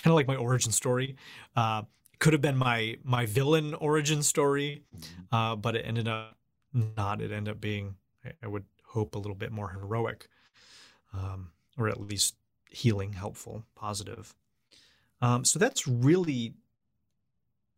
kind 0.03 0.12
of 0.12 0.16
like 0.16 0.26
my 0.26 0.36
origin 0.36 0.72
story. 0.72 1.16
Uh, 1.57 1.82
could 2.18 2.32
have 2.32 2.42
been 2.42 2.57
my 2.57 2.96
my 3.03 3.26
villain 3.26 3.74
origin 3.74 4.22
story, 4.22 4.82
uh, 5.32 5.57
but 5.57 5.74
it 5.74 5.80
ended 5.86 6.07
up 6.07 6.36
not. 6.72 7.20
It 7.20 7.32
ended 7.32 7.53
up 7.53 7.61
being, 7.61 7.96
I, 8.24 8.32
I 8.42 8.46
would 8.46 8.64
hope, 8.84 9.14
a 9.14 9.18
little 9.18 9.34
bit 9.34 9.53
more 9.53 9.70
heroic, 9.70 10.28
um, 11.12 11.51
or 11.78 11.88
at 11.88 12.01
least 12.01 12.36
healing, 12.70 13.14
helpful, 13.14 13.64
positive. 13.74 14.34
Um, 15.22 15.44
so 15.44 15.59
that's 15.59 15.86
really, 15.86 16.55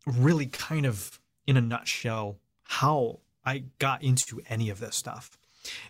really 0.07 0.47
kind 0.47 0.87
of 0.87 1.21
in 1.47 1.57
a 1.57 1.61
nutshell 1.61 2.39
how 2.65 3.21
I 3.45 3.65
got 3.79 4.03
into 4.03 4.41
any 4.49 4.71
of 4.71 4.81
this 4.81 4.97
stuff. 4.97 5.39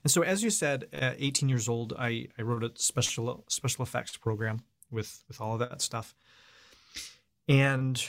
And 0.02 0.10
so, 0.10 0.22
as 0.22 0.42
you 0.42 0.50
said, 0.50 0.86
at 0.92 1.16
18 1.18 1.48
years 1.48 1.68
old, 1.68 1.94
I, 1.98 2.28
I 2.38 2.42
wrote 2.42 2.64
a 2.64 2.72
special 2.74 3.44
special 3.48 3.82
effects 3.82 4.16
program 4.16 4.60
with 4.92 5.24
with 5.28 5.40
all 5.40 5.54
of 5.54 5.58
that 5.60 5.82
stuff. 5.82 6.14
And 7.48 8.02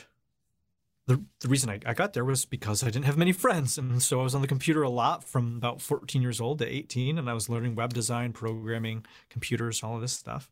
the, 1.07 1.21
the 1.41 1.49
reason 1.49 1.69
I, 1.69 1.79
I 1.85 1.93
got 1.93 2.13
there 2.13 2.23
was 2.23 2.45
because 2.45 2.83
I 2.83 2.87
didn't 2.87 3.05
have 3.05 3.17
many 3.17 3.33
friends. 3.33 3.77
And 3.77 4.01
so 4.01 4.21
I 4.21 4.23
was 4.23 4.35
on 4.35 4.41
the 4.41 4.47
computer 4.47 4.83
a 4.83 4.89
lot 4.89 5.23
from 5.23 5.57
about 5.57 5.81
14 5.81 6.21
years 6.21 6.39
old 6.39 6.59
to 6.59 6.67
18. 6.67 7.17
And 7.17 7.29
I 7.29 7.33
was 7.33 7.49
learning 7.49 7.75
web 7.75 7.93
design, 7.93 8.31
programming, 8.31 9.05
computers, 9.29 9.83
all 9.83 9.95
of 9.95 10.01
this 10.01 10.13
stuff. 10.13 10.49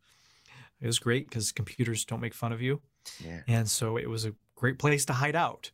It 0.81 0.87
was 0.87 0.99
great 0.99 1.29
because 1.29 1.51
computers 1.51 2.03
don't 2.03 2.21
make 2.21 2.33
fun 2.33 2.51
of 2.51 2.61
you. 2.61 2.81
Yeah. 3.23 3.41
And 3.47 3.69
so 3.69 3.97
it 3.97 4.09
was 4.09 4.25
a 4.25 4.33
great 4.55 4.79
place 4.79 5.05
to 5.05 5.13
hide 5.13 5.35
out. 5.35 5.71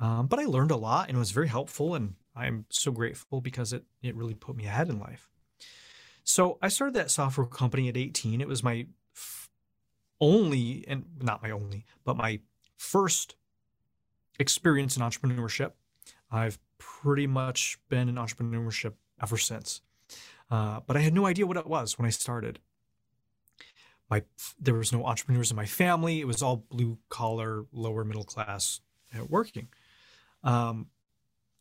Um, 0.00 0.26
but 0.26 0.38
I 0.38 0.44
learned 0.44 0.70
a 0.70 0.76
lot 0.76 1.08
and 1.08 1.16
it 1.16 1.18
was 1.18 1.32
very 1.32 1.48
helpful. 1.48 1.94
And 1.94 2.14
I'm 2.34 2.64
so 2.70 2.90
grateful 2.90 3.40
because 3.40 3.72
it 3.72 3.84
it 4.02 4.16
really 4.16 4.34
put 4.34 4.56
me 4.56 4.64
ahead 4.64 4.88
in 4.88 4.98
life. 4.98 5.28
So 6.24 6.58
I 6.60 6.68
started 6.68 6.94
that 6.94 7.10
software 7.10 7.46
company 7.46 7.88
at 7.88 7.96
18. 7.96 8.40
It 8.40 8.48
was 8.48 8.62
my 8.62 8.86
only 10.20 10.84
and 10.88 11.04
not 11.20 11.42
my 11.42 11.50
only, 11.50 11.84
but 12.04 12.16
my 12.16 12.40
first 12.76 13.36
experience 14.38 14.96
in 14.96 15.02
entrepreneurship. 15.02 15.72
I've 16.30 16.58
pretty 16.78 17.26
much 17.26 17.78
been 17.88 18.08
in 18.08 18.16
entrepreneurship 18.16 18.94
ever 19.22 19.36
since. 19.36 19.80
Uh, 20.50 20.80
but 20.86 20.96
I 20.96 21.00
had 21.00 21.14
no 21.14 21.26
idea 21.26 21.46
what 21.46 21.56
it 21.56 21.66
was 21.66 21.98
when 21.98 22.06
I 22.06 22.10
started. 22.10 22.58
My 24.10 24.22
there 24.58 24.74
was 24.74 24.92
no 24.92 25.04
entrepreneurs 25.04 25.50
in 25.50 25.56
my 25.56 25.66
family. 25.66 26.20
It 26.20 26.26
was 26.26 26.42
all 26.42 26.64
blue 26.70 26.98
collar, 27.10 27.66
lower 27.72 28.04
middle 28.04 28.24
class 28.24 28.80
working. 29.28 29.68
Um, 30.42 30.86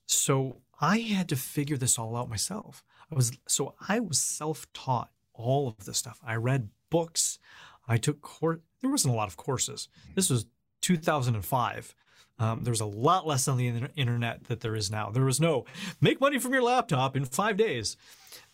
so 0.05 0.61
I 0.79 0.99
had 0.99 1.27
to 1.29 1.35
figure 1.35 1.77
this 1.77 1.97
all 1.99 2.15
out 2.15 2.29
myself. 2.29 2.83
I 3.11 3.15
was 3.15 3.31
so 3.47 3.75
I 3.89 3.99
was 3.99 4.19
self-taught 4.19 5.09
all 5.33 5.67
of 5.67 5.85
this 5.85 5.97
stuff. 5.97 6.19
I 6.25 6.35
read 6.35 6.69
books. 6.89 7.39
I 7.87 7.97
took 7.97 8.21
course. 8.21 8.59
There 8.81 8.89
wasn't 8.89 9.13
a 9.13 9.17
lot 9.17 9.27
of 9.27 9.37
courses. 9.37 9.89
This 10.15 10.29
was 10.29 10.45
2005. 10.81 11.95
Um, 12.39 12.63
there 12.63 12.71
was 12.71 12.81
a 12.81 12.85
lot 12.85 13.25
less 13.25 13.47
on 13.47 13.57
the 13.57 13.89
internet 13.95 14.43
that 14.45 14.59
there 14.61 14.75
is 14.75 14.91
now. 14.91 15.09
There 15.09 15.25
was 15.25 15.41
no 15.41 15.65
make 15.99 16.21
money 16.21 16.37
from 16.37 16.53
your 16.53 16.61
laptop 16.61 17.15
in 17.15 17.25
five 17.25 17.57
days. 17.57 17.97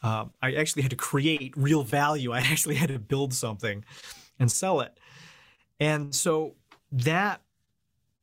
Uh, 0.02 0.26
I 0.42 0.54
actually 0.54 0.84
had 0.84 0.92
to 0.92 0.98
create 0.98 1.54
real 1.58 1.84
value. 1.84 2.32
I 2.32 2.40
actually 2.40 2.76
had 2.76 2.90
to 2.90 3.00
build 3.00 3.34
something 3.34 3.84
and 4.40 4.52
sell 4.52 4.80
it. 4.80 4.98
And 5.80 6.16
so 6.16 6.56
that 6.92 7.42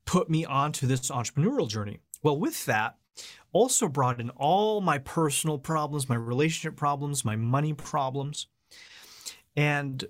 put 0.06 0.30
me 0.30 0.44
onto 0.44 0.86
this 0.86 1.10
entrepreneurial 1.10 1.68
journey. 1.68 2.00
Well, 2.22 2.38
with 2.38 2.64
that, 2.66 2.96
also 3.52 3.88
brought 3.88 4.20
in 4.20 4.30
all 4.30 4.80
my 4.80 4.98
personal 4.98 5.58
problems, 5.58 6.08
my 6.08 6.16
relationship 6.16 6.76
problems, 6.76 7.24
my 7.24 7.36
money 7.36 7.74
problems. 7.74 8.46
And 9.56 10.04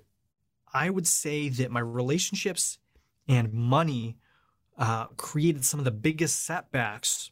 I 0.73 0.89
would 0.89 1.07
say 1.07 1.49
that 1.49 1.71
my 1.71 1.79
relationships 1.79 2.79
and 3.27 3.53
money 3.53 4.17
uh, 4.77 5.05
created 5.17 5.65
some 5.65 5.79
of 5.79 5.83
the 5.83 5.91
biggest 5.91 6.43
setbacks 6.45 7.31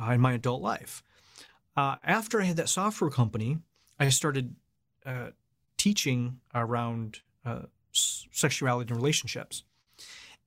uh, 0.00 0.12
in 0.12 0.20
my 0.20 0.32
adult 0.32 0.62
life. 0.62 1.02
Uh, 1.76 1.96
after 2.02 2.40
I 2.40 2.44
had 2.44 2.56
that 2.56 2.68
software 2.68 3.10
company, 3.10 3.58
I 3.98 4.08
started 4.08 4.54
uh, 5.06 5.30
teaching 5.76 6.40
around 6.54 7.20
uh, 7.44 7.62
sexuality 7.92 8.90
and 8.90 9.00
relationships. 9.00 9.64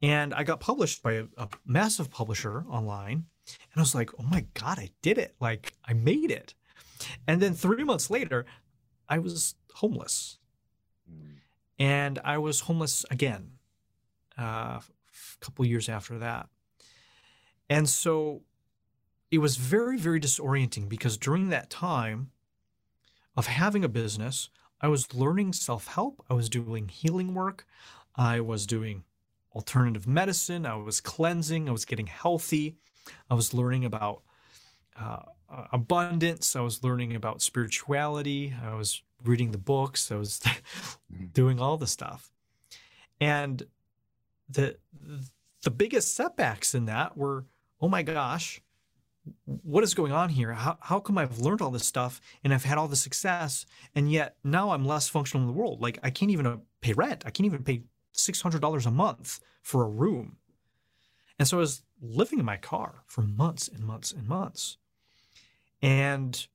And 0.01 0.33
I 0.33 0.43
got 0.43 0.59
published 0.59 1.01
by 1.01 1.13
a, 1.13 1.25
a 1.37 1.47
massive 1.65 2.11
publisher 2.11 2.65
online 2.69 3.25
and 3.45 3.77
I 3.77 3.81
was 3.81 3.95
like, 3.95 4.11
oh 4.19 4.23
my 4.23 4.45
God, 4.53 4.79
I 4.79 4.91
did 5.01 5.17
it. 5.17 5.35
Like, 5.39 5.73
I 5.85 5.93
made 5.93 6.31
it. 6.31 6.53
And 7.27 7.41
then 7.41 7.53
three 7.53 7.83
months 7.83 8.09
later, 8.09 8.45
I 9.09 9.19
was 9.19 9.55
homeless. 9.75 10.39
And 11.79 12.19
I 12.23 12.37
was 12.37 12.61
homeless 12.61 13.05
again 13.09 13.53
uh, 14.37 14.79
a 14.79 14.83
couple 15.39 15.65
years 15.65 15.89
after 15.89 16.17
that. 16.19 16.47
And 17.69 17.89
so 17.89 18.41
it 19.31 19.39
was 19.39 19.57
very, 19.57 19.97
very 19.97 20.19
disorienting 20.19 20.87
because 20.87 21.17
during 21.17 21.49
that 21.49 21.69
time 21.69 22.31
of 23.35 23.47
having 23.47 23.83
a 23.83 23.89
business, 23.89 24.49
I 24.79 24.87
was 24.87 25.13
learning 25.13 25.53
self 25.53 25.87
help, 25.87 26.23
I 26.29 26.33
was 26.33 26.49
doing 26.49 26.89
healing 26.89 27.33
work, 27.33 27.65
I 28.15 28.41
was 28.41 28.67
doing 28.67 29.03
alternative 29.55 30.05
medicine, 30.05 30.65
I 30.65 30.75
was 30.75 31.01
cleansing, 31.01 31.69
I 31.69 31.71
was 31.71 31.85
getting 31.85 32.07
healthy. 32.07 32.77
I 33.29 33.33
was 33.33 33.53
learning 33.53 33.85
about 33.85 34.21
uh, 34.99 35.23
abundance. 35.71 36.55
I 36.55 36.61
was 36.61 36.83
learning 36.83 37.15
about 37.15 37.41
spirituality. 37.41 38.53
I 38.63 38.75
was 38.75 39.01
reading 39.23 39.51
the 39.51 39.57
books. 39.57 40.11
I 40.11 40.15
was 40.15 40.39
mm-hmm. 40.39 41.25
doing 41.33 41.59
all 41.59 41.77
the 41.77 41.87
stuff. 41.87 42.31
And 43.19 43.63
the 44.49 44.77
the 45.63 45.71
biggest 45.71 46.15
setbacks 46.15 46.75
in 46.75 46.85
that 46.85 47.17
were, 47.17 47.45
oh 47.79 47.87
my 47.87 48.03
gosh, 48.03 48.61
what 49.45 49.83
is 49.83 49.93
going 49.93 50.11
on 50.11 50.29
here? 50.29 50.51
How, 50.53 50.77
how 50.81 50.99
come 50.99 51.17
I've 51.17 51.39
learned 51.39 51.61
all 51.61 51.71
this 51.71 51.87
stuff 51.87 52.19
and 52.43 52.53
I've 52.53 52.65
had 52.65 52.77
all 52.77 52.89
the 52.89 52.95
success 52.95 53.65
and 53.95 54.11
yet 54.11 54.35
now 54.43 54.71
I'm 54.71 54.85
less 54.85 55.07
functional 55.07 55.41
in 55.43 55.47
the 55.47 55.57
world? 55.57 55.81
Like 55.81 55.99
I 56.03 56.09
can't 56.09 56.31
even 56.31 56.45
uh, 56.45 56.57
pay 56.81 56.93
rent. 56.93 57.23
I 57.25 57.29
can't 57.29 57.45
even 57.45 57.63
pay 57.63 57.83
$600 58.15 58.85
a 58.85 58.91
month 58.91 59.39
for 59.61 59.83
a 59.83 59.89
room. 59.89 60.37
And 61.39 61.47
so 61.47 61.57
I 61.57 61.61
was 61.61 61.83
living 62.01 62.39
in 62.39 62.45
my 62.45 62.57
car 62.57 63.03
for 63.07 63.21
months 63.21 63.67
and 63.67 63.83
months 63.83 64.11
and 64.11 64.27
months. 64.27 64.77
And 65.83 66.47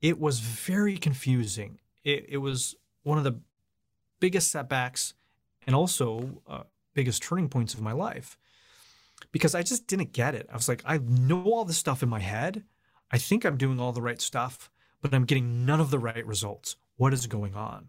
it 0.00 0.18
was 0.20 0.38
very 0.38 0.96
confusing. 0.96 1.80
It, 2.04 2.26
it 2.28 2.36
was 2.38 2.76
one 3.02 3.18
of 3.18 3.24
the 3.24 3.40
biggest 4.20 4.50
setbacks 4.50 5.14
and 5.66 5.74
also 5.74 6.42
uh, 6.46 6.62
biggest 6.94 7.22
turning 7.22 7.48
points 7.48 7.74
of 7.74 7.82
my 7.82 7.92
life 7.92 8.38
because 9.32 9.54
I 9.54 9.62
just 9.62 9.88
didn't 9.88 10.12
get 10.12 10.34
it. 10.34 10.46
I 10.50 10.54
was 10.54 10.68
like, 10.68 10.82
I 10.86 10.98
know 10.98 11.44
all 11.44 11.64
this 11.64 11.76
stuff 11.76 12.02
in 12.02 12.08
my 12.08 12.20
head. 12.20 12.62
I 13.10 13.18
think 13.18 13.44
I'm 13.44 13.56
doing 13.56 13.80
all 13.80 13.92
the 13.92 14.02
right 14.02 14.20
stuff, 14.20 14.70
but 15.02 15.12
I'm 15.12 15.24
getting 15.24 15.66
none 15.66 15.80
of 15.80 15.90
the 15.90 15.98
right 15.98 16.26
results. 16.26 16.76
What 16.96 17.12
is 17.12 17.26
going 17.26 17.54
on? 17.54 17.88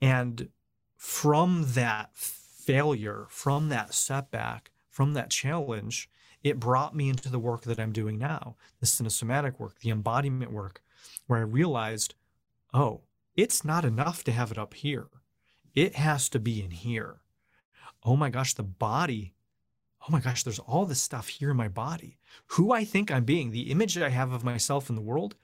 And 0.00 0.50
from 0.96 1.64
that 1.74 2.10
failure, 2.14 3.26
from 3.28 3.70
that 3.70 3.92
setback, 3.92 4.70
from 4.88 5.14
that 5.14 5.30
challenge, 5.30 6.08
it 6.42 6.60
brought 6.60 6.94
me 6.94 7.08
into 7.08 7.28
the 7.28 7.38
work 7.38 7.62
that 7.62 7.78
I'm 7.78 7.92
doing 7.92 8.18
now, 8.18 8.56
the 8.80 8.86
cinesomatic 8.86 9.58
work, 9.58 9.80
the 9.80 9.90
embodiment 9.90 10.52
work, 10.52 10.82
where 11.26 11.40
I 11.40 11.42
realized, 11.42 12.14
oh, 12.72 13.02
it's 13.36 13.64
not 13.64 13.84
enough 13.84 14.24
to 14.24 14.32
have 14.32 14.50
it 14.50 14.58
up 14.58 14.74
here. 14.74 15.08
It 15.74 15.94
has 15.94 16.28
to 16.30 16.38
be 16.38 16.62
in 16.62 16.70
here. 16.70 17.20
Oh 18.04 18.16
my 18.16 18.30
gosh, 18.30 18.54
the 18.54 18.62
body. 18.62 19.34
Oh 20.02 20.12
my 20.12 20.20
gosh, 20.20 20.42
there's 20.42 20.58
all 20.58 20.86
this 20.86 21.00
stuff 21.00 21.28
here 21.28 21.50
in 21.50 21.56
my 21.56 21.68
body. 21.68 22.18
Who 22.52 22.72
I 22.72 22.84
think 22.84 23.10
I'm 23.10 23.24
being, 23.24 23.50
the 23.50 23.70
image 23.70 23.98
I 23.98 24.08
have 24.08 24.32
of 24.32 24.44
myself 24.44 24.88
in 24.88 24.96
the 24.96 25.02
world, 25.02 25.34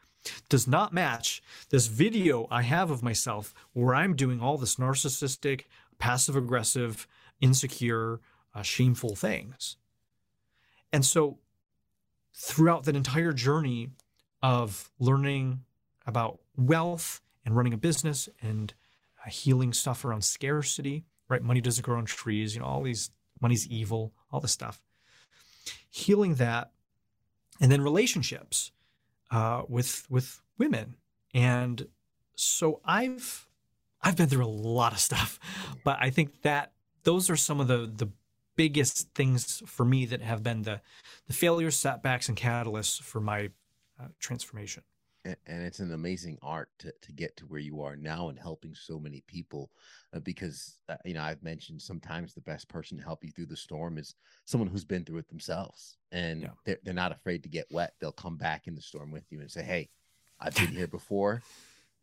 does 0.48 0.66
not 0.66 0.92
match 0.92 1.42
this 1.68 1.86
video 1.86 2.46
I 2.50 2.62
have 2.62 2.90
of 2.90 3.02
myself 3.02 3.52
where 3.72 3.94
I'm 3.94 4.16
doing 4.16 4.40
all 4.40 4.56
this 4.56 4.76
narcissistic, 4.76 5.64
passive 5.98 6.36
aggressive, 6.36 7.06
insecure, 7.40 8.20
uh, 8.54 8.62
shameful 8.62 9.16
things. 9.16 9.76
And 10.94 11.04
so, 11.04 11.38
throughout 12.32 12.84
that 12.84 12.94
entire 12.94 13.32
journey 13.32 13.88
of 14.44 14.92
learning 15.00 15.64
about 16.06 16.38
wealth 16.56 17.20
and 17.44 17.56
running 17.56 17.74
a 17.74 17.76
business 17.76 18.28
and 18.40 18.72
uh, 19.26 19.28
healing 19.28 19.72
stuff 19.72 20.04
around 20.04 20.22
scarcity, 20.22 21.04
right? 21.28 21.42
Money 21.42 21.60
doesn't 21.60 21.84
grow 21.84 21.98
on 21.98 22.04
trees, 22.04 22.54
you 22.54 22.60
know, 22.60 22.66
all 22.66 22.80
these 22.80 23.10
money's 23.40 23.66
evil, 23.66 24.12
all 24.30 24.38
this 24.38 24.52
stuff. 24.52 24.80
Healing 25.90 26.36
that, 26.36 26.70
and 27.60 27.72
then 27.72 27.80
relationships 27.80 28.70
uh, 29.32 29.62
with 29.68 30.06
with 30.08 30.42
women, 30.58 30.94
and 31.34 31.88
so 32.36 32.80
I've 32.84 33.48
I've 34.00 34.14
been 34.14 34.28
through 34.28 34.44
a 34.44 34.46
lot 34.46 34.92
of 34.92 35.00
stuff, 35.00 35.40
but 35.84 35.98
I 36.00 36.10
think 36.10 36.42
that 36.42 36.70
those 37.02 37.30
are 37.30 37.36
some 37.36 37.58
of 37.58 37.66
the 37.66 37.90
the 37.92 38.10
biggest 38.56 39.08
things 39.14 39.62
for 39.66 39.84
me 39.84 40.06
that 40.06 40.22
have 40.22 40.42
been 40.42 40.62
the 40.62 40.80
the 41.26 41.32
failures, 41.32 41.76
setbacks, 41.76 42.28
and 42.28 42.36
catalysts 42.36 43.00
for 43.00 43.20
my 43.20 43.50
uh, 44.00 44.08
transformation. 44.18 44.82
And 45.24 45.64
it's 45.64 45.78
an 45.78 45.94
amazing 45.94 46.36
art 46.42 46.68
to, 46.80 46.92
to 47.00 47.12
get 47.12 47.34
to 47.38 47.46
where 47.46 47.60
you 47.60 47.80
are 47.80 47.96
now 47.96 48.28
and 48.28 48.38
helping 48.38 48.74
so 48.74 48.98
many 48.98 49.22
people 49.26 49.70
uh, 50.12 50.20
because 50.20 50.78
uh, 50.90 50.96
you 51.06 51.14
know 51.14 51.22
i've 51.22 51.42
mentioned 51.42 51.80
sometimes 51.80 52.34
the 52.34 52.42
best 52.42 52.68
person 52.68 52.98
to 52.98 53.04
help 53.04 53.24
you 53.24 53.30
through 53.30 53.46
the 53.46 53.56
storm 53.56 53.96
is 53.96 54.14
someone 54.44 54.68
who's 54.68 54.84
been 54.84 55.02
through 55.02 55.16
it 55.16 55.28
themselves 55.28 55.96
and 56.12 56.42
yeah. 56.42 56.48
they're, 56.66 56.78
they're 56.84 56.92
not 56.92 57.10
afraid 57.10 57.42
to 57.42 57.48
get 57.48 57.66
wet. 57.70 57.94
They'll 58.00 58.12
come 58.12 58.36
back 58.36 58.66
in 58.66 58.74
the 58.74 58.82
storm 58.82 59.10
with 59.10 59.24
you 59.30 59.40
and 59.40 59.50
say 59.50 59.62
hey 59.62 59.88
i've 60.40 60.54
been 60.56 60.68
here 60.68 60.88
before 60.88 61.42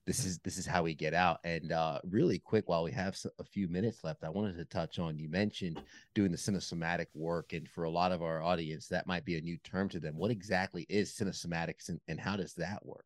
this 0.06 0.26
is 0.26 0.39
this 0.39 0.58
is 0.58 0.66
how 0.66 0.84
we 0.84 0.93
get 0.93 1.14
out 1.14 1.39
and 1.43 1.72
uh, 1.72 1.99
really 2.10 2.39
quick 2.39 2.68
while 2.68 2.84
we 2.84 2.91
have 2.91 3.16
a 3.39 3.43
few 3.43 3.68
minutes 3.68 4.04
left 4.04 4.24
i 4.24 4.30
wanted 4.30 4.58
to 4.58 4.66
touch 4.66 4.97
on 4.99 5.18
you 5.18 5.30
mentioned 5.30 5.82
doing 6.14 6.32
the 6.32 6.38
cinesomatic 6.38 7.08
work 7.14 7.54
and 7.54 7.68
for 7.70 7.84
a 7.84 7.89
lot 7.89 8.12
of 8.12 8.22
our 8.22 8.41
audience 8.41 8.88
that 8.88 9.08
might 9.08 9.26
be 9.26 9.38
a 9.38 9.41
new 9.41 9.58
term 9.58 9.89
to 9.89 9.99
them. 9.99 10.18
What 10.18 10.32
exactly 10.32 10.86
is 10.89 11.12
cinesomatics 11.12 11.89
and, 11.89 11.99
and 12.08 12.20
how 12.20 12.36
does 12.36 12.54
that 12.56 12.86
work? 12.86 13.06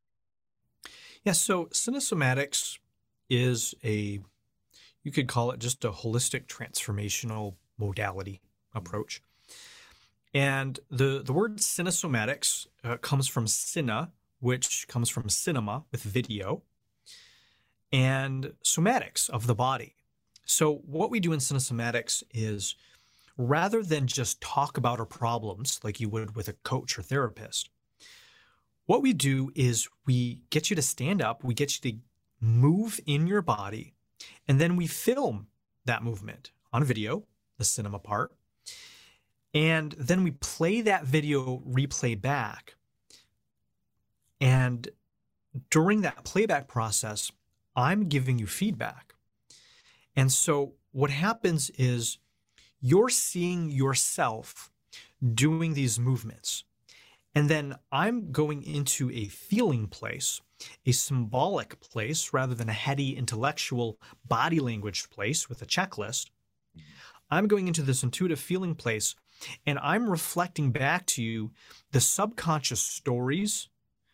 Yeah, 1.24 1.34
so 1.34 1.66
cinesomatics 1.66 2.80
is 3.30 3.74
a, 3.84 4.20
you 5.04 5.12
could 5.12 5.28
call 5.28 5.52
it 5.52 5.60
just 5.60 5.84
a 5.86 5.92
holistic 5.92 6.46
transformational 6.46 7.56
modality 7.78 8.42
approach. 8.74 9.22
And 10.34 10.80
the, 10.92 11.24
the 11.24 11.34
word 11.34 11.58
cinesomatics 11.58 12.68
uh, 12.84 12.98
comes 12.98 13.28
from 13.28 13.46
cine, 13.46 14.12
which 14.40 14.88
comes 14.88 15.10
from 15.10 15.30
cinema 15.30 15.86
with 15.92 16.04
video, 16.04 16.62
and 17.92 18.54
somatics 18.64 19.30
of 19.30 19.48
the 19.48 19.56
body. 19.56 19.96
So, 20.46 20.76
what 20.86 21.10
we 21.10 21.20
do 21.20 21.34
in 21.34 21.40
cinesomatics 21.40 22.24
is 22.34 22.76
rather 23.38 23.84
than 23.84 24.08
just 24.08 24.42
talk 24.42 24.78
about 24.78 25.00
our 25.00 25.06
problems 25.06 25.80
like 25.84 26.00
you 26.00 26.10
would 26.10 26.36
with 26.36 26.48
a 26.48 26.54
coach 26.54 26.98
or 26.98 27.02
therapist, 27.02 27.70
what 28.86 29.02
we 29.02 29.14
do 29.14 29.52
is 29.56 29.88
we 30.06 30.42
get 30.50 30.70
you 30.70 30.76
to 30.76 30.82
stand 30.82 31.22
up, 31.22 31.44
we 31.44 31.54
get 31.54 31.76
you 31.76 31.92
to 31.92 31.98
move 32.40 33.00
in 33.06 33.28
your 33.28 33.42
body, 33.42 33.94
and 34.48 34.62
then 34.62 34.76
we 34.76 34.88
film 34.88 35.48
that 35.86 36.04
movement 36.04 36.52
on 36.72 36.84
video, 36.84 37.24
the 37.58 37.64
cinema 37.64 38.00
part. 38.00 38.32
And 39.54 39.94
then 39.94 40.24
we 40.24 40.32
play 40.32 40.82
that 40.82 41.06
video 41.06 41.64
replay 41.68 42.20
back. 42.20 42.76
And 44.42 44.90
during 45.70 46.02
that 46.02 46.26
playback 46.26 46.68
process, 46.68 47.32
I'm 47.76 48.08
giving 48.08 48.40
you 48.40 48.48
feedback. 48.48 49.16
And 50.16 50.32
so 50.32 50.74
what 50.92 51.10
happens 51.10 51.70
is 51.72 52.20
you're 52.80 53.10
seeing 53.10 53.70
yourself 53.70 54.72
doing 55.34 55.74
these 55.74 56.00
movements. 56.00 56.64
And 57.34 57.50
then 57.50 57.76
I'm 57.92 58.32
going 58.32 58.64
into 58.64 59.12
a 59.12 59.26
feeling 59.26 59.88
place, 59.88 60.40
a 60.86 60.94
symbolic 60.94 61.82
place 61.82 62.32
rather 62.32 62.56
than 62.56 62.70
a 62.70 62.74
heady 62.74 63.18
intellectual 63.18 64.00
body 64.26 64.60
language 64.60 65.10
place 65.10 65.50
with 65.50 65.62
a 65.62 65.66
checklist. 65.66 66.30
I'm 67.30 67.48
going 67.48 67.68
into 67.68 67.82
this 67.82 68.04
intuitive 68.04 68.40
feeling 68.40 68.76
place 68.76 69.16
and 69.66 69.80
I'm 69.80 70.10
reflecting 70.10 70.72
back 70.72 71.06
to 71.08 71.24
you 71.24 71.52
the 71.92 72.00
subconscious 72.00 72.82
stories, 72.82 73.68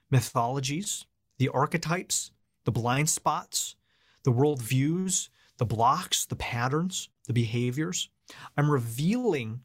mythologies, 0.09 1.05
the 1.37 1.49
archetypes, 1.49 2.31
the 2.65 2.71
blind 2.71 3.09
spots, 3.09 3.75
the 4.23 4.31
worldviews, 4.31 5.29
the 5.57 5.65
blocks, 5.65 6.25
the 6.25 6.35
patterns, 6.35 7.09
the 7.27 7.33
behaviors. 7.33 8.09
I'm 8.57 8.69
revealing 8.69 9.61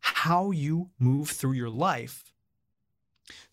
how 0.00 0.50
you 0.50 0.90
move 0.98 1.30
through 1.30 1.52
your 1.52 1.70
life 1.70 2.34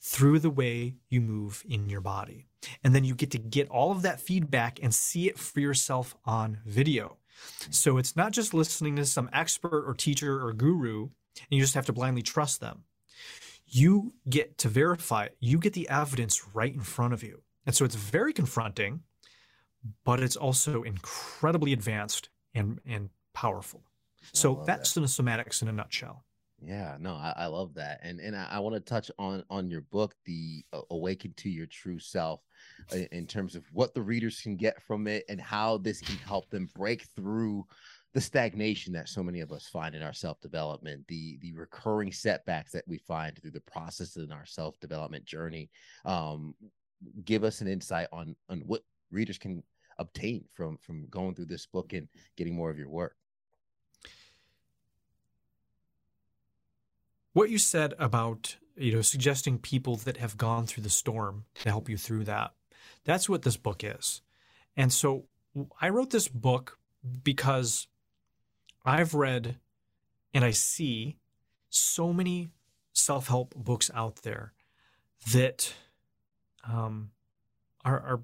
through 0.02 0.40
the 0.40 0.50
way 0.50 0.96
you 1.10 1.22
move 1.22 1.64
in 1.68 1.90
your 1.90 2.02
body. 2.02 2.48
And 2.84 2.94
then 2.94 3.04
you 3.04 3.16
get 3.16 3.32
to 3.32 3.38
get 3.38 3.70
all 3.70 3.92
of 3.92 4.02
that 4.02 4.20
feedback 4.20 4.80
and 4.82 4.94
see 4.94 5.28
it 5.28 5.40
for 5.40 5.60
yourself 5.60 6.16
on 6.26 6.60
video. 6.66 7.18
So 7.70 7.98
it's 7.98 8.16
not 8.16 8.34
just 8.34 8.54
listening 8.54 8.96
to 8.98 9.06
some 9.06 9.30
expert 9.34 9.86
or 9.88 9.94
teacher 9.94 10.46
or 10.46 10.54
guru, 10.54 11.04
and 11.04 11.12
you 11.50 11.62
just 11.62 11.74
have 11.74 11.86
to 11.88 11.94
blindly 11.94 12.22
trust 12.22 12.60
them. 12.60 12.84
You 13.66 14.14
get 14.30 14.58
to 14.60 14.68
verify 14.68 15.26
it, 15.26 15.38
you 15.40 15.58
get 15.58 15.74
the 15.74 15.90
evidence 15.90 16.54
right 16.54 16.74
in 16.74 16.82
front 16.82 17.14
of 17.14 17.24
you. 17.24 17.42
And 17.66 17.76
so 17.76 17.86
it's 17.86 17.96
very 17.96 18.34
confronting, 18.34 19.02
but 20.04 20.20
it's 20.20 20.36
also 20.36 20.84
incredibly 20.84 21.74
advanced 21.74 22.30
and, 22.54 22.80
and 22.86 23.10
powerful. 23.34 23.84
So 24.34 24.64
that's 24.66 24.94
that. 24.94 25.02
cinesomatics 25.02 25.62
in 25.62 25.68
a 25.68 25.72
nutshell. 25.72 26.24
Yeah, 26.64 26.98
no, 27.00 27.16
I, 27.16 27.34
I 27.38 27.46
love 27.48 27.74
that, 27.74 28.02
and 28.04 28.20
and 28.20 28.36
I, 28.36 28.48
I 28.52 28.60
want 28.60 28.76
to 28.76 28.82
touch 28.82 29.10
on 29.18 29.44
on 29.50 29.72
your 29.72 29.82
book, 29.82 30.14
the 30.26 30.64
uh, 30.72 30.82
Awaken 30.92 31.34
to 31.38 31.50
Your 31.50 31.66
True 31.66 31.98
Self, 31.98 32.42
in, 32.94 33.08
in 33.12 33.26
terms 33.26 33.56
of 33.56 33.64
what 33.74 33.96
the 33.96 34.02
readers 34.02 34.40
can 34.40 34.58
get 34.58 34.80
from 34.84 35.08
it 35.08 35.26
and 35.28 35.42
how 35.42 35.80
this 35.80 36.02
can 36.02 36.18
help 36.18 36.52
them 36.52 36.70
break 36.76 37.08
through 37.16 37.66
the 38.14 38.22
stagnation 38.22 38.94
that 38.94 39.10
so 39.10 39.24
many 39.24 39.40
of 39.40 39.52
us 39.52 39.68
find 39.68 39.96
in 39.96 40.04
our 40.04 40.14
self 40.14 40.40
development, 40.42 41.08
the 41.08 41.40
the 41.42 41.54
recurring 41.54 42.12
setbacks 42.12 42.72
that 42.74 42.88
we 42.88 43.00
find 43.00 43.36
through 43.38 43.52
the 43.52 43.62
process 43.62 44.18
in 44.18 44.32
our 44.32 44.46
self 44.46 44.80
development 44.80 45.26
journey. 45.26 45.70
Um, 46.06 46.54
give 47.26 47.44
us 47.44 47.62
an 47.62 47.68
insight 47.68 48.08
on 48.12 48.36
on 48.50 48.60
what 48.66 48.84
readers 49.12 49.38
can 49.38 49.64
obtain 49.98 50.46
from 50.54 50.78
from 50.78 51.08
going 51.10 51.36
through 51.36 51.46
this 51.46 51.66
book 51.66 51.94
and 51.94 52.08
getting 52.38 52.56
more 52.56 52.70
of 52.70 52.78
your 52.78 52.90
work. 52.90 53.16
what 57.34 57.50
you 57.50 57.58
said 57.58 57.94
about 58.00 58.58
you 58.76 58.92
know 58.92 59.02
suggesting 59.02 59.58
people 59.58 59.96
that 59.98 60.18
have 60.18 60.38
gone 60.38 60.66
through 60.66 60.84
the 60.84 60.90
storm 60.90 61.46
to 61.56 61.70
help 61.70 61.90
you 61.90 61.98
through 61.98 62.24
that 62.24 62.52
that's 63.04 63.30
what 63.30 63.42
this 63.44 63.58
book 63.58 63.84
is 63.84 64.22
and 64.76 64.92
so 64.92 65.26
i 65.82 65.90
wrote 65.90 66.10
this 66.10 66.28
book 66.28 66.78
because 67.24 67.88
i've 68.86 69.14
read 69.14 69.58
and 70.34 70.44
i 70.44 70.52
see 70.52 71.18
so 71.70 72.12
many 72.12 72.50
self-help 72.94 73.54
books 73.56 73.90
out 73.94 74.18
there 74.24 74.54
that 75.32 75.74
um, 76.70 77.12
are, 77.84 78.00
are 78.00 78.22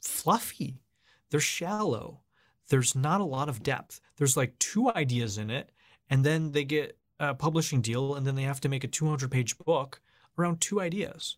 fluffy 0.00 0.82
they're 1.30 1.40
shallow 1.40 2.20
there's 2.68 2.94
not 2.94 3.20
a 3.20 3.24
lot 3.24 3.48
of 3.48 3.62
depth 3.62 4.00
there's 4.16 4.36
like 4.36 4.58
two 4.58 4.90
ideas 4.92 5.38
in 5.38 5.50
it 5.50 5.70
and 6.08 6.24
then 6.24 6.52
they 6.52 6.64
get 6.64 6.96
a 7.20 7.34
publishing 7.34 7.82
deal 7.82 8.14
and 8.14 8.26
then 8.26 8.34
they 8.34 8.42
have 8.42 8.60
to 8.62 8.68
make 8.68 8.82
a 8.82 8.88
200 8.88 9.30
page 9.30 9.56
book 9.58 10.00
around 10.38 10.60
two 10.60 10.80
ideas. 10.80 11.36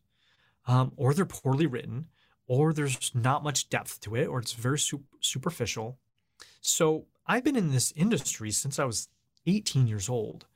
Um, 0.67 0.93
or 0.97 1.13
they're 1.13 1.27
poorly 1.27 1.67
written, 1.67 2.07
or 2.47 2.73
there's 2.73 3.11
not 3.15 3.43
much 3.43 3.69
depth 3.69 4.01
to 4.03 4.15
it, 4.15 4.29
or 4.29 4.39
it's 4.39 4.53
very 4.53 4.79
superficial. 5.21 5.99
So 6.61 7.07
I've 7.27 7.43
been 7.43 7.57
in 7.57 7.73
this 7.73 7.93
industry 7.97 8.53
since 8.53 8.79
I 8.79 8.85
was 8.85 9.09
18 9.47 9.89
years 9.89 10.09
old 10.09 10.47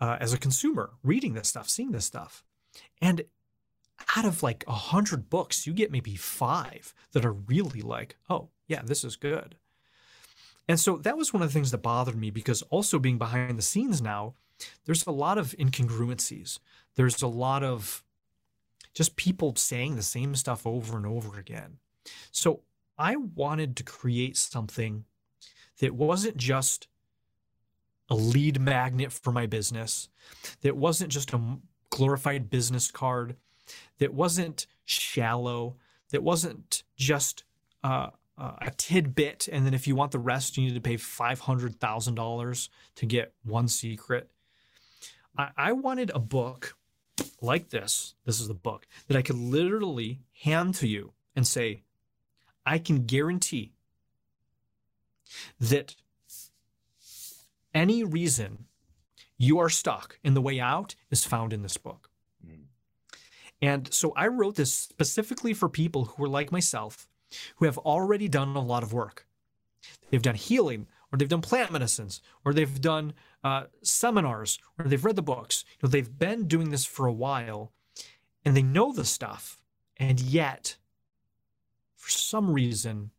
uh, 0.00 0.16
as 0.20 0.32
a 0.32 0.38
consumer, 0.38 0.90
reading 1.02 1.34
this 1.34 1.48
stuff, 1.48 1.68
seeing 1.68 1.90
this 1.90 2.04
stuff. 2.04 2.44
And 3.02 3.22
out 4.16 4.24
of 4.24 4.42
like 4.42 4.64
a 4.66 4.72
hundred 4.72 5.30
books, 5.30 5.66
you 5.66 5.72
get 5.72 5.92
maybe 5.92 6.16
five 6.16 6.94
that 7.12 7.24
are 7.24 7.32
really 7.32 7.82
like, 7.82 8.16
oh, 8.28 8.48
yeah, 8.66 8.82
this 8.84 9.04
is 9.04 9.16
good. 9.16 9.56
And 10.68 10.78
so 10.78 10.96
that 10.98 11.16
was 11.16 11.32
one 11.32 11.42
of 11.42 11.48
the 11.48 11.52
things 11.52 11.70
that 11.72 11.78
bothered 11.78 12.16
me 12.16 12.30
because 12.30 12.62
also 12.62 12.98
being 12.98 13.18
behind 13.18 13.58
the 13.58 13.62
scenes 13.62 14.00
now, 14.00 14.34
there's 14.84 15.06
a 15.06 15.10
lot 15.10 15.38
of 15.38 15.54
incongruencies. 15.58 16.58
There's 16.94 17.22
a 17.22 17.26
lot 17.26 17.62
of 17.62 18.04
just 18.94 19.16
people 19.16 19.54
saying 19.56 19.96
the 19.96 20.02
same 20.02 20.34
stuff 20.34 20.66
over 20.66 20.96
and 20.96 21.06
over 21.06 21.38
again. 21.38 21.78
So 22.30 22.60
I 22.98 23.16
wanted 23.16 23.76
to 23.76 23.82
create 23.82 24.36
something 24.36 25.04
that 25.78 25.94
wasn't 25.94 26.36
just 26.36 26.88
a 28.08 28.14
lead 28.14 28.60
magnet 28.60 29.12
for 29.12 29.32
my 29.32 29.46
business, 29.46 30.08
that 30.62 30.76
wasn't 30.76 31.12
just 31.12 31.32
a 31.32 31.40
glorified 31.90 32.50
business 32.50 32.90
card, 32.90 33.36
that 34.00 34.12
wasn't 34.12 34.66
shallow, 34.84 35.76
that 36.10 36.24
wasn't 36.24 36.82
just 36.96 37.44
uh, 37.84 38.08
a 38.36 38.70
tidbit. 38.76 39.48
And 39.52 39.64
then 39.64 39.74
if 39.74 39.86
you 39.86 39.94
want 39.94 40.10
the 40.10 40.18
rest, 40.18 40.56
you 40.56 40.64
need 40.64 40.74
to 40.74 40.80
pay 40.80 40.96
$500,000 40.96 42.68
to 42.96 43.06
get 43.06 43.32
one 43.44 43.68
secret. 43.68 44.30
I, 45.38 45.50
I 45.56 45.72
wanted 45.72 46.10
a 46.14 46.18
book 46.18 46.76
like 47.40 47.68
this. 47.68 48.14
This 48.24 48.40
is 48.40 48.48
the 48.48 48.54
book 48.54 48.86
that 49.06 49.16
I 49.16 49.22
could 49.22 49.36
literally 49.36 50.20
hand 50.42 50.74
to 50.76 50.88
you 50.88 51.12
and 51.36 51.46
say, 51.46 51.82
I 52.66 52.78
can 52.78 53.04
guarantee 53.04 53.72
that 55.60 55.94
any 57.72 58.02
reason 58.02 58.66
you 59.38 59.58
are 59.58 59.70
stuck 59.70 60.18
in 60.24 60.34
the 60.34 60.42
way 60.42 60.60
out 60.60 60.94
is 61.10 61.24
found 61.24 61.52
in 61.52 61.62
this 61.62 61.76
book. 61.76 62.09
And 63.62 63.92
so 63.92 64.12
I 64.16 64.26
wrote 64.26 64.56
this 64.56 64.72
specifically 64.72 65.52
for 65.52 65.68
people 65.68 66.06
who 66.06 66.24
are 66.24 66.28
like 66.28 66.50
myself, 66.50 67.08
who 67.56 67.66
have 67.66 67.78
already 67.78 68.28
done 68.28 68.56
a 68.56 68.60
lot 68.60 68.82
of 68.82 68.92
work. 68.92 69.26
They've 70.10 70.22
done 70.22 70.34
healing, 70.34 70.86
or 71.12 71.18
they've 71.18 71.28
done 71.28 71.42
plant 71.42 71.72
medicines, 71.72 72.20
or 72.44 72.52
they've 72.52 72.80
done 72.80 73.14
uh, 73.44 73.64
seminars, 73.82 74.58
or 74.78 74.86
they've 74.86 75.04
read 75.04 75.16
the 75.16 75.22
books. 75.22 75.64
You 75.74 75.86
know, 75.86 75.90
they've 75.90 76.18
been 76.18 76.48
doing 76.48 76.70
this 76.70 76.84
for 76.84 77.06
a 77.06 77.12
while, 77.12 77.72
and 78.44 78.56
they 78.56 78.62
know 78.62 78.92
the 78.92 79.04
stuff, 79.04 79.62
and 79.96 80.20
yet, 80.20 80.76
for 81.96 82.10
some 82.10 82.50
reason, 82.50 83.10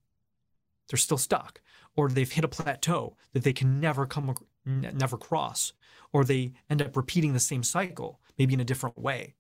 they're 0.87 0.97
still 0.97 1.17
stuck, 1.17 1.61
or 1.95 2.09
they've 2.09 2.31
hit 2.31 2.43
a 2.43 2.49
plateau 2.49 3.15
that 3.33 3.43
they 3.43 3.53
can 3.53 3.79
never 3.79 4.05
come, 4.05 4.35
never 4.65 5.17
cross, 5.17 5.73
or 6.11 6.23
they 6.23 6.53
end 6.69 6.81
up 6.81 6.95
repeating 6.97 7.33
the 7.33 7.39
same 7.39 7.63
cycle, 7.63 8.19
maybe 8.37 8.53
in 8.53 8.59
a 8.59 8.65
different 8.65 8.97
way. 8.97 9.35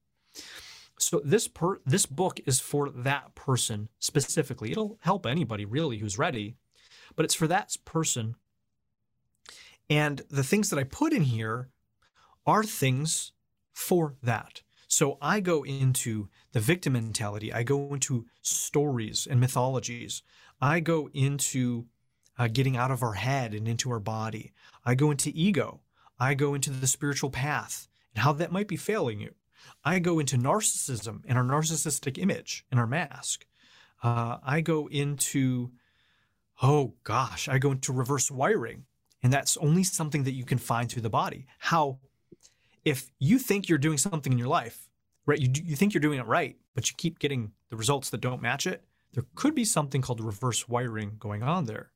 So 1.01 1.21
this 1.23 1.47
per 1.47 1.79
this 1.85 2.05
book 2.05 2.39
is 2.45 2.59
for 2.59 2.89
that 2.89 3.35
person 3.35 3.89
specifically. 3.99 4.71
It'll 4.71 4.97
help 5.01 5.25
anybody 5.25 5.65
really 5.65 5.97
who's 5.97 6.17
ready, 6.17 6.55
but 7.15 7.25
it's 7.25 7.35
for 7.35 7.47
that 7.47 7.75
person. 7.85 8.35
And 9.89 10.21
the 10.29 10.43
things 10.43 10.69
that 10.69 10.79
I 10.79 10.83
put 10.83 11.11
in 11.11 11.23
here 11.23 11.69
are 12.45 12.63
things 12.63 13.33
for 13.73 14.15
that. 14.23 14.61
So 14.87 15.17
I 15.21 15.39
go 15.39 15.63
into 15.63 16.29
the 16.51 16.59
victim 16.59 16.93
mentality. 16.93 17.53
I 17.53 17.63
go 17.63 17.93
into 17.93 18.25
stories 18.41 19.27
and 19.29 19.39
mythologies. 19.39 20.21
I 20.61 20.81
go 20.81 21.09
into 21.13 21.85
uh, 22.37 22.47
getting 22.47 22.77
out 22.77 22.91
of 22.91 23.01
our 23.01 23.13
head 23.13 23.53
and 23.53 23.67
into 23.67 23.89
our 23.91 23.99
body. 23.99 24.51
I 24.85 24.95
go 24.95 25.11
into 25.11 25.31
ego. 25.33 25.81
I 26.19 26.33
go 26.33 26.53
into 26.53 26.69
the 26.69 26.87
spiritual 26.87 27.29
path 27.29 27.87
and 28.13 28.23
how 28.23 28.33
that 28.33 28.51
might 28.51 28.67
be 28.67 28.75
failing 28.75 29.19
you. 29.19 29.33
I 29.83 29.99
go 29.99 30.19
into 30.19 30.37
narcissism 30.37 31.21
and 31.27 31.37
our 31.37 31.43
narcissistic 31.43 32.17
image 32.17 32.65
and 32.71 32.79
our 32.79 32.87
mask. 32.87 33.45
Uh, 34.03 34.37
I 34.43 34.61
go 34.61 34.87
into, 34.87 35.71
oh 36.61 36.93
gosh, 37.03 37.47
I 37.47 37.57
go 37.57 37.71
into 37.71 37.93
reverse 37.93 38.29
wiring. 38.31 38.85
And 39.23 39.31
that's 39.31 39.57
only 39.57 39.83
something 39.83 40.23
that 40.23 40.33
you 40.33 40.45
can 40.45 40.57
find 40.57 40.89
through 40.89 41.03
the 41.03 41.09
body. 41.09 41.45
How, 41.59 41.99
if 42.83 43.11
you 43.19 43.37
think 43.37 43.69
you're 43.69 43.77
doing 43.77 43.97
something 43.97 44.31
in 44.31 44.39
your 44.39 44.47
life, 44.47 44.89
right, 45.25 45.39
you, 45.39 45.49
you 45.53 45.75
think 45.75 45.93
you're 45.93 46.01
doing 46.01 46.19
it 46.19 46.25
right, 46.25 46.57
but 46.73 46.89
you 46.89 46.95
keep 46.97 47.19
getting 47.19 47.51
the 47.69 47.75
results 47.75 48.09
that 48.09 48.21
don't 48.21 48.41
match 48.41 48.65
it, 48.65 48.83
there 49.13 49.25
could 49.35 49.53
be 49.53 49.65
something 49.65 50.01
called 50.01 50.21
reverse 50.21 50.67
wiring 50.67 51.17
going 51.19 51.43
on 51.43 51.65
there. 51.65 51.91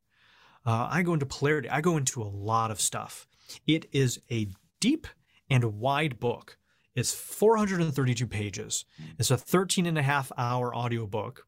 Uh, 0.66 0.88
I 0.92 1.04
go 1.04 1.14
into 1.14 1.26
polarity, 1.26 1.70
I 1.70 1.82
go 1.82 1.98
into 1.98 2.22
a 2.22 2.26
lot 2.26 2.72
of 2.72 2.82
stuff. 2.82 3.28
It 3.66 3.88
is 3.92 4.20
a 4.32 4.50
deep 4.80 5.08
and 5.50 5.64
wide 5.80 6.20
book 6.20 6.58
it's 6.96 7.14
432 7.14 8.26
pages. 8.26 8.86
It's 9.20 9.32
a 9.32 9.38
13 9.38 9.86
and 9.86 9.98
a 9.98 10.02
half 10.02 10.32
hour 10.38 10.74
audiobook. 10.74 11.46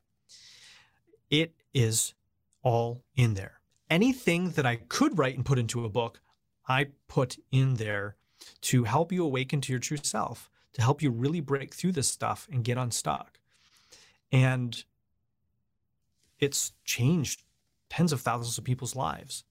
It 1.29 1.53
is 1.73 2.13
all 2.63 3.03
in 3.15 3.33
there. 3.33 3.61
Anything 3.89 4.51
that 4.51 4.65
I 4.65 4.75
could 4.75 5.17
write 5.17 5.35
and 5.35 5.45
put 5.45 5.57
into 5.57 5.85
a 5.85 5.89
book, 5.89 6.19
I 6.67 6.87
put 7.07 7.37
in 7.51 7.75
there 7.75 8.17
to 8.61 8.83
help 8.83 9.11
you 9.11 9.23
awaken 9.23 9.61
to 9.61 9.71
your 9.71 9.79
true 9.79 9.97
self, 10.01 10.49
to 10.73 10.81
help 10.81 11.01
you 11.01 11.09
really 11.09 11.39
break 11.39 11.73
through 11.73 11.93
this 11.93 12.09
stuff 12.09 12.47
and 12.51 12.63
get 12.63 12.77
unstuck. 12.77 13.39
And 14.31 14.83
it's 16.39 16.73
changed 16.83 17.43
tens 17.89 18.11
of 18.11 18.19
thousands 18.19 18.57
of 18.57 18.65
people's 18.65 18.95
lives. 18.95 19.45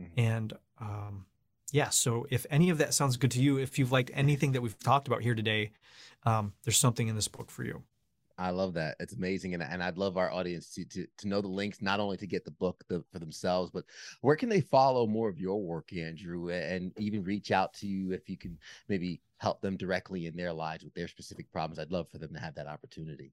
Mm-hmm. 0.00 0.20
And 0.20 0.52
um, 0.80 1.26
yeah, 1.72 1.88
so 1.88 2.26
if 2.30 2.44
any 2.50 2.68
of 2.68 2.78
that 2.78 2.92
sounds 2.92 3.16
good 3.16 3.30
to 3.32 3.42
you, 3.42 3.56
if 3.56 3.78
you've 3.78 3.90
liked 3.90 4.10
anything 4.14 4.52
that 4.52 4.60
we've 4.60 4.78
talked 4.78 5.08
about 5.08 5.22
here 5.22 5.34
today, 5.34 5.72
um, 6.24 6.52
there's 6.64 6.76
something 6.76 7.08
in 7.08 7.16
this 7.16 7.28
book 7.28 7.50
for 7.50 7.64
you. 7.64 7.82
I 8.38 8.50
love 8.50 8.74
that. 8.74 8.96
It's 9.00 9.14
amazing, 9.14 9.54
and 9.54 9.62
and 9.62 9.82
I'd 9.82 9.98
love 9.98 10.16
our 10.16 10.30
audience 10.30 10.68
to 10.74 10.84
to 10.84 11.06
to 11.18 11.28
know 11.28 11.40
the 11.40 11.48
links 11.48 11.80
not 11.80 12.00
only 12.00 12.16
to 12.18 12.26
get 12.26 12.44
the 12.44 12.50
book 12.50 12.84
the, 12.88 13.02
for 13.10 13.18
themselves, 13.18 13.70
but 13.70 13.84
where 14.20 14.36
can 14.36 14.48
they 14.48 14.60
follow 14.60 15.06
more 15.06 15.28
of 15.28 15.38
your 15.38 15.62
work, 15.62 15.92
Andrew, 15.92 16.50
and 16.50 16.92
even 16.98 17.24
reach 17.24 17.50
out 17.50 17.72
to 17.74 17.86
you 17.86 18.12
if 18.12 18.28
you 18.28 18.36
can 18.36 18.58
maybe 18.88 19.20
help 19.38 19.60
them 19.60 19.76
directly 19.76 20.26
in 20.26 20.36
their 20.36 20.52
lives 20.52 20.84
with 20.84 20.94
their 20.94 21.08
specific 21.08 21.50
problems. 21.50 21.78
I'd 21.78 21.90
love 21.90 22.08
for 22.08 22.18
them 22.18 22.32
to 22.34 22.40
have 22.40 22.54
that 22.56 22.66
opportunity. 22.66 23.32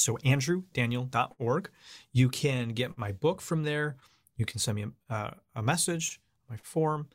So 0.00 0.16
andrewdaniel.org. 0.18 1.70
You 2.12 2.28
can 2.28 2.70
get 2.70 2.98
my 2.98 3.12
book 3.12 3.40
from 3.40 3.64
there. 3.64 3.96
You 4.36 4.46
can 4.46 4.58
send 4.58 4.76
me 4.76 4.86
a, 5.10 5.14
uh, 5.14 5.30
a 5.56 5.62
message, 5.62 6.20
my 6.48 6.56
form. 6.56 7.08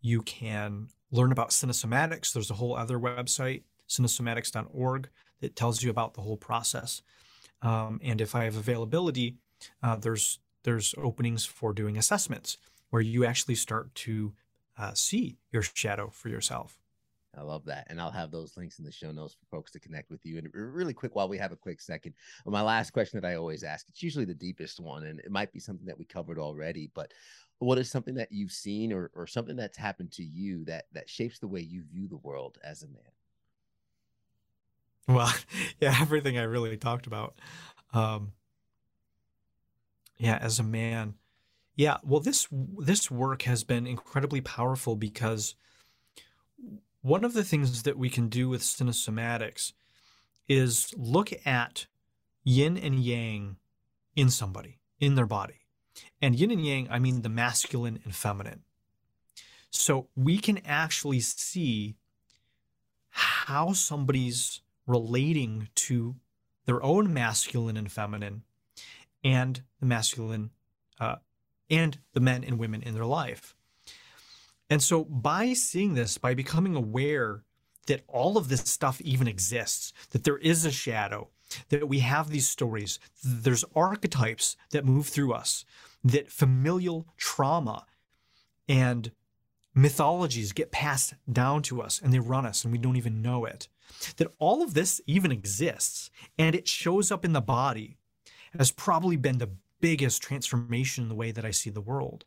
You 0.00 0.22
can 0.22 0.88
learn 1.10 1.32
about 1.32 1.50
cinesomatics. 1.50 2.32
There's 2.32 2.50
a 2.50 2.54
whole 2.54 2.76
other 2.76 2.98
website, 2.98 3.62
cinesomatics.org, 3.88 5.08
that 5.40 5.56
tells 5.56 5.82
you 5.82 5.90
about 5.90 6.14
the 6.14 6.22
whole 6.22 6.36
process. 6.36 7.02
Um, 7.62 8.00
and 8.02 8.20
if 8.20 8.34
I 8.34 8.44
have 8.44 8.56
availability, 8.56 9.36
uh, 9.82 9.96
there's 9.96 10.38
there's 10.64 10.94
openings 10.96 11.44
for 11.44 11.72
doing 11.74 11.98
assessments 11.98 12.56
where 12.90 13.02
you 13.02 13.24
actually 13.24 13.54
start 13.54 13.94
to 13.94 14.32
uh, 14.78 14.94
see 14.94 15.36
your 15.52 15.62
shadow 15.62 16.08
for 16.08 16.28
yourself. 16.30 16.80
I 17.36 17.42
love 17.42 17.64
that. 17.66 17.86
And 17.88 18.00
I'll 18.00 18.10
have 18.10 18.30
those 18.30 18.56
links 18.56 18.78
in 18.78 18.84
the 18.84 18.92
show 18.92 19.10
notes 19.10 19.34
for 19.34 19.46
folks 19.56 19.72
to 19.72 19.80
connect 19.80 20.10
with 20.10 20.24
you. 20.24 20.38
And 20.38 20.48
really 20.52 20.94
quick, 20.94 21.14
while 21.14 21.28
we 21.28 21.38
have 21.38 21.52
a 21.52 21.56
quick 21.56 21.80
second, 21.80 22.14
my 22.46 22.62
last 22.62 22.92
question 22.92 23.20
that 23.20 23.28
I 23.28 23.34
always 23.34 23.64
ask, 23.64 23.88
it's 23.88 24.02
usually 24.02 24.24
the 24.24 24.34
deepest 24.34 24.80
one, 24.80 25.04
and 25.04 25.20
it 25.20 25.30
might 25.30 25.52
be 25.52 25.60
something 25.60 25.86
that 25.86 25.98
we 25.98 26.04
covered 26.04 26.38
already, 26.38 26.90
but 26.94 27.12
what 27.58 27.78
is 27.78 27.90
something 27.90 28.14
that 28.14 28.32
you've 28.32 28.52
seen 28.52 28.92
or, 28.92 29.10
or 29.14 29.26
something 29.26 29.56
that's 29.56 29.78
happened 29.78 30.12
to 30.12 30.22
you 30.22 30.64
that 30.64 30.86
that 30.92 31.08
shapes 31.08 31.38
the 31.38 31.48
way 31.48 31.60
you 31.60 31.82
view 31.82 32.08
the 32.08 32.16
world 32.16 32.58
as 32.64 32.82
a 32.82 32.88
man? 32.88 33.02
Well, 35.08 35.32
yeah, 35.80 35.96
everything 36.00 36.38
I 36.38 36.42
really 36.42 36.76
talked 36.76 37.06
about. 37.06 37.38
Um, 37.92 38.32
yeah, 40.18 40.38
as 40.40 40.58
a 40.58 40.62
man. 40.64 41.14
Yeah, 41.76 41.96
well 42.04 42.20
this 42.20 42.46
this 42.78 43.10
work 43.10 43.42
has 43.42 43.64
been 43.64 43.86
incredibly 43.86 44.40
powerful 44.40 44.94
because 44.94 45.54
one 47.04 47.22
of 47.22 47.34
the 47.34 47.44
things 47.44 47.82
that 47.82 47.98
we 47.98 48.08
can 48.08 48.30
do 48.30 48.48
with 48.48 48.62
cinesomatics 48.62 49.74
is 50.48 50.94
look 50.96 51.34
at 51.44 51.86
yin 52.44 52.78
and 52.78 52.98
yang 52.98 53.56
in 54.16 54.30
somebody, 54.30 54.78
in 54.98 55.14
their 55.14 55.26
body. 55.26 55.60
And 56.22 56.34
yin 56.34 56.50
and 56.50 56.64
yang, 56.64 56.88
I 56.90 56.98
mean 56.98 57.20
the 57.20 57.28
masculine 57.28 58.00
and 58.04 58.14
feminine. 58.14 58.62
So 59.68 60.08
we 60.16 60.38
can 60.38 60.62
actually 60.64 61.20
see 61.20 61.96
how 63.10 63.74
somebody's 63.74 64.62
relating 64.86 65.68
to 65.74 66.14
their 66.64 66.82
own 66.82 67.12
masculine 67.12 67.76
and 67.76 67.92
feminine 67.92 68.44
and 69.22 69.60
the 69.78 69.86
masculine 69.86 70.52
uh, 70.98 71.16
and 71.68 71.98
the 72.14 72.20
men 72.20 72.44
and 72.44 72.58
women 72.58 72.80
in 72.80 72.94
their 72.94 73.04
life. 73.04 73.54
And 74.70 74.82
so 74.82 75.04
by 75.04 75.52
seeing 75.52 75.94
this, 75.94 76.18
by 76.18 76.34
becoming 76.34 76.74
aware 76.74 77.42
that 77.86 78.02
all 78.08 78.36
of 78.36 78.48
this 78.48 78.62
stuff 78.62 79.00
even 79.02 79.28
exists, 79.28 79.92
that 80.10 80.24
there 80.24 80.38
is 80.38 80.64
a 80.64 80.70
shadow, 80.70 81.28
that 81.68 81.88
we 81.88 82.00
have 82.00 82.30
these 82.30 82.48
stories, 82.48 82.98
there's 83.22 83.64
archetypes 83.74 84.56
that 84.70 84.86
move 84.86 85.06
through 85.06 85.32
us, 85.32 85.64
that 86.02 86.30
familial 86.30 87.06
trauma 87.16 87.84
and 88.68 89.12
mythologies 89.74 90.52
get 90.52 90.70
passed 90.70 91.14
down 91.30 91.62
to 91.62 91.82
us 91.82 92.00
and 92.00 92.12
they 92.12 92.18
run 92.18 92.46
us 92.46 92.64
and 92.64 92.72
we 92.72 92.78
don't 92.78 92.96
even 92.96 93.22
know 93.22 93.44
it. 93.44 93.68
That 94.16 94.32
all 94.38 94.62
of 94.62 94.74
this 94.74 95.00
even 95.06 95.30
exists 95.30 96.10
and 96.38 96.54
it 96.54 96.68
shows 96.68 97.10
up 97.12 97.24
in 97.24 97.32
the 97.32 97.40
body 97.40 97.98
has 98.56 98.70
probably 98.70 99.16
been 99.16 99.38
the 99.38 99.50
biggest 99.80 100.22
transformation 100.22 101.04
in 101.04 101.08
the 101.08 101.14
way 101.14 101.32
that 101.32 101.44
I 101.44 101.50
see 101.50 101.70
the 101.70 101.80
world. 101.80 102.24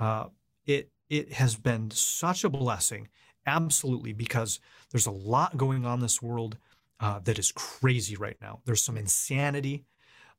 Uh, 0.00 0.26
it 0.66 0.90
it 1.08 1.32
has 1.34 1.56
been 1.56 1.90
such 1.90 2.44
a 2.44 2.48
blessing, 2.48 3.08
absolutely, 3.46 4.12
because 4.12 4.60
there's 4.90 5.06
a 5.06 5.10
lot 5.10 5.56
going 5.56 5.84
on 5.84 5.94
in 5.94 6.00
this 6.00 6.22
world 6.22 6.56
uh, 7.00 7.18
that 7.20 7.38
is 7.38 7.52
crazy 7.52 8.16
right 8.16 8.36
now. 8.40 8.60
There's 8.64 8.82
some 8.82 8.96
insanity, 8.96 9.84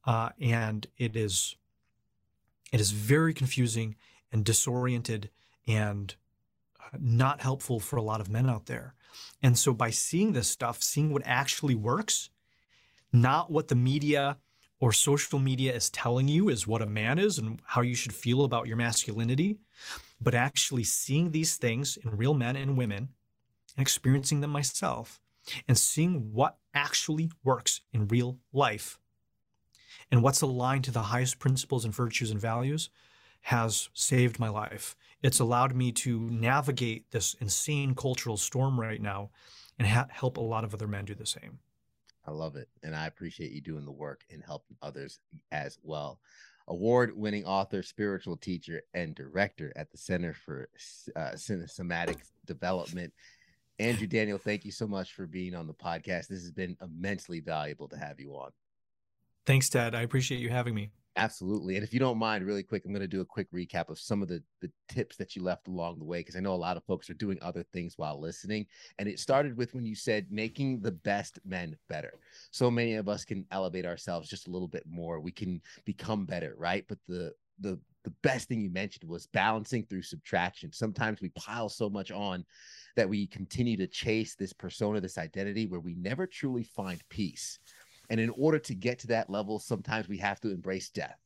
uh, 0.06 0.30
and 0.40 0.88
it 0.98 1.16
is 1.16 1.56
it 2.72 2.82
is 2.82 2.92
very 2.92 3.34
confusing 3.34 3.96
and 4.32 4.44
disoriented 4.44 5.30
and 5.68 6.16
uh, 6.80 6.98
not 7.00 7.42
helpful 7.42 7.80
for 7.80 7.98
a 7.98 8.02
lot 8.02 8.22
of 8.22 8.30
men 8.30 8.50
out 8.50 8.66
there. 8.66 8.96
And 9.42 9.58
so 9.58 9.74
by 9.74 9.92
seeing 9.92 10.34
this 10.34 10.50
stuff, 10.50 10.82
seeing 10.82 11.14
what 11.14 11.22
actually 11.26 11.76
works, 11.76 12.30
not 13.14 13.52
what 13.52 13.68
the 13.68 13.76
media 13.76 14.38
or 14.80 14.92
social 14.92 15.40
media 15.40 15.74
is 15.74 15.90
telling 15.90 16.28
you 16.28 16.50
is 16.50 16.68
what 16.68 16.82
a 16.82 16.86
man 16.86 17.18
is 17.18 17.38
and 17.38 17.62
how 17.66 17.82
you 17.82 17.96
should 17.96 18.14
feel 18.14 18.44
about 18.44 18.68
your 18.68 18.78
masculinity, 18.78 19.58
but 20.22 20.34
actually 20.34 20.84
seeing 20.84 21.32
these 21.32 21.58
things 21.58 21.98
in 21.98 22.18
real 22.18 22.34
men 22.34 22.56
and 22.56 22.78
women 22.78 23.10
and 23.76 23.82
experiencing 23.82 24.42
them 24.42 24.52
myself 24.52 25.20
and 25.68 25.78
seeing 25.78 26.34
what 26.34 26.58
actually 26.74 27.30
works 27.44 27.82
in 27.94 28.08
real 28.08 28.40
life 28.54 29.00
and 30.12 30.22
what's 30.22 30.42
aligned 30.42 30.84
to 30.84 30.92
the 30.92 31.04
highest 31.04 31.40
principles 31.40 31.86
and 31.86 31.94
virtues 31.94 32.32
and 32.32 32.40
values 32.40 32.90
has 33.42 33.90
saved 33.94 34.40
my 34.40 34.50
life. 34.50 34.96
It's 35.22 35.40
allowed 35.40 35.76
me 35.76 35.92
to 35.92 36.20
navigate 36.32 37.12
this 37.12 37.36
insane 37.40 37.94
cultural 37.96 38.38
storm 38.38 38.80
right 38.80 39.02
now 39.02 39.30
and 39.78 39.88
ha- 39.88 40.08
help 40.10 40.38
a 40.38 40.42
lot 40.42 40.64
of 40.64 40.74
other 40.74 40.88
men 40.88 41.06
do 41.06 41.16
the 41.16 41.26
same. 41.26 41.60
I 42.28 42.32
love 42.32 42.56
it. 42.56 42.70
And 42.82 42.96
I 42.96 43.06
appreciate 43.06 43.52
you 43.52 43.62
doing 43.62 43.86
the 43.86 43.92
work 43.92 44.24
and 44.32 44.44
helping 44.44 44.78
others 44.82 45.20
as 45.52 45.78
well. 45.84 46.20
Award 46.68 47.16
winning 47.16 47.46
author, 47.46 47.84
spiritual 47.84 48.38
teacher, 48.38 48.82
and 48.94 49.14
director 49.14 49.72
at 49.76 49.92
the 49.92 49.98
Center 49.98 50.34
for 50.34 50.70
uh, 51.16 51.32
Development. 52.46 53.14
Andrew 53.78 54.08
Daniel, 54.08 54.38
thank 54.38 54.66
you 54.66 54.72
so 54.72 54.88
much 54.88 55.14
for 55.14 55.28
being 55.28 55.54
on 55.54 55.68
the 55.68 55.74
podcast. 55.74 56.28
This 56.28 56.42
has 56.42 56.52
been 56.52 56.78
immensely 56.82 57.40
valuable 57.40 57.88
to 57.90 57.98
have 57.98 58.20
you 58.20 58.32
on. 58.32 58.52
Thanks, 59.46 59.70
Ted. 59.70 59.94
I 59.94 60.02
appreciate 60.02 60.40
you 60.40 60.50
having 60.50 60.74
me. 60.74 60.90
Absolutely. 61.18 61.76
And 61.76 61.84
if 61.84 61.94
you 61.94 62.00
don't 62.00 62.18
mind, 62.18 62.46
really 62.46 62.64
quick, 62.64 62.84
I'm 62.86 62.92
going 62.92 63.00
to 63.02 63.08
do 63.08 63.22
a 63.22 63.26
quick 63.26 63.50
recap 63.52 63.90
of 63.90 63.98
some 63.98 64.22
of 64.22 64.28
the, 64.28 64.44
the 64.62 64.70
tips 64.90 65.16
that 65.16 65.34
you 65.36 65.42
left 65.44 65.68
along 65.70 65.98
the 65.98 66.04
way, 66.04 66.20
because 66.20 66.36
I 66.36 66.42
know 66.42 66.54
a 66.54 66.56
lot 66.56 66.76
of 66.76 66.84
folks 66.84 67.10
are 67.10 67.14
doing 67.14 67.38
other 67.42 67.64
things 67.64 67.94
while 67.98 68.20
listening. 68.20 68.66
And 69.00 69.08
it 69.08 69.20
started 69.20 69.56
with 69.56 69.74
when 69.74 69.86
you 69.86 69.96
said 69.96 70.28
making 70.30 70.82
the 70.82 70.92
best 70.92 71.40
men 71.46 71.78
better. 71.88 72.16
So 72.52 72.70
many 72.70 72.96
of 72.96 73.08
us 73.08 73.24
can 73.24 73.46
elevate 73.52 73.86
ourselves 73.86 74.30
just 74.30 74.48
a 74.48 74.52
little 74.52 74.68
bit 74.68 74.84
more. 74.86 75.22
We 75.22 75.32
can 75.32 75.62
become 75.86 76.26
better, 76.26 76.54
right? 76.58 76.84
But 76.88 76.98
the 77.08 77.32
the 77.62 77.80
the 78.04 78.14
best 78.22 78.50
thing 78.50 78.62
you 78.62 78.70
mentioned 78.70 79.10
was 79.10 79.26
balancing 79.28 79.86
through 79.86 80.04
subtraction. 80.04 80.72
Sometimes 80.72 81.22
we 81.22 81.30
pile 81.30 81.70
so 81.70 81.90
much 81.90 82.12
on 82.12 82.46
that 82.96 83.10
we 83.10 83.26
continue 83.26 83.78
to 83.78 83.88
chase 83.88 84.36
this 84.36 84.54
persona, 84.54 85.02
this 85.02 85.18
identity 85.18 85.66
where 85.66 85.80
we 85.80 85.96
never 85.96 86.28
truly 86.28 86.64
find 86.64 87.02
peace. 87.10 87.58
And 88.10 88.20
in 88.20 88.30
order 88.32 88.60
to 88.60 88.76
get 88.76 89.00
to 89.00 89.08
that 89.08 89.30
level, 89.30 89.60
sometimes 89.60 90.08
we 90.08 90.18
have 90.18 90.40
to 90.42 90.52
embrace 90.52 90.90
death. 90.90 91.20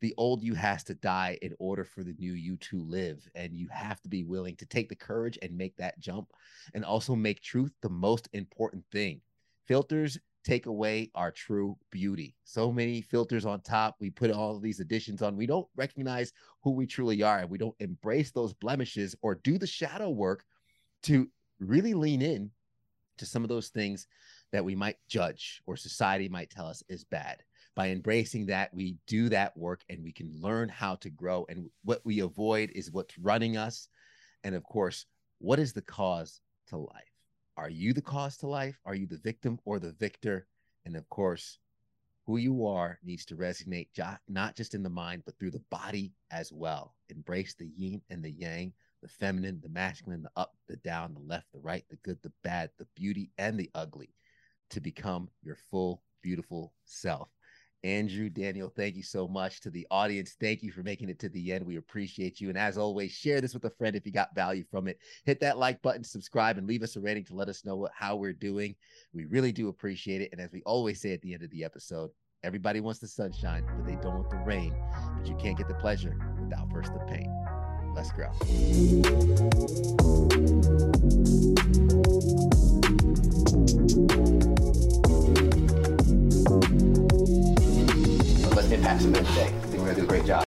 The 0.00 0.14
old 0.16 0.42
you 0.42 0.54
has 0.54 0.84
to 0.84 0.94
die 0.94 1.38
in 1.40 1.54
order 1.58 1.84
for 1.84 2.02
the 2.02 2.14
new 2.18 2.32
you 2.32 2.56
to 2.58 2.80
live. 2.80 3.26
And 3.34 3.54
you 3.54 3.68
have 3.70 4.00
to 4.02 4.08
be 4.08 4.24
willing 4.24 4.56
to 4.56 4.66
take 4.66 4.88
the 4.88 4.94
courage 4.94 5.38
and 5.40 5.56
make 5.56 5.76
that 5.76 5.98
jump 5.98 6.32
and 6.74 6.84
also 6.84 7.14
make 7.14 7.40
truth 7.40 7.72
the 7.80 7.88
most 7.88 8.28
important 8.32 8.84
thing. 8.90 9.20
Filters 9.66 10.18
take 10.44 10.66
away 10.66 11.10
our 11.14 11.30
true 11.30 11.76
beauty. 11.90 12.34
So 12.44 12.70
many 12.70 13.00
filters 13.00 13.46
on 13.46 13.62
top. 13.62 13.96
We 13.98 14.10
put 14.10 14.30
all 14.30 14.60
these 14.60 14.80
additions 14.80 15.22
on. 15.22 15.36
We 15.36 15.46
don't 15.46 15.66
recognize 15.74 16.32
who 16.62 16.72
we 16.72 16.86
truly 16.86 17.22
are. 17.22 17.38
And 17.38 17.48
we 17.48 17.58
don't 17.58 17.74
embrace 17.80 18.30
those 18.30 18.52
blemishes 18.52 19.16
or 19.22 19.36
do 19.36 19.56
the 19.56 19.66
shadow 19.66 20.10
work 20.10 20.44
to 21.04 21.28
really 21.60 21.94
lean 21.94 22.20
in 22.20 22.50
to 23.16 23.26
some 23.26 23.42
of 23.42 23.48
those 23.48 23.68
things 23.68 24.06
that 24.54 24.64
we 24.64 24.76
might 24.76 24.96
judge 25.08 25.60
or 25.66 25.76
society 25.76 26.28
might 26.28 26.48
tell 26.48 26.68
us 26.68 26.80
is 26.88 27.02
bad. 27.02 27.42
By 27.74 27.88
embracing 27.88 28.46
that, 28.46 28.72
we 28.72 28.98
do 29.08 29.28
that 29.30 29.56
work 29.56 29.82
and 29.88 30.00
we 30.00 30.12
can 30.12 30.32
learn 30.40 30.68
how 30.68 30.94
to 30.94 31.10
grow. 31.10 31.44
And 31.48 31.68
what 31.82 32.02
we 32.04 32.20
avoid 32.20 32.70
is 32.72 32.92
what's 32.92 33.18
running 33.18 33.56
us. 33.56 33.88
And 34.44 34.54
of 34.54 34.62
course, 34.62 35.06
what 35.38 35.58
is 35.58 35.72
the 35.72 35.82
cause 35.82 36.40
to 36.68 36.76
life? 36.76 37.10
Are 37.56 37.68
you 37.68 37.92
the 37.92 38.00
cause 38.00 38.36
to 38.38 38.46
life? 38.46 38.78
Are 38.84 38.94
you 38.94 39.08
the 39.08 39.18
victim 39.18 39.58
or 39.64 39.80
the 39.80 39.90
victor? 39.90 40.46
And 40.86 40.94
of 40.94 41.08
course, 41.08 41.58
who 42.24 42.36
you 42.36 42.64
are 42.64 43.00
needs 43.02 43.24
to 43.24 43.36
resonate 43.36 43.88
not 44.28 44.54
just 44.54 44.74
in 44.76 44.84
the 44.84 44.88
mind, 44.88 45.24
but 45.26 45.36
through 45.36 45.50
the 45.50 45.64
body 45.68 46.12
as 46.30 46.52
well. 46.52 46.94
Embrace 47.08 47.56
the 47.58 47.72
yin 47.76 48.02
and 48.08 48.22
the 48.22 48.30
yang, 48.30 48.72
the 49.02 49.08
feminine, 49.08 49.58
the 49.60 49.68
masculine, 49.68 50.22
the 50.22 50.30
up, 50.36 50.52
the 50.68 50.76
down, 50.76 51.12
the 51.12 51.20
left, 51.20 51.48
the 51.52 51.58
right, 51.58 51.84
the 51.90 51.96
good, 52.04 52.18
the 52.22 52.32
bad, 52.44 52.70
the 52.78 52.86
beauty, 52.94 53.32
and 53.36 53.58
the 53.58 53.68
ugly 53.74 54.14
to 54.70 54.80
become 54.80 55.28
your 55.42 55.56
full, 55.70 56.02
beautiful 56.22 56.72
self. 56.84 57.28
Andrew, 57.84 58.30
Daniel, 58.30 58.72
thank 58.74 58.96
you 58.96 59.02
so 59.02 59.28
much. 59.28 59.60
To 59.60 59.70
the 59.70 59.86
audience, 59.90 60.36
thank 60.40 60.62
you 60.62 60.72
for 60.72 60.82
making 60.82 61.10
it 61.10 61.18
to 61.18 61.28
the 61.28 61.52
end. 61.52 61.66
We 61.66 61.76
appreciate 61.76 62.40
you. 62.40 62.48
And 62.48 62.56
as 62.56 62.78
always, 62.78 63.12
share 63.12 63.42
this 63.42 63.52
with 63.52 63.66
a 63.66 63.70
friend 63.70 63.94
if 63.94 64.06
you 64.06 64.12
got 64.12 64.34
value 64.34 64.64
from 64.70 64.88
it. 64.88 64.98
Hit 65.26 65.38
that 65.40 65.58
like 65.58 65.82
button, 65.82 66.02
subscribe, 66.02 66.56
and 66.56 66.66
leave 66.66 66.82
us 66.82 66.96
a 66.96 67.00
rating 67.00 67.26
to 67.26 67.34
let 67.34 67.50
us 67.50 67.62
know 67.64 67.76
what, 67.76 67.92
how 67.94 68.16
we're 68.16 68.32
doing. 68.32 68.74
We 69.12 69.26
really 69.26 69.52
do 69.52 69.68
appreciate 69.68 70.22
it. 70.22 70.30
And 70.32 70.40
as 70.40 70.50
we 70.50 70.62
always 70.62 71.02
say 71.02 71.12
at 71.12 71.20
the 71.20 71.34
end 71.34 71.42
of 71.42 71.50
the 71.50 71.62
episode, 71.62 72.10
everybody 72.42 72.80
wants 72.80 73.00
the 73.00 73.08
sunshine, 73.08 73.66
but 73.76 73.84
they 73.86 73.96
don't 73.96 74.14
want 74.14 74.30
the 74.30 74.38
rain. 74.38 74.74
But 75.18 75.26
you 75.28 75.36
can't 75.36 75.58
get 75.58 75.68
the 75.68 75.74
pleasure 75.74 76.16
without 76.40 76.72
first 76.72 76.90
the 76.94 77.00
pain. 77.00 77.30
Let's 77.94 78.10
grow. 78.12 78.32
Let's 88.74 88.82
impact 88.82 89.02
some. 89.02 89.14
I 89.14 89.66
think 89.68 89.72
we're 89.74 89.78
gonna 89.78 89.94
do 89.94 90.02
a 90.02 90.06
great 90.06 90.26
job. 90.26 90.53